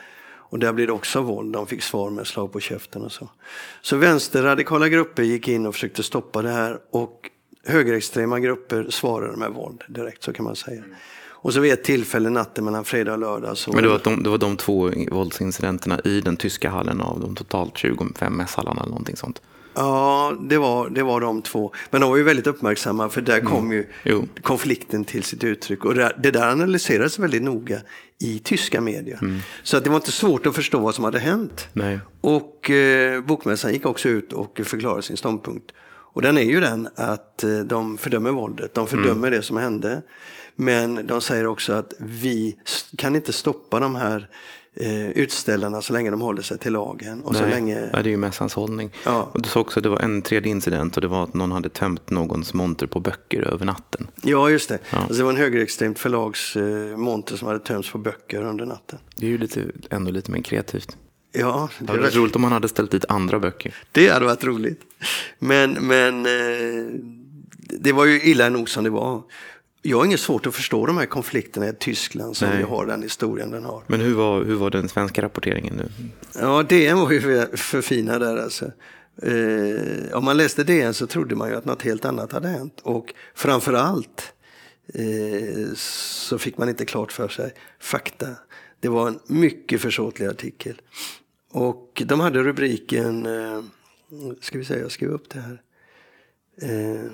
Och 0.50 0.58
där 0.58 0.72
blev 0.72 0.86
det 0.86 0.92
också 0.92 1.20
våld. 1.20 1.52
De 1.52 1.66
fick 1.66 1.82
svar 1.82 2.10
med 2.10 2.26
slag 2.26 2.52
på 2.52 2.60
käften 2.60 3.02
och 3.02 3.12
så. 3.12 3.28
Så 3.82 3.96
vänsterradikala 3.96 4.88
grupper 4.88 5.22
gick 5.22 5.48
in 5.48 5.66
och 5.66 5.74
försökte 5.74 6.02
stoppa 6.02 6.42
det 6.42 6.50
här 6.50 6.78
och 6.90 7.30
högerextrema 7.64 8.40
grupper 8.40 8.86
svarade 8.90 9.36
med 9.36 9.50
våld 9.50 9.84
direkt, 9.88 10.22
så 10.22 10.32
kan 10.32 10.44
man 10.44 10.56
säga. 10.56 10.82
Och 11.42 11.54
så 11.54 11.60
vid 11.60 11.72
ett 11.72 11.84
tillfälle 11.84 12.30
natten 12.30 12.64
mellan 12.64 12.84
fredag 12.84 13.12
och 13.12 13.18
lördag. 13.18 13.56
Så... 13.56 13.72
Men 13.72 13.82
det 13.82 13.88
var, 13.88 14.00
de, 14.04 14.22
det 14.22 14.30
var 14.30 14.38
de 14.38 14.56
två 14.56 14.90
våldsincidenterna 15.10 16.00
i 16.04 16.20
den 16.20 16.36
tyska 16.36 16.70
hallen 16.70 17.00
av 17.00 17.20
de 17.20 17.36
totalt 17.36 17.78
25 17.78 18.36
mässhallarna 18.36 18.80
eller 18.80 18.90
någonting 18.90 19.16
sånt? 19.16 19.42
Ja, 19.74 20.36
det 20.40 20.58
var, 20.58 20.90
det 20.90 21.02
var 21.02 21.20
de 21.20 21.42
två. 21.42 21.72
Men 21.90 22.00
de 22.00 22.10
var 22.10 22.16
ju 22.16 22.22
väldigt 22.22 22.46
uppmärksamma 22.46 23.08
för 23.08 23.20
där 23.20 23.40
kom 23.40 23.64
mm. 23.64 23.72
ju 23.72 23.86
jo. 24.02 24.28
konflikten 24.42 25.04
till 25.04 25.22
sitt 25.22 25.44
uttryck. 25.44 25.84
Och 25.84 25.94
det, 25.94 26.12
det 26.22 26.30
där 26.30 26.50
analyserades 26.50 27.18
väldigt 27.18 27.42
noga 27.42 27.80
i 28.20 28.38
tyska 28.38 28.80
medier. 28.80 29.18
Mm. 29.22 29.38
Så 29.62 29.76
att 29.76 29.84
det 29.84 29.90
var 29.90 29.96
inte 29.96 30.12
svårt 30.12 30.46
att 30.46 30.54
förstå 30.54 30.78
vad 30.78 30.94
som 30.94 31.04
hade 31.04 31.18
hänt. 31.18 31.68
Nej. 31.72 31.98
Och 32.20 32.70
eh, 32.70 33.20
bokmässan 33.20 33.72
gick 33.72 33.86
också 33.86 34.08
ut 34.08 34.32
och 34.32 34.60
förklarade 34.64 35.02
sin 35.02 35.16
ståndpunkt. 35.16 35.72
Och 36.12 36.22
den 36.22 36.38
är 36.38 36.42
ju 36.42 36.60
den 36.60 36.88
att 36.94 37.44
eh, 37.44 37.58
de 37.58 37.98
fördömer 37.98 38.30
våldet, 38.30 38.74
de 38.74 38.86
fördömer 38.86 39.28
mm. 39.28 39.30
det 39.30 39.42
som 39.42 39.56
hände. 39.56 40.02
Men 40.56 41.06
de 41.06 41.20
säger 41.20 41.46
också 41.46 41.72
att 41.72 41.92
vi 41.98 42.56
kan 42.96 43.16
inte 43.16 43.32
stoppa 43.32 43.80
de 43.80 43.94
här 43.94 44.28
eh, 44.76 45.10
utställarna 45.10 45.82
så 45.82 45.92
länge 45.92 46.10
de 46.10 46.20
håller 46.20 46.42
sig 46.42 46.58
till 46.58 46.72
lagen. 46.72 47.20
Och 47.22 47.36
så 47.36 47.42
Nej, 47.42 47.50
länge... 47.50 47.74
nej, 47.80 47.90
det 47.92 47.98
är 47.98 48.10
ju 48.10 48.16
mässans 48.16 48.54
hållning. 48.54 48.90
Ja. 49.04 49.30
Och 49.32 49.42
du 49.42 49.48
sa 49.48 49.60
också 49.60 49.80
att 49.80 49.82
det 49.84 49.88
var 49.88 49.98
en 49.98 50.22
tredje 50.22 50.50
incident 50.50 50.96
och 50.96 51.00
det 51.00 51.08
var 51.08 51.22
att 51.24 51.34
någon 51.34 51.52
hade 51.52 51.68
tömt 51.68 52.10
någons 52.10 52.54
monter 52.54 52.86
på 52.86 53.00
böcker 53.00 53.42
över 53.42 53.66
natten. 53.66 54.10
Ja, 54.22 54.50
just 54.50 54.68
det. 54.68 54.78
Ja. 54.90 54.98
Alltså, 54.98 55.14
det 55.16 55.22
var 55.22 55.30
en 55.30 55.36
högerextremt 55.36 55.98
förlags 55.98 56.56
eh, 56.56 56.96
monter 56.96 57.36
som 57.36 57.48
hade 57.48 57.60
tömts 57.60 57.90
på 57.90 57.98
böcker 57.98 58.42
under 58.42 58.66
natten. 58.66 58.98
Det 59.16 59.26
är 59.26 59.30
ju 59.30 59.38
lite, 59.38 59.64
ändå 59.90 60.10
lite 60.10 60.30
mer 60.30 60.42
kreativt. 60.42 60.96
Ja, 61.32 61.68
Det 61.78 61.86
hade 61.88 62.02
varit 62.02 62.14
var, 62.14 62.22
roligt 62.22 62.36
om 62.36 62.42
man 62.42 62.52
hade 62.52 62.68
ställt 62.68 62.90
dit 62.90 63.04
andra 63.08 63.38
böcker. 63.38 63.74
det 63.92 64.08
hade 64.08 64.24
varit 64.24 64.44
roligt. 64.44 64.80
Men, 65.38 65.72
men 65.72 66.26
eh, 66.26 66.84
det 67.80 67.92
var 67.92 68.04
ju 68.04 68.22
illa 68.22 68.48
nog 68.48 68.68
som 68.68 68.84
det 68.84 68.90
var. 68.90 69.22
Jag 69.82 69.96
har 69.96 70.04
inget 70.04 70.20
svårt 70.20 70.46
att 70.46 70.54
förstå 70.54 70.86
de 70.86 70.96
här 70.96 71.06
konflikterna 71.06 71.68
i 71.68 71.72
Tyskland 71.72 72.36
som 72.36 72.48
Nej. 72.48 72.58
ju 72.58 72.64
har 72.64 72.86
den 72.86 73.02
historien 73.02 73.50
den 73.50 73.64
har. 73.64 73.82
Men 73.86 74.00
hur 74.00 74.14
var, 74.14 74.44
hur 74.44 74.54
var 74.54 74.70
den 74.70 74.88
svenska 74.88 75.22
rapporteringen 75.22 75.74
nu? 75.74 75.88
Ja, 76.40 76.62
DN 76.62 76.98
var 76.98 77.10
ju 77.10 77.20
för, 77.20 77.56
för 77.56 77.80
fina 77.82 78.18
där 78.18 78.36
alltså. 78.36 78.72
Eh, 79.22 80.16
om 80.16 80.24
man 80.24 80.36
läste 80.36 80.64
DN 80.64 80.94
så 80.94 81.06
trodde 81.06 81.34
man 81.34 81.48
ju 81.48 81.56
att 81.56 81.64
något 81.64 81.82
helt 81.82 82.04
annat 82.04 82.32
hade 82.32 82.48
hänt. 82.48 82.80
Och 82.82 83.14
framför 83.34 83.72
allt 83.72 84.32
eh, 84.94 85.74
så 85.74 86.38
fick 86.38 86.58
man 86.58 86.68
inte 86.68 86.84
klart 86.84 87.12
för 87.12 87.28
sig 87.28 87.54
fakta. 87.80 88.26
Det 88.80 88.88
var 88.88 89.08
en 89.08 89.18
mycket 89.26 89.80
försåtlig 89.80 90.26
artikel. 90.26 90.80
Och 91.52 92.02
de 92.06 92.20
hade 92.20 92.42
rubriken, 92.42 93.26
eh, 93.26 93.62
ska 94.40 94.58
vi 94.58 94.64
säga, 94.64 94.80
jag 94.80 94.92
skrev 94.92 95.10
upp 95.10 95.30
det 95.30 95.40
här. 95.40 95.62
Eh, 96.62 97.10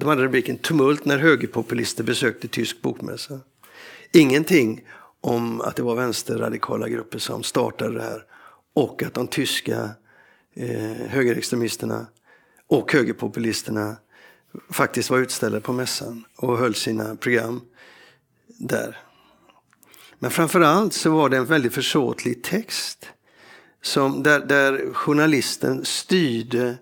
de 0.00 0.08
hade 0.08 0.22
rubriken 0.22 0.58
Tumult 0.58 1.04
när 1.04 1.18
högerpopulister 1.18 2.04
besökte 2.04 2.48
tysk 2.48 2.82
bokmässa. 2.82 3.40
Ingenting 4.12 4.84
om 5.20 5.60
att 5.60 5.76
det 5.76 5.82
var 5.82 5.94
vänsterradikala 5.94 6.88
grupper 6.88 7.18
som 7.18 7.42
startade 7.42 7.94
det 7.94 8.02
här 8.02 8.24
och 8.74 9.02
att 9.02 9.14
de 9.14 9.26
tyska 9.26 9.90
eh, 10.54 11.06
högerextremisterna 11.08 12.06
och 12.68 12.92
högerpopulisterna 12.92 13.96
faktiskt 14.70 15.10
var 15.10 15.18
utställda 15.18 15.60
på 15.60 15.72
mässan 15.72 16.24
och 16.36 16.58
höll 16.58 16.74
sina 16.74 17.16
program 17.16 17.60
där. 18.46 18.98
Men 20.18 20.30
framför 20.30 20.60
allt 20.60 20.92
så 20.92 21.10
var 21.10 21.28
det 21.28 21.36
en 21.36 21.46
väldigt 21.46 21.74
försåtlig 21.74 22.42
text 22.42 23.06
som, 23.82 24.22
där, 24.22 24.40
där 24.40 24.92
journalisten 24.92 25.84
styrde 25.84 26.78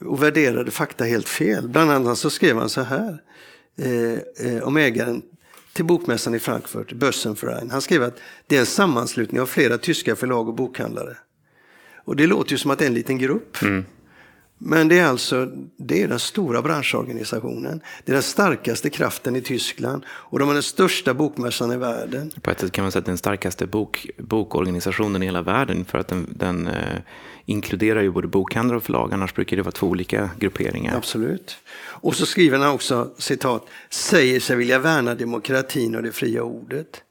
och 0.00 0.22
värderade 0.22 0.70
fakta 0.70 1.04
helt 1.04 1.28
fel. 1.28 1.68
Bland 1.68 1.90
annat 1.90 2.18
så 2.18 2.30
skrev 2.30 2.56
han 2.56 2.68
så 2.68 2.80
här 2.80 3.22
eh, 3.78 4.46
eh, 4.46 4.62
om 4.62 4.76
ägaren 4.76 5.22
till 5.72 5.84
bokmässan 5.84 6.34
i 6.34 6.38
Frankfurt, 6.38 6.92
Börsenverein. 6.92 7.70
Han 7.70 7.82
skrev 7.82 8.02
att 8.02 8.18
det 8.46 8.56
är 8.56 8.60
en 8.60 8.66
sammanslutning 8.66 9.40
av 9.40 9.46
flera 9.46 9.78
tyska 9.78 10.16
förlag 10.16 10.48
och 10.48 10.54
bokhandlare. 10.54 11.16
Och 12.04 12.16
det 12.16 12.26
låter 12.26 12.52
ju 12.52 12.58
som 12.58 12.70
att 12.70 12.78
det 12.78 12.84
är 12.84 12.88
en 12.88 12.94
liten 12.94 13.18
grupp. 13.18 13.56
Men 14.64 14.88
det 14.88 14.98
är 14.98 15.06
alltså 15.06 15.48
det 15.76 16.02
är 16.02 16.08
den 16.08 16.18
stora 16.18 16.62
branschorganisationen. 16.62 17.80
Det 18.04 18.12
är 18.12 18.14
den 18.14 18.22
starkaste 18.22 18.90
kraften 18.90 19.36
i 19.36 19.40
Tyskland 19.40 20.04
och 20.08 20.38
de 20.38 20.48
har 20.48 20.54
den 20.54 20.62
största 20.62 21.14
bokmässan 21.14 21.72
i 21.72 21.76
världen. 21.76 22.30
På 22.42 22.50
ett 22.50 22.60
sätt 22.60 22.72
kan 22.72 22.84
man 22.84 22.92
säga 22.92 23.00
att 23.00 23.06
den 23.06 23.18
starkaste 23.18 23.66
bok, 23.66 24.06
bokorganisationen 24.18 25.22
i 25.22 25.26
hela 25.26 25.42
världen 25.42 25.84
för 25.84 25.98
att 25.98 26.08
den, 26.08 26.26
den 26.36 26.66
eh, 26.66 26.98
inkluderar 27.46 28.02
ju 28.02 28.10
både 28.10 28.28
bokhandlare 28.28 28.76
och 28.76 28.82
förlag, 28.82 29.14
annars 29.14 29.34
brukar 29.34 29.56
det 29.56 29.62
vara 29.62 29.72
två 29.72 29.86
olika 29.86 30.30
grupperingar. 30.38 30.96
Absolut. 30.96 31.56
Och 31.84 32.16
så 32.16 32.26
skriver 32.26 32.58
han 32.58 32.74
också, 32.74 33.10
citat, 33.18 33.66
säger 33.90 34.40
sig 34.40 34.56
vilja 34.56 34.78
värna 34.78 35.14
demokratin 35.14 35.96
och 35.96 36.02
det 36.02 36.12
fria 36.12 36.42
ordet. 36.42 37.02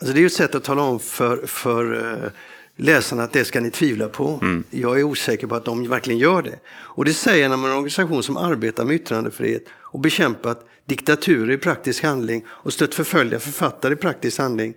Alltså 0.00 0.14
det 0.14 0.18
är 0.18 0.20
ju 0.20 0.26
ett 0.26 0.32
sätt 0.32 0.54
att 0.54 0.64
tala 0.64 0.82
om 0.82 1.00
för, 1.00 1.46
för 1.46 2.12
eh, 2.24 2.30
läsarna 2.76 3.22
att 3.22 3.32
det 3.32 3.44
ska 3.44 3.60
ni 3.60 3.70
tvivla 3.70 4.08
på. 4.08 4.38
Jag 4.70 5.00
är 5.00 5.02
osäker 5.02 5.46
på 5.46 5.54
att 5.54 5.64
de 5.64 5.88
verkligen 5.88 6.18
gör 6.18 6.42
det. 6.42 6.58
Och 6.66 7.04
det 7.04 7.14
säger 7.14 7.48
han 7.48 7.58
om 7.58 7.64
en 7.64 7.72
organisation 7.72 8.22
som 8.22 8.36
arbetar 8.36 8.84
med 8.84 8.94
yttrandefrihet 8.94 9.64
och 9.72 10.00
bekämpat 10.00 10.66
diktaturer 10.84 11.50
i 11.50 11.58
praktisk 11.58 12.02
handling 12.02 12.44
och 12.48 12.72
stött 12.72 12.94
förföljda 12.94 13.38
författare 13.38 13.92
i 13.92 13.96
praktisk 13.96 14.38
handling. 14.38 14.74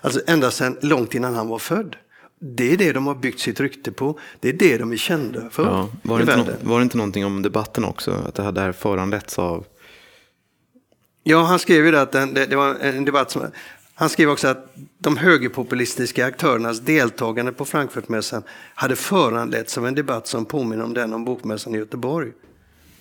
Alltså 0.00 0.20
ända 0.26 0.50
sedan 0.50 0.78
långt 0.82 1.14
innan 1.14 1.34
han 1.34 1.48
var 1.48 1.58
född. 1.58 1.96
Det 2.40 2.72
är 2.72 2.76
det 2.76 2.92
de 2.92 3.06
har 3.06 3.14
byggt 3.14 3.40
sitt 3.40 3.60
rykte 3.60 3.92
på. 3.92 4.18
Det 4.40 4.48
är 4.48 4.52
det 4.52 4.78
de 4.78 4.92
är 4.92 4.96
kända 4.96 5.50
för 5.50 5.64
Ja, 5.64 5.88
var, 6.02 6.18
det 6.18 6.22
inte 6.22 6.36
nå- 6.36 6.70
var 6.70 6.78
det 6.78 6.82
inte 6.82 6.96
någonting 6.96 7.26
om 7.26 7.42
debatten 7.42 7.84
också? 7.84 8.10
Att 8.10 8.34
det 8.34 8.42
här 8.42 8.52
där 8.52 8.72
föranletts 8.72 9.38
av... 9.38 9.64
Ja, 11.22 11.42
han 11.42 11.58
skrev 11.58 11.84
ju 11.84 11.90
det 11.90 12.00
att 12.02 12.12
den, 12.12 12.34
det, 12.34 12.46
det 12.46 12.56
var 12.56 12.74
en 12.74 13.04
debatt 13.04 13.30
som... 13.30 13.42
Han 13.94 14.08
skrev 14.08 14.30
också 14.30 14.48
att 14.48 14.74
de 14.98 15.16
högerpopulistiska 15.16 16.26
aktörernas 16.26 16.80
deltagande 16.80 17.52
på 17.52 17.64
Frankfurtmässan 17.64 18.42
hade 18.74 18.96
föranletts 18.96 19.78
av 19.78 19.86
en 19.86 19.94
debatt 19.94 20.26
som 20.26 20.44
påminner 20.44 20.84
om 20.84 20.94
den 20.94 21.14
om 21.14 21.24
bokmässan 21.24 21.74
i 21.74 21.78
Göteborg. 21.78 22.32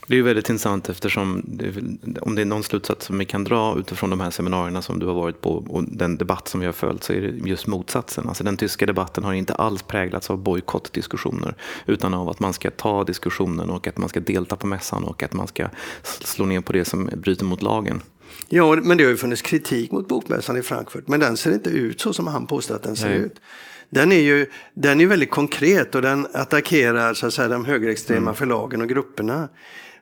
Det 0.08 0.14
är 0.14 0.16
ju 0.16 0.24
väldigt 0.24 0.50
intressant 0.50 0.90
eftersom 0.90 1.42
det, 1.46 1.74
om 2.22 2.36
det 2.36 2.42
är 2.42 2.46
någon 2.46 2.64
slutsats 2.64 3.06
som 3.06 3.18
vi 3.18 3.26
kan 3.26 3.44
dra 3.44 3.80
utifrån 3.80 4.10
de 4.10 4.20
här 4.20 4.32
seminarierna 4.32 4.82
som 4.82 5.00
du 5.00 5.06
har 5.06 5.14
varit 5.14 5.42
på 5.42 5.50
och 5.50 5.84
den 5.84 6.18
debatt 6.18 6.48
som 6.48 6.60
vi 6.60 6.66
har 6.66 6.74
följt 6.74 7.04
så 7.04 7.14
är 7.14 7.22
det 7.22 7.50
just 7.50 7.68
motsatsen. 7.68 8.28
Alltså 8.28 8.44
den 8.44 8.58
tyska 8.58 8.86
debatten 8.86 9.24
har 9.24 9.34
inte 9.34 9.54
alls 9.54 9.84
präglats 9.84 10.30
av 10.30 10.38
bojkottdiskussioner 10.38 11.56
utan 11.86 12.14
av 12.14 12.30
att 12.30 12.40
man 12.40 12.54
ska 12.54 12.72
ta 12.72 13.04
diskussionen 13.04 13.70
och 13.70 13.88
att 13.88 13.98
man 13.98 14.10
ska 14.10 14.20
delta 14.20 14.56
på 14.56 14.68
mässan 14.68 15.04
och 15.04 15.24
att 15.24 15.34
man 15.34 15.48
ska 15.48 15.70
slå 16.04 16.46
ner 16.46 16.62
på 16.62 16.74
det 16.74 16.86
som 16.86 17.10
bryter 17.16 17.46
mot 17.46 17.62
lagen. 17.62 18.02
Ja, 18.50 18.76
men 18.76 18.98
det 18.98 19.04
har 19.04 19.12
ju 19.12 19.18
funnits 19.18 19.42
kritik 19.42 19.92
mot 19.92 20.08
bokmässan 20.08 20.58
i 20.58 20.62
Frankfurt, 20.62 21.08
men 21.08 21.20
den 21.20 21.38
ser 21.38 21.54
inte 21.54 21.70
ut 21.70 22.02
så 22.02 22.14
som 22.14 22.28
han 22.28 22.48
påstår 22.48 22.76
att 22.76 22.84
den 22.84 22.96
ser 22.96 23.10
Nej. 23.10 23.18
ut. 23.18 23.42
Den 23.90 24.12
är 24.12 24.22
ju 24.22 24.46
den 24.74 25.02
är 25.02 25.06
väldigt 25.06 25.32
konkret 25.32 25.96
och 25.96 26.02
den 26.02 26.28
attackerar 26.34 27.14
så 27.14 27.28
att 27.28 27.34
säga, 27.34 27.48
de 27.48 27.66
högerextrema 27.66 28.34
förlagen 28.34 28.82
och 28.82 28.90
grupperna. 28.90 29.50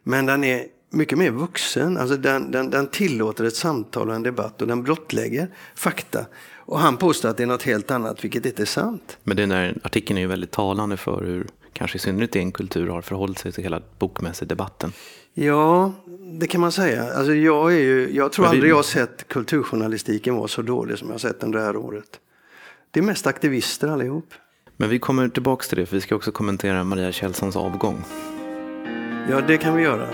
Men 0.08 0.26
den 0.26 0.44
är 0.44 0.66
mycket 0.90 1.18
mer 1.18 1.32
vuxen. 1.32 1.98
Alltså 1.98 2.18
den, 2.18 2.52
den, 2.52 2.70
den 2.70 2.88
tillåter 2.88 3.44
ett 3.44 3.56
samtal 3.56 4.10
och 4.10 4.16
en 4.16 4.24
debatt 4.24 4.62
och 4.62 4.68
den 4.68 4.84
blottlägger 4.84 5.48
fakta. 5.76 6.26
Och 6.68 6.80
han 6.80 6.98
påstår 6.98 7.30
att 7.30 7.38
det 7.38 7.44
är 7.44 7.48
något 7.48 7.64
helt 7.64 7.92
annat, 7.92 8.24
vilket 8.24 8.46
inte 8.46 8.62
är 8.62 8.66
sant. 8.66 9.18
Men 9.24 9.38
den 9.38 9.50
där 9.50 9.78
artikeln 9.84 10.18
är 10.18 10.22
ju 10.22 10.28
väldigt 10.28 10.52
talande 10.52 10.98
för 10.98 11.24
hur 11.24 11.48
kanske 11.74 11.96
i 11.98 12.00
synnerhet 12.00 12.36
en 12.36 12.52
kultur 12.52 12.88
har 12.88 13.02
förhållit 13.02 13.38
sig 13.40 13.52
till 13.52 13.64
hela 13.64 13.82
bokmässedebatten. 14.00 14.92
Ja, 15.34 15.94
det 16.40 16.48
kan 16.48 16.62
man 16.62 16.72
säga. 16.72 17.14
Alltså 17.14 17.34
jag, 17.34 17.74
är 17.74 17.80
ju, 17.80 18.10
jag 18.16 18.32
tror 18.32 18.44
Men 18.46 18.52
det- 18.52 18.56
aldrig 18.56 18.72
jag 18.72 18.76
har 18.76 18.84
sett 18.84 19.28
kulturjournalistiken 19.28 20.36
vara 20.36 20.48
så 20.48 20.62
dålig 20.62 20.98
som 20.98 21.08
jag 21.08 21.14
har 21.14 21.20
sett 21.20 21.40
den 21.40 21.52
det 21.52 21.62
här 21.62 21.76
året. 21.78 22.20
Det 22.92 23.00
är 23.00 23.04
mest 23.04 23.28
aktivister 23.28 23.88
allihop. 23.88 24.34
Men 24.78 24.90
vi 24.90 25.00
kommer 25.00 25.30
tillbaka 25.30 25.64
till 25.64 25.78
det 25.78 25.86
för 25.86 25.96
vi 25.96 26.02
ska 26.02 26.16
också 26.16 26.32
kommentera 26.32 26.84
Maria 26.84 27.12
Kjellsons 27.12 27.56
avgång. 27.56 28.04
Ja, 29.30 29.42
det 29.42 29.58
kan 29.58 29.76
vi 29.76 29.84
göra. 29.84 30.08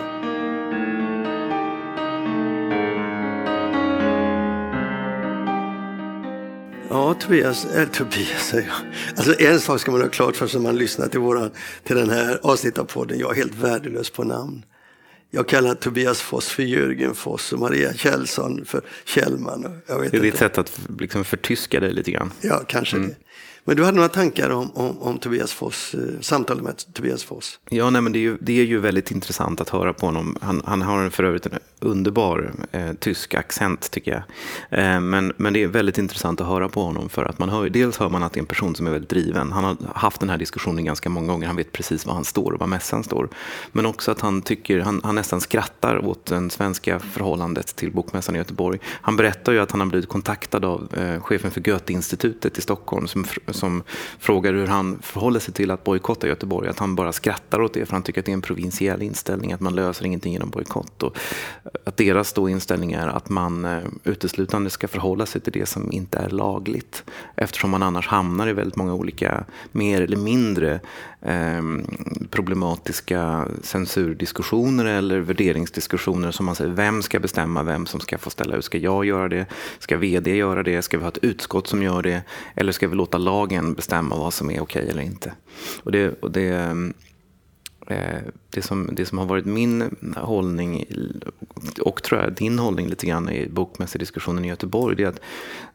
Ja, 6.90 7.14
Tobias, 7.14 7.66
äh, 7.66 7.88
Tobias 7.88 8.48
säger 8.48 8.68
jag. 8.68 8.76
Alltså 9.18 9.40
en 9.40 9.60
sak 9.60 9.80
ska 9.80 9.92
man 9.92 10.02
ha 10.02 10.10
klart 10.10 10.36
för 10.36 10.48
sig 10.48 10.60
när 10.60 10.70
man 10.70 10.78
lyssnar 10.78 11.08
till, 11.08 11.20
våran, 11.20 11.52
till 11.84 11.96
den 11.96 12.10
här 12.10 12.40
avsnittet 12.44 12.80
av 12.80 12.86
podden. 12.86 13.20
Jag 13.20 13.32
är 13.32 13.36
helt 13.36 13.56
värdelös 13.56 14.10
på 14.10 14.24
namn. 14.24 14.66
Jag 15.30 15.48
kallar 15.48 15.76
Tobias 15.76 16.22
Foss 16.22 16.48
för 16.48 16.64
Jörgen 16.64 17.16
Foss 17.16 17.54
och 17.54 17.60
Maria 17.60 17.94
Kjellson 17.94 18.66
för 18.66 18.82
Kjellman. 19.06 19.82
Jag 19.88 20.00
vet 20.00 20.12
Det 20.12 20.18
är 20.18 20.22
ditt 20.22 20.38
sätt 20.38 20.58
att 20.58 20.80
liksom 21.00 21.26
förtyska 21.26 21.80
dig 21.80 21.94
lite 21.94 22.12
grann. 22.12 22.32
Ja, 22.42 22.62
kanske 22.68 22.98
det. 22.98 23.16
Men 23.64 23.78
du 23.78 23.84
hade 23.84 23.96
några 23.96 24.10
tankar 24.10 24.50
om, 24.50 24.72
om, 24.72 25.02
om 25.02 25.18
Tobias 25.18 25.54
Foss, 25.54 25.94
eh, 25.94 26.22
samtalet 26.22 26.64
med 26.64 26.94
Tobias 26.94 27.24
Foss? 27.24 27.60
Ja, 27.70 27.90
nej, 27.90 28.02
men 28.02 28.12
det 28.12 28.20
är, 28.20 28.22
ju, 28.22 28.38
det 28.42 28.60
är 28.60 28.66
ju 28.66 28.80
väldigt 28.80 29.12
intressant 29.12 29.62
att 29.62 29.70
höra 29.70 29.94
på 29.94 30.06
honom. 30.06 30.38
Han, 30.42 30.62
han 30.66 30.82
har 30.82 31.10
för 31.10 31.24
övrigt 31.24 31.46
en 31.46 31.60
underbar 31.80 32.52
eh, 32.72 32.94
tysk 32.94 33.34
accent 33.34 33.92
tycker 33.92 34.12
jag. 34.12 34.24
Eh, 34.80 35.00
men, 35.00 35.34
men 35.38 35.54
det 35.54 35.64
är 35.64 35.68
väldigt 35.68 35.98
intressant 35.98 36.42
att 36.42 36.48
höra 36.48 36.70
på 36.70 36.84
honom 36.84 37.10
för 37.10 37.26
att 37.26 37.40
man 37.40 37.50
hör, 37.50 37.70
dels 37.70 37.98
hör 37.98 38.10
man 38.10 38.24
att 38.24 38.34
det 38.34 38.38
är 38.38 38.42
en 38.42 38.46
person 38.46 38.76
som 38.76 38.88
är 38.88 38.92
väldigt 38.92 39.10
driven. 39.10 39.52
Han 39.52 39.64
har 39.64 39.78
haft 39.96 40.20
den 40.20 40.30
här 40.30 40.38
diskussionen 40.38 40.86
ganska 40.86 41.10
många 41.10 41.28
gånger. 41.28 41.48
Han 41.48 41.56
vet 41.56 41.72
precis 41.72 42.06
var 42.06 42.14
han 42.14 42.26
står 42.26 42.52
och 42.52 42.60
var 42.60 42.68
mässan 42.68 43.04
står. 43.04 43.30
Men 43.72 43.86
också 43.86 44.12
att 44.12 44.22
han 44.22 44.42
tycker, 44.42 44.80
han, 44.80 45.02
han 45.04 45.16
nästan 45.16 45.42
skrattar 45.42 46.06
åt 46.06 46.26
det 46.26 46.50
svenska 46.50 47.00
förhållandet 47.00 47.76
till 47.76 47.92
Bokmässan 47.92 48.36
i 48.36 48.38
Göteborg. 48.38 48.80
Han 48.86 49.16
berättar 49.16 49.52
ju 49.52 49.60
att 49.60 49.72
han 49.72 49.80
har 49.80 49.88
blivit 49.88 50.10
kontaktad 50.10 50.66
av 50.66 50.88
eh, 50.94 51.22
chefen 51.22 51.52
för 51.52 51.62
Goethe-institutet 51.62 52.58
i 52.58 52.62
Stockholm 52.62 53.08
som, 53.08 53.26
som 53.54 53.84
frågar 54.20 54.54
hur 54.54 54.68
han 54.68 55.00
förhåller 55.02 55.40
sig 55.40 55.54
till 55.54 55.72
att 55.72 55.84
bojkotta 55.84 56.28
Göteborg. 56.28 56.70
Att 56.70 56.80
han 56.80 56.96
bara 56.96 57.12
skrattar 57.12 57.62
åt 57.62 57.74
det 57.74 57.86
för 57.86 57.94
han 57.94 58.04
tycker 58.04 58.22
att 58.22 58.26
det 58.26 58.32
är 58.32 58.34
en 58.34 58.42
provinsiell 58.42 59.02
inställning, 59.02 59.54
att 59.54 59.60
man 59.60 59.76
löser 59.76 60.06
ingenting 60.06 60.34
genom 60.34 60.50
bojkott. 60.50 61.04
Och 61.04 61.18
att 61.86 61.98
deras 61.98 62.34
då 62.34 62.50
inställning 62.50 62.92
är 62.92 63.08
att 63.08 63.30
man 63.30 63.66
eh, 63.66 63.80
uteslutande 64.04 64.70
ska 64.70 64.88
förhålla 64.88 65.26
sig 65.26 65.42
till 65.42 65.54
det 65.54 65.66
som 65.66 65.92
inte 65.92 66.18
är 66.18 66.30
lagligt. 66.30 67.04
Eftersom 67.36 67.70
man 67.70 67.84
annars 67.84 68.08
hamnar 68.08 68.48
i 68.48 68.54
väldigt 68.54 68.76
många 68.76 68.94
olika 68.94 69.44
mer 69.72 70.02
eller 70.02 70.18
mindre 70.18 70.80
eh, 71.22 71.62
problematiska 72.30 73.48
censurdiskussioner 73.64 74.86
eller 74.86 75.20
värderingsdiskussioner 75.20 76.32
som 76.32 76.46
man 76.46 76.56
säger, 76.56 76.72
vem 76.72 77.02
ska 77.02 77.20
bestämma 77.20 77.64
vem 77.64 77.86
som 77.86 78.00
ska 78.00 78.18
få 78.18 78.30
ställa 78.30 78.56
ut? 78.56 78.66
Ska 78.66 78.78
jag 78.78 79.06
göra 79.06 79.30
det? 79.30 79.46
Ska 79.80 79.98
vd 79.98 80.36
göra 80.36 80.64
det? 80.64 80.82
Ska 80.82 80.98
vi 80.98 81.04
ha 81.04 81.10
ett 81.10 81.24
utskott 81.24 81.68
som 81.68 81.84
gör 81.84 82.02
det? 82.02 82.22
Eller 82.56 82.72
ska 82.72 82.88
vi 82.88 82.96
låta 82.96 83.18
lagen 83.42 83.74
bestämma 83.74 84.16
vad 84.16 84.34
som 84.34 84.52
är 84.52 84.62
okej 84.62 84.90
eller 84.90 85.02
inte? 85.02 85.34
Och 85.84 85.92
det, 85.92 86.22
och 86.22 86.32
det, 86.32 86.50
eh, 87.88 88.18
det, 88.50 88.62
som, 88.62 88.90
det 88.92 89.06
som 89.06 89.18
har 89.18 89.26
varit 89.26 89.46
min 89.46 89.96
hållning 90.16 90.86
och 91.82 92.04
tror 92.04 92.22
jag 92.22 92.34
din 92.34 92.60
hållning 92.60 92.90
lite 92.90 93.06
grann 93.06 93.30
i 93.30 93.48
bokmässediskussionen 93.50 94.46
i 94.46 94.48
Göteborg, 94.48 94.96
det 94.96 95.04
är 95.04 95.08
att 95.08 95.22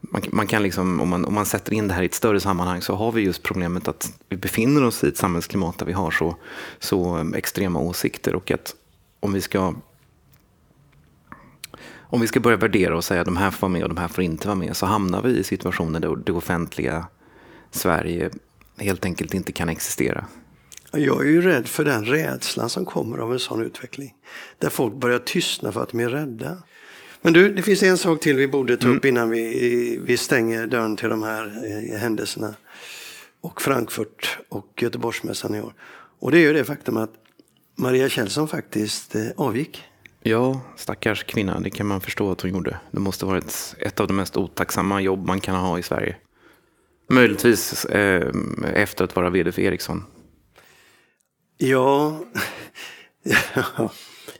man, 0.01 0.21
man 0.31 0.47
kan 0.47 0.63
liksom, 0.63 1.01
om 1.01 1.09
man, 1.09 1.25
om 1.25 1.33
man 1.33 1.45
sätter 1.45 1.73
in 1.73 1.87
det 1.87 1.93
här 1.93 2.03
i 2.03 2.05
ett 2.05 2.13
större 2.13 2.39
sammanhang 2.39 2.81
så 2.81 2.95
har 2.95 3.11
vi 3.11 3.21
just 3.21 3.43
problemet 3.43 3.87
att 3.87 4.19
vi 4.29 4.37
befinner 4.37 4.83
oss 4.83 5.03
i 5.03 5.07
ett 5.07 5.17
samhällsklimat 5.17 5.77
där 5.77 5.85
vi 5.85 5.93
har 5.93 6.11
så, 6.11 6.35
så 6.79 7.17
eh, 7.17 7.25
extrema 7.35 7.79
åsikter 7.79 8.35
och 8.35 8.51
att 8.51 8.75
om 9.19 9.33
vi 9.33 9.41
ska 9.41 9.73
om 12.09 12.21
vi 12.21 12.27
ska 12.27 12.39
börja 12.39 12.57
värdera 12.57 12.97
och 12.97 13.03
säga 13.03 13.21
att 13.21 13.25
de 13.25 13.37
här 13.37 13.51
får 13.51 13.67
vara 13.67 13.71
med 13.71 13.83
och 13.83 13.89
de 13.89 13.97
här 13.97 14.07
får 14.07 14.23
inte 14.23 14.47
vara 14.47 14.55
med 14.55 14.77
så 14.77 14.85
hamnar 14.85 15.21
vi 15.21 15.37
i 15.37 15.43
situationer 15.43 15.99
där 15.99 16.15
det 16.15 16.31
offentliga 16.31 17.05
Sverige 17.71 18.29
helt 18.77 19.05
enkelt 19.05 19.33
inte 19.33 19.51
kan 19.51 19.69
existera. 19.69 20.25
Jag 20.91 21.21
är 21.21 21.29
ju 21.29 21.41
rädd 21.41 21.67
för 21.67 21.85
den 21.85 22.05
rädslan 22.05 22.69
som 22.69 22.85
kommer 22.85 23.17
av 23.17 23.33
en 23.33 23.39
sån 23.39 23.61
utveckling. 23.61 24.13
Där 24.59 24.69
folk 24.69 24.93
börjar 24.93 25.19
tystna 25.19 25.71
för 25.71 25.83
att 25.83 25.89
de 25.89 25.99
är 25.99 26.09
rädda. 26.09 26.57
Men 27.21 27.33
du, 27.33 27.53
det 27.53 27.61
finns 27.61 27.83
en 27.83 27.97
sak 27.97 28.19
till 28.19 28.35
vi 28.35 28.47
borde 28.47 28.77
ta 28.77 28.87
upp 28.87 29.03
mm. 29.03 29.15
innan 29.15 29.29
vi, 29.29 29.99
vi 30.03 30.17
stänger 30.17 30.67
dörren 30.67 30.95
till 30.95 31.09
de 31.09 31.23
här 31.23 31.65
eh, 31.91 31.99
händelserna. 31.99 32.55
Och 33.41 33.61
Frankfurt 33.61 34.37
och 34.49 34.83
Göteborgsmässan 34.83 35.55
i 35.55 35.61
år. 35.61 35.73
Och 36.19 36.31
det 36.31 36.37
är 36.37 36.41
ju 36.41 36.53
det 36.53 36.63
faktum 36.63 36.97
att 36.97 37.13
Maria 37.75 38.09
Kjellson 38.09 38.47
faktiskt 38.47 39.15
eh, 39.15 39.27
avgick. 39.37 39.83
Ja, 40.21 40.61
stackars 40.75 41.23
kvinna. 41.23 41.59
Det 41.59 41.69
kan 41.69 41.87
man 41.87 42.01
förstå 42.01 42.31
att 42.31 42.41
hon 42.41 42.51
gjorde. 42.51 42.79
Det 42.91 42.99
måste 42.99 43.25
varit 43.25 43.75
ett 43.79 43.99
av 43.99 44.07
de 44.07 44.13
mest 44.15 44.37
otacksamma 44.37 45.01
jobb 45.01 45.25
man 45.25 45.39
kan 45.39 45.55
ha 45.55 45.79
i 45.79 45.83
Sverige. 45.83 46.15
Möjligtvis 47.09 47.85
eh, 47.85 48.31
efter 48.73 49.03
att 49.03 49.15
vara 49.15 49.29
vd 49.29 49.51
för 49.51 49.61
Ericsson. 49.61 50.03
Ja, 51.57 52.19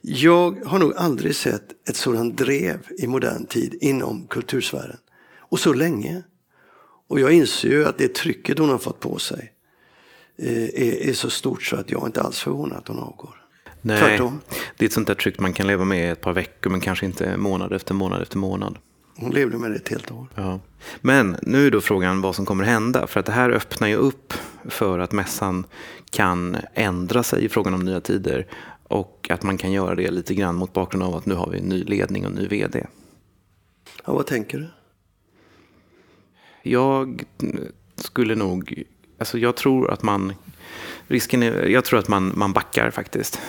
jag 0.01 0.65
har 0.65 0.79
nog 0.79 0.93
aldrig 0.95 1.35
sett 1.35 1.89
ett 1.89 1.95
sådant 1.95 2.37
drev 2.37 2.79
i 2.97 3.07
modern 3.07 3.45
tid 3.45 3.77
inom 3.81 4.27
kultursfären. 4.27 4.97
Och 5.37 5.59
så 5.59 5.73
länge. 5.73 6.23
Och 7.09 7.19
jag 7.19 7.31
inser 7.31 7.69
ju 7.69 7.85
att 7.85 7.97
det 7.97 8.15
trycket 8.15 8.59
hon 8.59 8.69
har 8.69 8.77
fått 8.77 8.99
på 8.99 9.17
sig 9.19 9.53
eh, 10.37 10.63
är, 10.63 11.09
är 11.09 11.13
så 11.13 11.29
stort 11.29 11.63
så 11.63 11.75
att 11.75 11.91
jag 11.91 12.07
inte 12.07 12.21
alls 12.21 12.39
förvånad 12.39 12.77
att 12.77 12.87
hon 12.87 12.99
avgår. 12.99 13.43
Nej, 13.81 13.99
Tvärtom. 13.99 14.41
det 14.77 14.85
är 14.85 14.87
ett 14.87 14.93
sånt 14.93 15.07
där 15.07 15.15
tryck 15.15 15.39
man 15.39 15.53
kan 15.53 15.67
leva 15.67 15.85
med 15.85 16.07
i 16.07 16.09
ett 16.09 16.21
par 16.21 16.33
veckor 16.33 16.69
men 16.69 16.79
kanske 16.79 17.05
inte 17.05 17.37
månad 17.37 17.73
efter 17.73 17.93
månad 17.93 18.21
efter 18.21 18.37
månad. 18.37 18.77
Hon 19.19 19.31
levde 19.31 19.57
med 19.57 19.71
det 19.71 19.75
ett 19.75 19.89
helt 19.89 20.11
år. 20.11 20.27
Ja. 20.35 20.59
Men 21.01 21.37
nu 21.41 21.67
är 21.67 21.71
då 21.71 21.81
frågan 21.81 22.21
vad 22.21 22.35
som 22.35 22.45
kommer 22.45 22.63
hända. 22.63 23.07
För 23.07 23.19
att 23.19 23.25
det 23.25 23.31
här 23.31 23.49
öppnar 23.49 23.87
ju 23.87 23.95
upp 23.95 24.33
för 24.65 24.99
att 24.99 25.11
mässan 25.11 25.65
kan 26.09 26.57
ändra 26.73 27.23
sig 27.23 27.45
i 27.45 27.49
frågan 27.49 27.73
om 27.73 27.85
nya 27.85 28.01
tider. 28.01 28.47
Och 28.83 29.27
att 29.31 29.43
man 29.43 29.57
kan 29.57 29.71
göra 29.71 29.95
det 29.95 30.11
lite 30.11 30.35
grann 30.35 30.55
mot 30.55 30.73
bakgrund 30.73 31.03
av 31.03 31.15
att 31.15 31.25
nu 31.25 31.35
har 31.35 31.49
vi 31.49 31.59
en 31.59 31.65
ny 31.65 31.83
ledning 31.83 32.25
och 32.25 32.31
ny 32.31 32.47
vd. 32.47 32.85
Ja, 34.05 34.13
vad 34.13 34.25
tänker 34.27 34.57
du? 34.57 34.67
Jag 36.69 37.23
skulle 37.95 38.35
nog, 38.35 38.83
alltså 39.17 39.37
jag 39.37 39.55
tror 39.55 39.91
att 39.91 40.03
man, 40.03 40.33
risken 41.07 41.43
är, 41.43 41.65
jag 41.65 41.85
tror 41.85 41.99
att 41.99 42.07
man, 42.07 42.33
man 42.35 42.53
backar 42.53 42.91
faktiskt. 42.91 43.41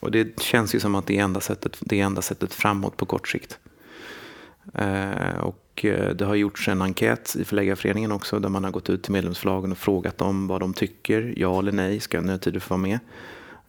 Och 0.00 0.10
det 0.10 0.40
känns 0.40 0.74
ju 0.74 0.80
som 0.80 0.94
att 0.94 1.06
det 1.06 1.18
är 1.18 1.22
enda 1.22 1.40
sättet, 1.40 1.78
det 1.80 2.00
är 2.00 2.04
enda 2.04 2.22
sättet 2.22 2.54
framåt 2.54 2.96
på 2.96 3.06
kort 3.06 3.28
sikt. 3.28 3.58
Eh, 4.74 5.40
och 5.40 5.84
eh, 5.84 6.14
det 6.14 6.24
har 6.24 6.34
gjorts 6.34 6.68
en 6.68 6.82
enkät 6.82 7.36
i 7.36 7.44
Förläggarföreningen 7.44 8.12
också 8.12 8.38
där 8.38 8.48
man 8.48 8.64
har 8.64 8.70
gått 8.70 8.90
ut 8.90 9.02
till 9.02 9.12
medlemsförlagen 9.12 9.72
och 9.72 9.78
frågat 9.78 10.18
dem 10.18 10.46
vad 10.46 10.60
de 10.60 10.74
tycker. 10.74 11.34
Ja 11.36 11.58
eller 11.58 11.72
nej, 11.72 12.00
ska 12.00 12.20
Nödtider 12.20 12.60
få 12.60 12.74
vara 12.74 12.82
med? 12.82 12.98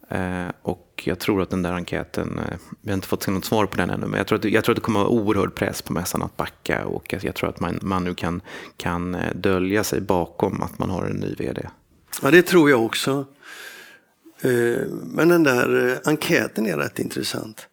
Eh, 0.08 0.52
och 0.62 1.02
jag 1.04 1.18
tror 1.18 1.42
att 1.42 1.50
den 1.50 1.62
där 1.62 1.72
enkäten, 1.72 2.40
vi 2.80 2.90
har 2.90 2.94
inte 2.94 3.08
fått 3.08 3.22
se 3.22 3.30
något 3.30 3.44
svar 3.44 3.66
på 3.66 3.76
den 3.76 3.90
ännu, 3.90 4.06
men 4.06 4.18
jag 4.18 4.26
tror 4.26 4.38
att, 4.38 4.44
jag 4.44 4.64
tror 4.64 4.72
att 4.72 4.76
det 4.76 4.84
kommer 4.84 5.00
att 5.00 5.06
vara 5.06 5.14
oerhörd 5.14 5.54
press 5.54 5.82
på 5.82 5.92
mässan 5.92 6.22
att 6.22 6.36
backa 6.36 6.86
och 6.86 7.14
jag 7.22 7.34
tror 7.34 7.48
att 7.48 7.60
man, 7.60 7.78
man 7.82 8.04
nu 8.04 8.14
kan, 8.14 8.40
kan 8.76 9.16
dölja 9.34 9.84
sig 9.84 10.00
bakom 10.00 10.62
att 10.62 10.78
man 10.78 10.90
har 10.90 11.04
en 11.04 11.16
ny 11.16 11.34
vd. 11.38 11.68
Ja, 12.22 12.30
det 12.30 12.42
tror 12.42 12.70
jag 12.70 12.84
också. 12.84 13.24
Men 15.04 15.28
den 15.28 15.42
där 15.42 15.98
enkäten 16.04 16.66
är 16.66 16.76
rätt 16.76 16.98
intressant. 16.98 17.68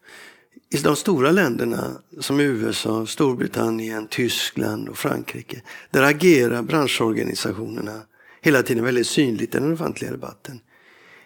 I 0.72 0.76
de 0.76 0.96
stora 0.96 1.30
länderna 1.30 1.90
som 2.20 2.40
USA, 2.40 3.06
Storbritannien, 3.06 4.06
Tyskland 4.06 4.88
och 4.88 4.98
Frankrike, 4.98 5.62
där 5.90 6.02
agerar 6.02 6.62
branschorganisationerna 6.62 8.02
hela 8.40 8.62
tiden 8.62 8.84
väldigt 8.84 9.06
synligt 9.06 9.54
i 9.54 9.58
den 9.58 9.72
offentliga 9.72 10.10
debatten. 10.10 10.60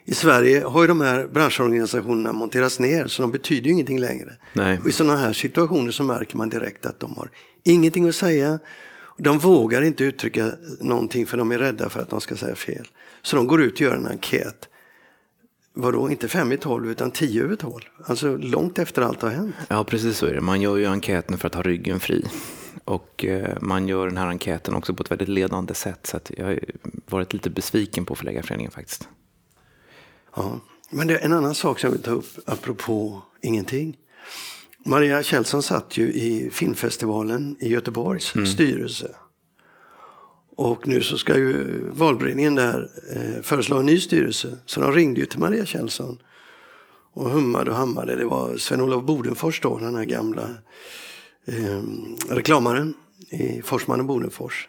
I 0.05 0.15
Sverige 0.15 0.65
har 0.65 0.83
ju 0.83 0.89
de 0.89 1.01
här 1.01 1.27
branschorganisationerna 1.27 2.33
monterats 2.33 2.79
ner 2.79 3.07
så 3.07 3.23
de 3.23 3.33
betyder 3.33 3.67
ju 3.67 3.73
ingenting 3.73 4.01
längre. 4.01 4.33
Nej. 4.53 4.79
Och 4.79 4.89
I 4.89 4.93
sådana 4.93 5.17
här 5.17 5.33
situationer 5.33 5.91
så 5.91 6.03
märker 6.03 6.37
man 6.37 6.49
direkt 6.49 6.87
att 6.87 7.01
de 7.01 7.15
har 7.17 7.31
ingenting 7.63 8.09
att 8.09 8.15
säga. 8.15 8.59
De 9.19 9.39
vågar 9.39 9.83
inte 9.83 10.05
uttrycka 10.05 10.53
någonting 10.81 11.27
för 11.27 11.37
de 11.37 11.53
är 11.53 11.59
rädda 11.59 11.89
för 11.89 12.01
att 12.01 12.11
de 12.11 12.21
ska 12.21 12.37
säga 12.37 12.55
fel. 12.55 12.87
Så 13.23 13.37
de 13.37 13.47
går 13.47 13.63
ut 13.63 13.75
och 13.75 13.81
gör 13.81 13.95
en 13.95 14.07
enkät 14.07 14.69
Vadå, 15.77 16.11
inte 16.11 16.29
fem 16.29 16.53
i 16.53 16.57
tolv 16.57 16.91
utan 16.91 17.11
tio 17.11 17.45
över 17.45 17.57
tolv? 17.57 17.83
Alltså 18.07 18.37
långt 18.37 18.79
efter 18.79 19.03
allt 19.03 19.23
har 19.23 19.31
hänt. 19.31 19.55
Ja, 19.69 19.85
precis 19.85 20.19
så 20.19 20.27
är 20.27 20.35
det. 20.35 20.41
Man 20.41 20.61
gör 20.61 20.77
ju 20.77 20.87
enkäten 20.87 21.39
för 21.39 21.47
att 21.47 21.55
ha 21.55 21.63
ryggen 21.63 22.01
fri. 22.01 22.25
Och 22.85 23.25
eh, 23.25 23.57
man 23.61 23.89
gör 23.89 24.07
den 24.07 24.17
här 24.17 24.27
enkäten 24.27 24.75
också 24.75 24.95
på 24.95 25.03
ett 25.03 25.11
väldigt 25.11 25.29
ledande 25.29 25.75
sätt. 25.75 26.07
Så 26.07 26.21
jag 26.37 26.47
har 26.47 26.61
varit 27.07 27.33
lite 27.33 27.51
besviken 27.51 28.05
på 28.05 28.15
Förläggarföreningen 28.15 28.73
faktiskt. 28.73 29.09
Ja, 30.37 30.61
men 30.91 31.07
det 31.07 31.19
är 31.19 31.25
en 31.25 31.33
annan 31.33 31.55
sak 31.55 31.79
som 31.79 31.89
jag 31.89 31.93
vill 31.93 32.03
ta 32.03 32.11
upp 32.11 32.39
apropå 32.47 33.23
ingenting. 33.43 33.97
Maria 34.87 35.23
Kjellson 35.23 35.63
satt 35.63 35.97
ju 35.97 36.13
i 36.13 36.51
filmfestivalen 36.53 37.57
i 37.61 37.69
Göteborgs 37.69 38.35
mm. 38.35 38.47
styrelse. 38.47 39.15
Och 40.57 40.89
nu 40.89 41.01
så 41.03 41.19
ska 41.19 41.37
ju 41.39 41.81
valberedningen 41.91 42.55
där 42.55 42.91
eh, 43.17 43.43
föreslå 43.43 43.79
en 43.79 43.87
ny 43.87 44.01
styrelse. 44.01 44.59
Så 44.67 44.81
de 44.81 44.93
ringde 44.93 45.21
ju 45.21 45.27
till 45.27 45.39
Maria 45.39 45.67
Kjellson 45.67 46.19
och 47.13 47.31
hummade 47.31 47.71
och 47.71 47.77
hammade. 47.77 48.17
Det 48.17 48.25
var 48.25 48.57
Sven-Olof 48.57 49.05
Bodenfors 49.05 49.61
då, 49.61 49.79
den 49.79 49.95
här 49.95 50.05
gamla 50.05 50.51
eh, 51.47 51.83
reklamaren 52.29 52.95
i 53.31 53.63
Forsman 53.63 54.01
och 54.01 54.07
Bodenfors. 54.07 54.69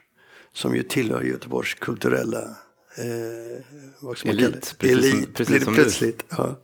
Som 0.54 0.76
ju 0.76 0.84
tillhör 0.84 1.22
Göteborgs 1.22 1.74
kulturella 1.74 2.42
eh, 2.98 3.64
vad 4.00 4.18
ska 4.18 4.28
man 4.28 4.38
Elit, 4.38 4.76
precis 4.78 4.98
Elit, 4.98 5.24
som, 5.24 5.34
precis 5.34 5.64
som 5.64 5.74
plötsligt. 5.74 6.26
Ja. 6.30 6.60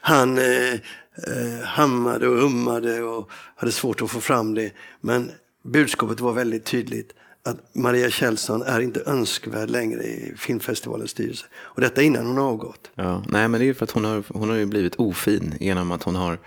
Han 0.00 0.38
eh, 0.38 0.72
eh, 0.72 1.64
hammade 1.64 2.28
och 2.28 2.36
hummade 2.36 3.02
och 3.02 3.30
hade 3.56 3.72
svårt 3.72 4.02
att 4.02 4.10
få 4.10 4.20
fram 4.20 4.54
det. 4.54 4.72
Men 5.00 5.30
budskapet 5.64 6.20
var 6.20 6.32
väldigt 6.32 6.64
tydligt 6.64 7.12
att 7.46 7.74
Maria 7.74 8.10
Kjellson 8.10 8.62
är 8.62 8.80
inte 8.80 9.02
önskvärd 9.06 9.70
längre 9.70 10.02
i 10.02 10.34
filmfestivalens 10.36 11.10
styrelse. 11.10 11.46
Och 11.56 11.80
detta 11.80 12.02
innan 12.02 12.26
hon 12.26 12.36
har 12.36 12.44
avgått. 12.44 12.90
Ja, 12.94 13.22
nej, 13.28 13.48
men 13.48 13.60
det 13.60 13.68
är 13.68 13.74
för 13.74 13.84
att 13.84 13.90
hon 13.90 14.04
har, 14.04 14.24
hon 14.28 14.50
har 14.50 14.56
ju 14.56 14.66
blivit 14.66 14.94
ofin 14.94 15.54
genom 15.60 15.92
att 15.92 16.02
hon 16.02 16.14
har 16.14 16.38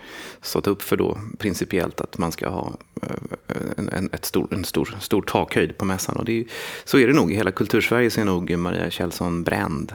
stått 0.42 0.66
upp 0.66 0.82
för 0.82 0.96
då 0.96 1.18
principiellt 1.38 2.00
att 2.00 2.18
man 2.18 2.32
ska 2.32 2.48
ha 2.48 2.72
eh, 3.02 3.56
en, 3.76 3.88
en, 3.88 4.10
ett 4.12 4.24
stor, 4.24 4.54
en 4.54 4.64
stor, 4.64 4.96
stor 5.00 5.22
takhöjd 5.22 5.78
på 5.78 5.84
mässan. 5.84 6.16
Och 6.16 6.24
det 6.24 6.40
är, 6.40 6.44
så 6.84 6.98
är 6.98 7.06
det 7.06 7.12
nog. 7.12 7.32
I 7.32 7.34
hela 7.34 7.50
kultursverige 7.50 8.10
så 8.10 8.20
är 8.20 8.24
nog 8.24 8.58
Maria 8.58 8.90
Kjellson 8.90 9.42
bränd. 9.42 9.94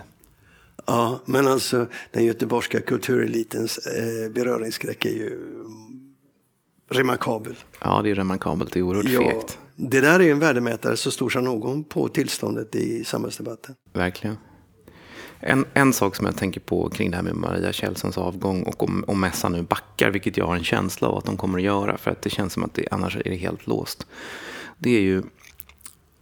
Ja, 0.85 1.19
men 1.25 1.47
alltså 1.47 1.87
den 2.11 2.25
göteborgska 2.25 2.81
kulturelitens 2.81 3.77
eh, 3.77 4.31
beröringsskräck 4.31 5.05
är 5.05 5.09
ju 5.09 5.39
remarkabel. 6.89 7.55
Ja, 7.79 8.01
det 8.03 8.09
är 8.11 8.15
remarkabelt. 8.15 8.73
Det 8.73 8.79
är 8.79 8.83
oerhört 8.83 9.09
ja, 9.09 9.19
fegt. 9.19 9.59
Det 9.75 10.01
där 10.01 10.19
är 10.19 10.31
en 10.31 10.39
värdemätare 10.39 10.97
så 10.97 11.11
stor 11.11 11.29
som 11.29 11.43
någon 11.43 11.83
på 11.83 12.07
tillståndet 12.07 12.75
i 12.75 13.03
samhällsdebatten. 13.03 13.75
Verkligen. 13.93 14.37
En, 15.39 15.65
en 15.73 15.93
sak 15.93 16.15
som 16.15 16.25
jag 16.25 16.37
tänker 16.37 16.59
på 16.59 16.89
kring 16.89 17.11
det 17.11 17.15
här 17.17 17.23
med 17.23 17.35
Maria 17.35 17.73
Kjellsons 17.73 18.17
avgång 18.17 18.63
och 18.63 18.83
om, 18.83 19.03
om 19.07 19.19
mässan 19.19 19.51
nu 19.51 19.61
backar, 19.61 20.11
vilket 20.11 20.37
jag 20.37 20.47
har 20.47 20.55
en 20.55 20.63
känsla 20.63 21.07
av 21.07 21.17
att 21.17 21.25
de 21.25 21.37
kommer 21.37 21.57
att 21.57 21.63
göra, 21.63 21.97
för 21.97 22.11
att 22.11 22.21
det 22.21 22.29
känns 22.29 22.53
som 22.53 22.63
att 22.63 22.73
det 22.73 22.87
annars 22.91 23.17
är 23.17 23.23
det 23.23 23.35
helt 23.35 23.67
låst. 23.67 24.07
Det 24.77 24.89
är 24.89 25.01
ju 25.01 25.23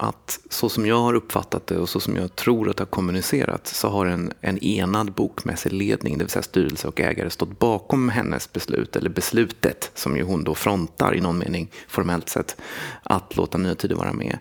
att 0.04 0.40
så 0.50 0.70
som 0.70 0.86
jag 0.86 1.00
har 1.00 1.14
uppfattat 1.14 1.68
det 1.68 1.78
och 1.78 1.90
så 1.90 2.00
som 2.00 2.16
jag 2.16 2.36
tror 2.36 2.70
att 2.70 2.78
det 2.78 2.82
har 2.82 2.88
kommunicerats 2.90 3.80
så 3.80 3.90
har 3.90 4.06
en, 4.06 4.34
en 4.42 4.64
enad 4.64 5.12
bokmässig 5.12 5.74
ledning, 5.74 6.18
det 6.18 6.24
vill 6.24 6.32
säga 6.32 6.44
styrelse 6.44 6.88
och 6.88 7.00
ägare, 7.00 7.30
stått 7.30 7.60
bakom 7.60 8.10
hennes 8.10 8.54
beslut, 8.54 8.96
eller 8.96 9.10
beslutet 9.10 9.92
som 9.94 10.18
ju 10.18 10.24
hon 10.24 10.44
då 10.44 10.56
frontar 10.56 11.16
i 11.16 11.22
någon 11.22 11.38
mening 11.38 11.72
formellt 11.88 12.30
sett, 12.30 12.56
att 13.04 13.36
låta 13.36 13.58
Nya 13.58 13.76
Tider 13.76 13.96
vara 13.96 14.14
med. 14.14 14.40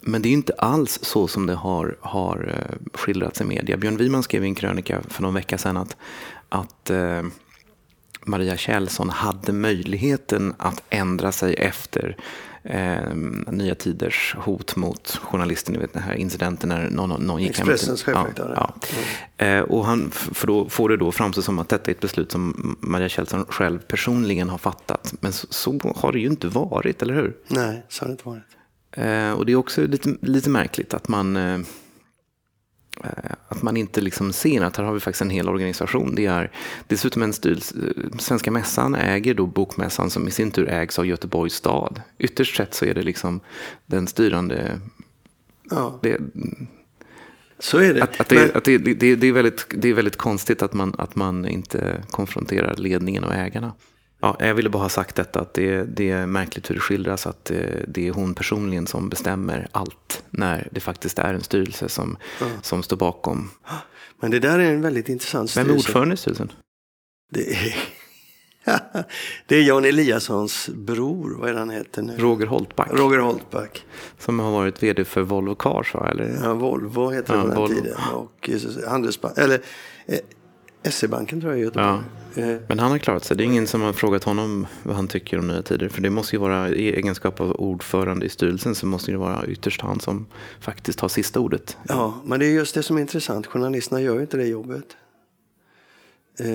Men 0.00 0.22
det 0.22 0.28
är 0.28 0.32
inte 0.32 0.52
alls 0.58 0.98
så 1.02 1.28
som 1.28 1.46
det 1.46 1.54
har, 1.54 1.96
har 2.00 2.54
eh, 2.54 2.98
skildrats 2.98 3.40
i 3.40 3.44
media. 3.44 3.76
Björn 3.76 3.96
Wiman 3.96 4.22
skrev 4.22 4.44
i 4.44 4.48
en 4.48 4.54
krönika 4.54 5.02
för 5.08 5.22
någon 5.22 5.34
vecka 5.34 5.58
sedan 5.58 5.76
att, 5.76 5.96
att 6.48 6.90
eh, 6.90 7.22
Maria 8.26 8.56
Kjellson 8.56 9.10
hade 9.10 9.52
möjligheten 9.52 10.54
att 10.58 10.82
ändra 10.90 11.32
sig 11.32 11.54
efter 11.54 12.16
eh, 12.62 13.14
Nya 13.50 13.74
Tiders 13.74 14.36
hot 14.38 14.76
mot 14.76 15.20
journalisten, 15.22 15.74
ni 15.74 15.80
vet 15.80 15.92
den 15.92 16.02
här 16.02 16.14
incidenten 16.14 16.68
när 16.68 16.90
någon, 16.90 17.22
någon 17.22 17.42
gick 17.42 17.50
Expressens 17.50 18.02
chefredaktör. 18.02 18.52
Ja, 18.56 18.74
ja. 18.80 18.88
Mm. 19.38 19.58
Eh, 19.58 19.70
och 19.70 19.86
han, 19.86 20.10
för 20.10 20.46
då 20.46 20.68
får 20.68 20.88
det 20.88 20.96
då 20.96 21.12
framstå 21.12 21.42
som 21.42 21.58
att 21.58 21.68
detta 21.68 21.90
är 21.90 21.94
ett 21.94 22.00
beslut 22.00 22.32
som 22.32 22.76
Maria 22.80 23.08
Kjellson 23.08 23.46
själv 23.48 23.78
personligen 23.78 24.48
har 24.48 24.58
fattat. 24.58 25.14
Men 25.20 25.32
så, 25.32 25.46
så 25.50 25.94
har 25.96 26.12
det 26.12 26.18
ju 26.18 26.26
inte 26.26 26.48
varit, 26.48 27.02
eller 27.02 27.14
hur? 27.14 27.36
Nej, 27.48 27.82
så 27.88 28.04
har 28.04 28.08
det 28.08 28.12
inte 28.12 28.28
varit. 28.28 28.42
Eh, 28.92 29.38
och 29.38 29.46
det 29.46 29.52
är 29.52 29.56
också 29.56 29.86
lite, 29.86 30.14
lite 30.22 30.50
märkligt 30.50 30.94
att 30.94 31.08
man 31.08 31.36
Eh, 31.36 31.58
att 33.48 33.62
man 33.62 33.76
inte 33.76 34.00
liksom 34.00 34.32
ser 34.32 34.60
att 34.60 34.76
här 34.76 34.84
har 34.84 34.92
vi 34.92 35.00
faktiskt 35.00 35.22
en 35.22 35.30
hel 35.30 35.48
organisation. 35.48 36.14
Det 36.14 36.26
är 36.26 36.50
dessutom 36.86 37.22
en 37.22 37.32
styrelse, 37.32 37.74
Svenska 38.18 38.50
Mässan 38.50 38.94
äger 38.94 39.34
då 39.34 39.46
Bokmässan 39.46 40.10
som 40.10 40.28
i 40.28 40.30
sin 40.30 40.50
tur 40.50 40.68
ägs 40.68 40.98
av 40.98 41.06
Göteborgs 41.06 41.54
stad. 41.54 42.02
Ytterst 42.18 42.56
sett 42.56 42.74
så 42.74 42.84
är 42.84 42.94
det 42.94 43.02
liksom 43.02 43.40
den 43.86 44.06
styrande... 44.06 44.80
Ja. 45.70 45.98
Det, 46.02 46.20
så 47.58 47.78
är 47.78 47.94
det. 47.94 48.02
Att, 48.02 48.20
att, 48.20 48.28
det, 48.28 48.34
Men... 48.34 48.50
att 48.54 48.64
det, 48.64 48.78
det, 48.78 49.16
det, 49.16 49.26
är 49.26 49.32
väldigt, 49.32 49.66
det 49.76 49.88
är 49.88 49.94
väldigt 49.94 50.16
konstigt 50.16 50.62
att 50.62 50.72
man, 50.72 50.94
att 50.98 51.16
man 51.16 51.48
inte 51.48 52.02
konfronterar 52.10 52.76
ledningen 52.76 53.24
och 53.24 53.34
ägarna. 53.34 53.72
Ja, 54.20 54.36
jag 54.38 54.54
ville 54.54 54.68
bara 54.68 54.82
ha 54.82 54.88
sagt 54.88 55.16
detta, 55.16 55.40
att 55.40 55.54
det, 55.54 55.82
det 55.84 56.10
är 56.10 56.26
märkligt 56.26 56.70
hur 56.70 56.74
det 56.74 56.80
skildras 56.80 57.26
att 57.26 57.44
det, 57.44 57.54
eh, 57.54 57.84
det, 57.88 58.08
är 58.08 58.12
hon 58.12 58.34
personligen 58.34 58.86
som 58.86 59.08
bestämmer 59.08 59.68
allt 59.72 60.24
när 60.30 60.68
det 60.72 60.80
faktiskt 60.80 61.18
är 61.18 61.34
en 61.34 61.42
styrelse 61.42 61.88
som, 61.88 62.16
ja. 62.40 62.46
som 62.62 62.82
står 62.82 62.96
bakom. 62.96 63.50
Men 64.20 64.30
det 64.30 64.38
där 64.38 64.58
är 64.58 64.72
en 64.72 64.80
väldigt 64.80 65.08
intressant 65.08 65.50
styrelse. 65.50 65.68
Vem 65.68 65.76
är 65.76 65.78
ordförande 65.78 66.14
i 66.14 66.16
styrelsen? 66.16 66.52
Det 67.30 67.52
är, 67.52 67.76
det 69.46 69.56
är 69.56 69.62
Jan 69.62 69.84
Eliassons 69.84 70.68
bror, 70.68 71.36
vad 71.38 71.48
är 71.48 71.52
det 71.52 71.58
han 71.58 71.70
heter 71.70 72.02
nu? 72.02 72.16
Roger 72.18 72.46
Holtback. 72.46 72.88
Roger 72.92 73.18
Holtback. 73.18 73.84
Som 74.18 74.40
har 74.40 74.50
varit 74.50 74.82
vd 74.82 75.04
för 75.04 75.22
Volvo 75.22 75.54
Cars 75.54 75.94
va? 75.94 76.08
Eller? 76.10 76.38
Ja, 76.42 76.54
Volvo 76.54 77.10
heter 77.10 77.32
det 77.32 77.38
ja, 77.38 77.42
på 77.42 77.48
den 77.48 77.56
Volvo. 77.56 77.74
tiden. 77.74 77.96
Och 78.14 78.50
eh, 78.50 78.90
Handelsbank, 78.90 79.38
eller 79.38 79.60
eh, 80.06 80.18
SE-banken 80.90 81.40
tror 81.40 81.52
jag 81.52 81.60
i 81.60 81.64
Göteborg. 81.64 81.86
Ja. 81.86 82.02
Eh. 82.36 82.56
Men 82.68 82.78
han 82.78 82.90
har 82.90 82.98
klarat 82.98 83.24
sig. 83.24 83.36
Det 83.36 83.42
är 83.42 83.44
ingen 83.44 83.66
som 83.66 83.82
har 83.82 83.92
frågat 83.92 84.24
honom 84.24 84.66
vad 84.82 84.96
han 84.96 85.08
tycker 85.08 85.38
om 85.38 85.48
Nya 85.48 85.62
Tider. 85.62 85.88
För 85.88 86.02
det 86.02 86.10
måste 86.10 86.36
ju 86.36 86.40
vara 86.40 86.68
i 86.68 86.94
egenskap 86.94 87.40
av 87.40 87.52
ordförande 87.52 88.26
i 88.26 88.28
styrelsen 88.28 88.74
så 88.74 88.86
måste 88.86 89.10
det 89.10 89.18
vara 89.18 89.46
ytterst 89.46 89.80
han 89.80 90.00
som 90.00 90.26
faktiskt 90.60 91.00
har 91.00 91.08
sista 91.08 91.40
ordet. 91.40 91.76
Ja, 91.88 92.20
men 92.24 92.40
det 92.40 92.46
är 92.46 92.50
just 92.50 92.74
det 92.74 92.82
som 92.82 92.96
är 92.96 93.00
intressant. 93.00 93.46
Journalisterna 93.46 94.00
gör 94.00 94.14
ju 94.14 94.20
inte 94.20 94.36
det 94.36 94.46
jobbet. 94.46 94.96
Eh, 96.38 96.46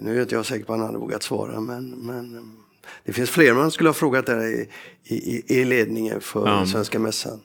nu 0.00 0.16
är 0.16 0.22
inte 0.22 0.34
jag 0.34 0.46
säker 0.46 0.64
på 0.64 0.72
att 0.72 0.78
han 0.78 0.86
hade 0.86 0.98
vågat 0.98 1.22
svara 1.22 1.60
men, 1.60 1.90
men 1.90 2.34
eh, 2.36 2.42
det 3.04 3.12
finns 3.12 3.30
fler 3.30 3.54
man 3.54 3.70
skulle 3.70 3.88
ha 3.88 3.94
frågat 3.94 4.26
där 4.26 4.46
i, 4.46 4.68
i, 5.04 5.60
i 5.60 5.64
ledningen 5.64 6.20
för 6.20 6.48
ja. 6.48 6.66
Svenska 6.66 6.98
Mässan. 6.98 7.40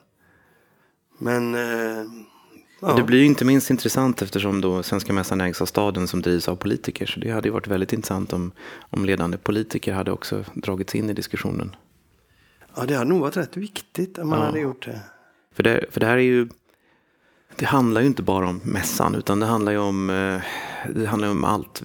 Men 1.18 1.54
eh, 1.54 2.04
Ja. 2.86 2.94
Det 2.94 3.02
blir 3.02 3.18
ju 3.18 3.26
inte 3.26 3.44
minst 3.44 3.70
intressant 3.70 4.22
eftersom 4.22 4.60
då 4.60 4.82
Svenska 4.82 5.12
Mässan 5.12 5.40
ägs 5.40 5.62
av 5.62 5.66
staden 5.66 6.08
som 6.08 6.22
drivs 6.22 6.48
av 6.48 6.56
politiker. 6.56 7.06
Så 7.06 7.20
det 7.20 7.30
hade 7.30 7.48
ju 7.48 7.52
varit 7.52 7.66
väldigt 7.66 7.92
intressant 7.92 8.32
om, 8.32 8.52
om 8.80 9.04
ledande 9.04 9.36
politiker 9.36 9.92
hade 9.92 10.12
också 10.12 10.44
dragits 10.54 10.94
in 10.94 11.10
i 11.10 11.12
diskussionen. 11.12 11.76
Ja, 12.76 12.84
det 12.86 12.94
hade 12.94 13.10
nog 13.10 13.20
varit 13.20 13.36
rätt 13.36 13.56
viktigt 13.56 14.18
om 14.18 14.28
man 14.28 14.38
ja. 14.38 14.44
hade 14.44 14.60
gjort 14.60 14.84
det. 14.84 15.00
För, 15.54 15.62
det. 15.62 15.84
för 15.90 16.00
det 16.00 16.06
här 16.06 16.16
är 16.16 16.22
ju, 16.22 16.48
det 17.56 17.64
handlar 17.66 18.00
ju 18.00 18.06
inte 18.06 18.22
bara 18.22 18.48
om 18.48 18.60
mässan 18.64 19.14
utan 19.14 19.40
det 19.40 19.46
handlar 19.46 19.72
ju 19.72 19.78
om, 19.78 20.10
eh, 20.10 20.40
det 20.94 21.06
handlar 21.06 21.28
om 21.30 21.44
allt 21.44 21.82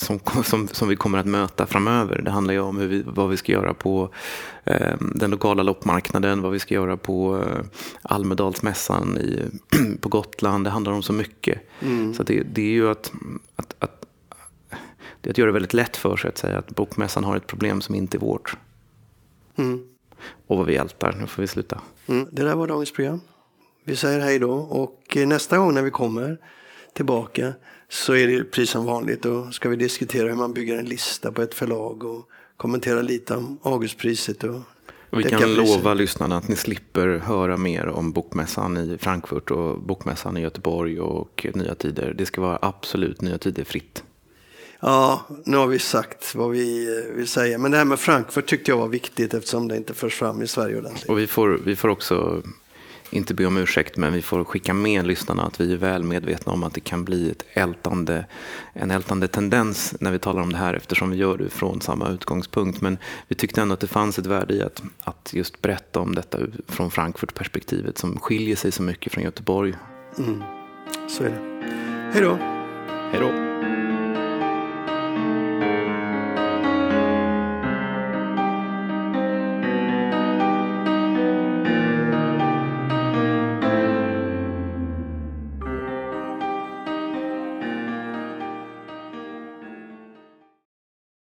som, 0.00 0.18
som, 0.44 0.68
som 0.68 0.88
vi 0.88 0.96
kommer 0.96 1.18
att 1.18 1.26
möta 1.26 1.66
framöver. 1.66 2.22
Det 2.22 2.30
handlar 2.30 2.54
ju 2.54 2.60
om 2.60 2.78
hur 2.78 2.88
vi, 2.88 3.02
vad 3.06 3.28
vi 3.28 3.36
ska 3.36 3.52
göra 3.52 3.74
på 3.74 4.08
eh, 4.64 4.96
den 5.14 5.30
lokala 5.30 5.62
loppmarknaden, 5.62 6.42
vad 6.42 6.52
vi 6.52 6.58
ska 6.58 6.74
göra 6.74 6.96
på 6.96 7.44
eh, 7.46 7.64
Almedalsmässan 8.02 9.18
i, 9.18 9.42
på 10.00 10.08
Gotland. 10.08 10.66
Det 10.66 10.70
handlar 10.70 10.92
om 10.92 11.02
så 11.02 11.12
mycket. 11.12 11.58
Mm. 11.80 12.14
Så 12.14 12.22
det, 12.22 12.42
det, 12.42 12.62
är 12.62 12.72
ju 12.72 12.90
att, 12.90 13.12
att, 13.56 13.74
att, 13.78 14.06
det 15.20 15.30
att 15.30 15.38
göra 15.38 15.46
det 15.46 15.52
väldigt 15.52 15.74
lätt 15.74 15.96
för 15.96 16.16
sig 16.16 16.28
att 16.28 16.38
säga 16.38 16.58
att 16.58 16.70
bokmässan 16.70 17.24
har 17.24 17.36
ett 17.36 17.46
problem 17.46 17.80
som 17.80 17.94
inte 17.94 18.16
är 18.16 18.20
vårt. 18.20 18.56
Mm. 19.56 19.84
Och 20.46 20.56
vad 20.56 20.66
vi 20.66 20.76
ältar. 20.76 21.16
Nu 21.20 21.26
får 21.26 21.42
vi 21.42 21.46
sluta. 21.46 21.80
Mm. 22.06 22.28
Det 22.32 22.42
där 22.42 22.54
var 22.54 22.66
dagens 22.66 22.92
program. 22.92 23.20
Vi 23.84 23.96
säger 23.96 24.20
hej 24.20 24.38
då 24.38 24.52
och 24.52 25.16
nästa 25.26 25.58
gång 25.58 25.74
när 25.74 25.82
vi 25.82 25.90
kommer 25.90 26.38
tillbaka 26.94 27.52
så 27.90 28.14
är 28.14 28.26
det 28.26 28.44
precis 28.44 28.70
som 28.70 28.84
vanligt. 28.84 29.22
Då 29.22 29.50
ska 29.50 29.68
vi 29.68 29.76
diskutera 29.76 30.28
hur 30.28 30.36
man 30.36 30.52
bygger 30.52 30.78
en 30.78 30.84
lista 30.84 31.32
på 31.32 31.42
ett 31.42 31.54
förlag 31.54 32.04
och 32.04 32.28
kommentera 32.56 33.02
lite 33.02 33.34
om 33.34 33.58
Augustpriset. 33.62 34.44
Och 34.44 34.60
vi 35.10 35.22
kan 35.22 35.54
lova 35.54 35.94
lyssnarna 35.94 36.36
att 36.36 36.48
ni 36.48 36.56
slipper 36.56 37.08
höra 37.08 37.56
mer 37.56 37.86
om 37.86 38.12
Bokmässan 38.12 38.76
i 38.76 38.98
Frankfurt 38.98 39.50
och 39.50 39.80
Bokmässan 39.80 40.36
i 40.36 40.40
Göteborg 40.40 41.00
och 41.00 41.46
Nya 41.54 41.74
Tider. 41.74 42.14
Det 42.18 42.26
ska 42.26 42.40
vara 42.40 42.58
absolut 42.62 43.20
Nya 43.20 43.38
Tider 43.38 43.64
fritt. 43.64 44.04
Ja, 44.80 45.26
nu 45.44 45.56
har 45.56 45.66
vi 45.66 45.78
sagt 45.78 46.34
vad 46.34 46.50
vi 46.50 46.98
eh, 46.98 47.16
vill 47.16 47.28
säga. 47.28 47.58
Men 47.58 47.70
det 47.70 47.76
här 47.76 47.84
med 47.84 48.00
Frankfurt 48.00 48.46
tyckte 48.46 48.70
jag 48.70 48.78
var 48.78 48.88
viktigt 48.88 49.34
eftersom 49.34 49.68
det 49.68 49.76
inte 49.76 49.94
förs 49.94 50.14
fram 50.14 50.42
i 50.42 50.46
Sverige 50.46 50.78
ordentligt. 50.78 51.08
Och 51.08 51.18
vi 51.18 51.26
får, 51.26 51.60
vi 51.64 51.76
får 51.76 51.88
också 51.88 52.42
inte 53.10 53.34
be 53.34 53.46
om 53.46 53.56
ursäkt, 53.56 53.96
men 53.96 54.12
vi 54.12 54.22
får 54.22 54.44
skicka 54.44 54.74
med 54.74 55.06
lyssnarna 55.06 55.42
att 55.42 55.60
vi 55.60 55.72
är 55.72 55.76
väl 55.76 56.02
medvetna 56.04 56.52
om 56.52 56.62
att 56.62 56.74
det 56.74 56.80
kan 56.80 57.04
bli 57.04 57.30
ett 57.30 57.44
ältande, 57.52 58.24
en 58.72 58.90
ältande 58.90 59.28
tendens 59.28 59.94
när 60.00 60.12
vi 60.12 60.18
talar 60.18 60.42
om 60.42 60.52
det 60.52 60.58
här 60.58 60.74
eftersom 60.74 61.10
vi 61.10 61.16
gör 61.16 61.38
det 61.38 61.48
från 61.48 61.80
samma 61.80 62.08
utgångspunkt. 62.08 62.80
Men 62.80 62.98
vi 63.28 63.34
tyckte 63.34 63.62
ändå 63.62 63.74
att 63.74 63.80
det 63.80 63.86
fanns 63.86 64.18
ett 64.18 64.26
värde 64.26 64.54
i 64.54 64.62
att, 64.62 64.82
att 65.04 65.30
just 65.32 65.62
berätta 65.62 66.00
om 66.00 66.14
detta 66.14 66.38
från 66.68 66.90
Frankfurt-perspektivet 66.90 67.98
som 67.98 68.18
skiljer 68.20 68.56
sig 68.56 68.72
så 68.72 68.82
mycket 68.82 69.12
från 69.12 69.24
Göteborg. 69.24 69.74
Mm. 70.18 70.42
Så 71.08 71.24
är 71.24 71.30
det. 71.30 71.40
Hej 72.12 72.22
då! 72.22 72.38
Hej 73.12 73.20
då! 73.20 73.49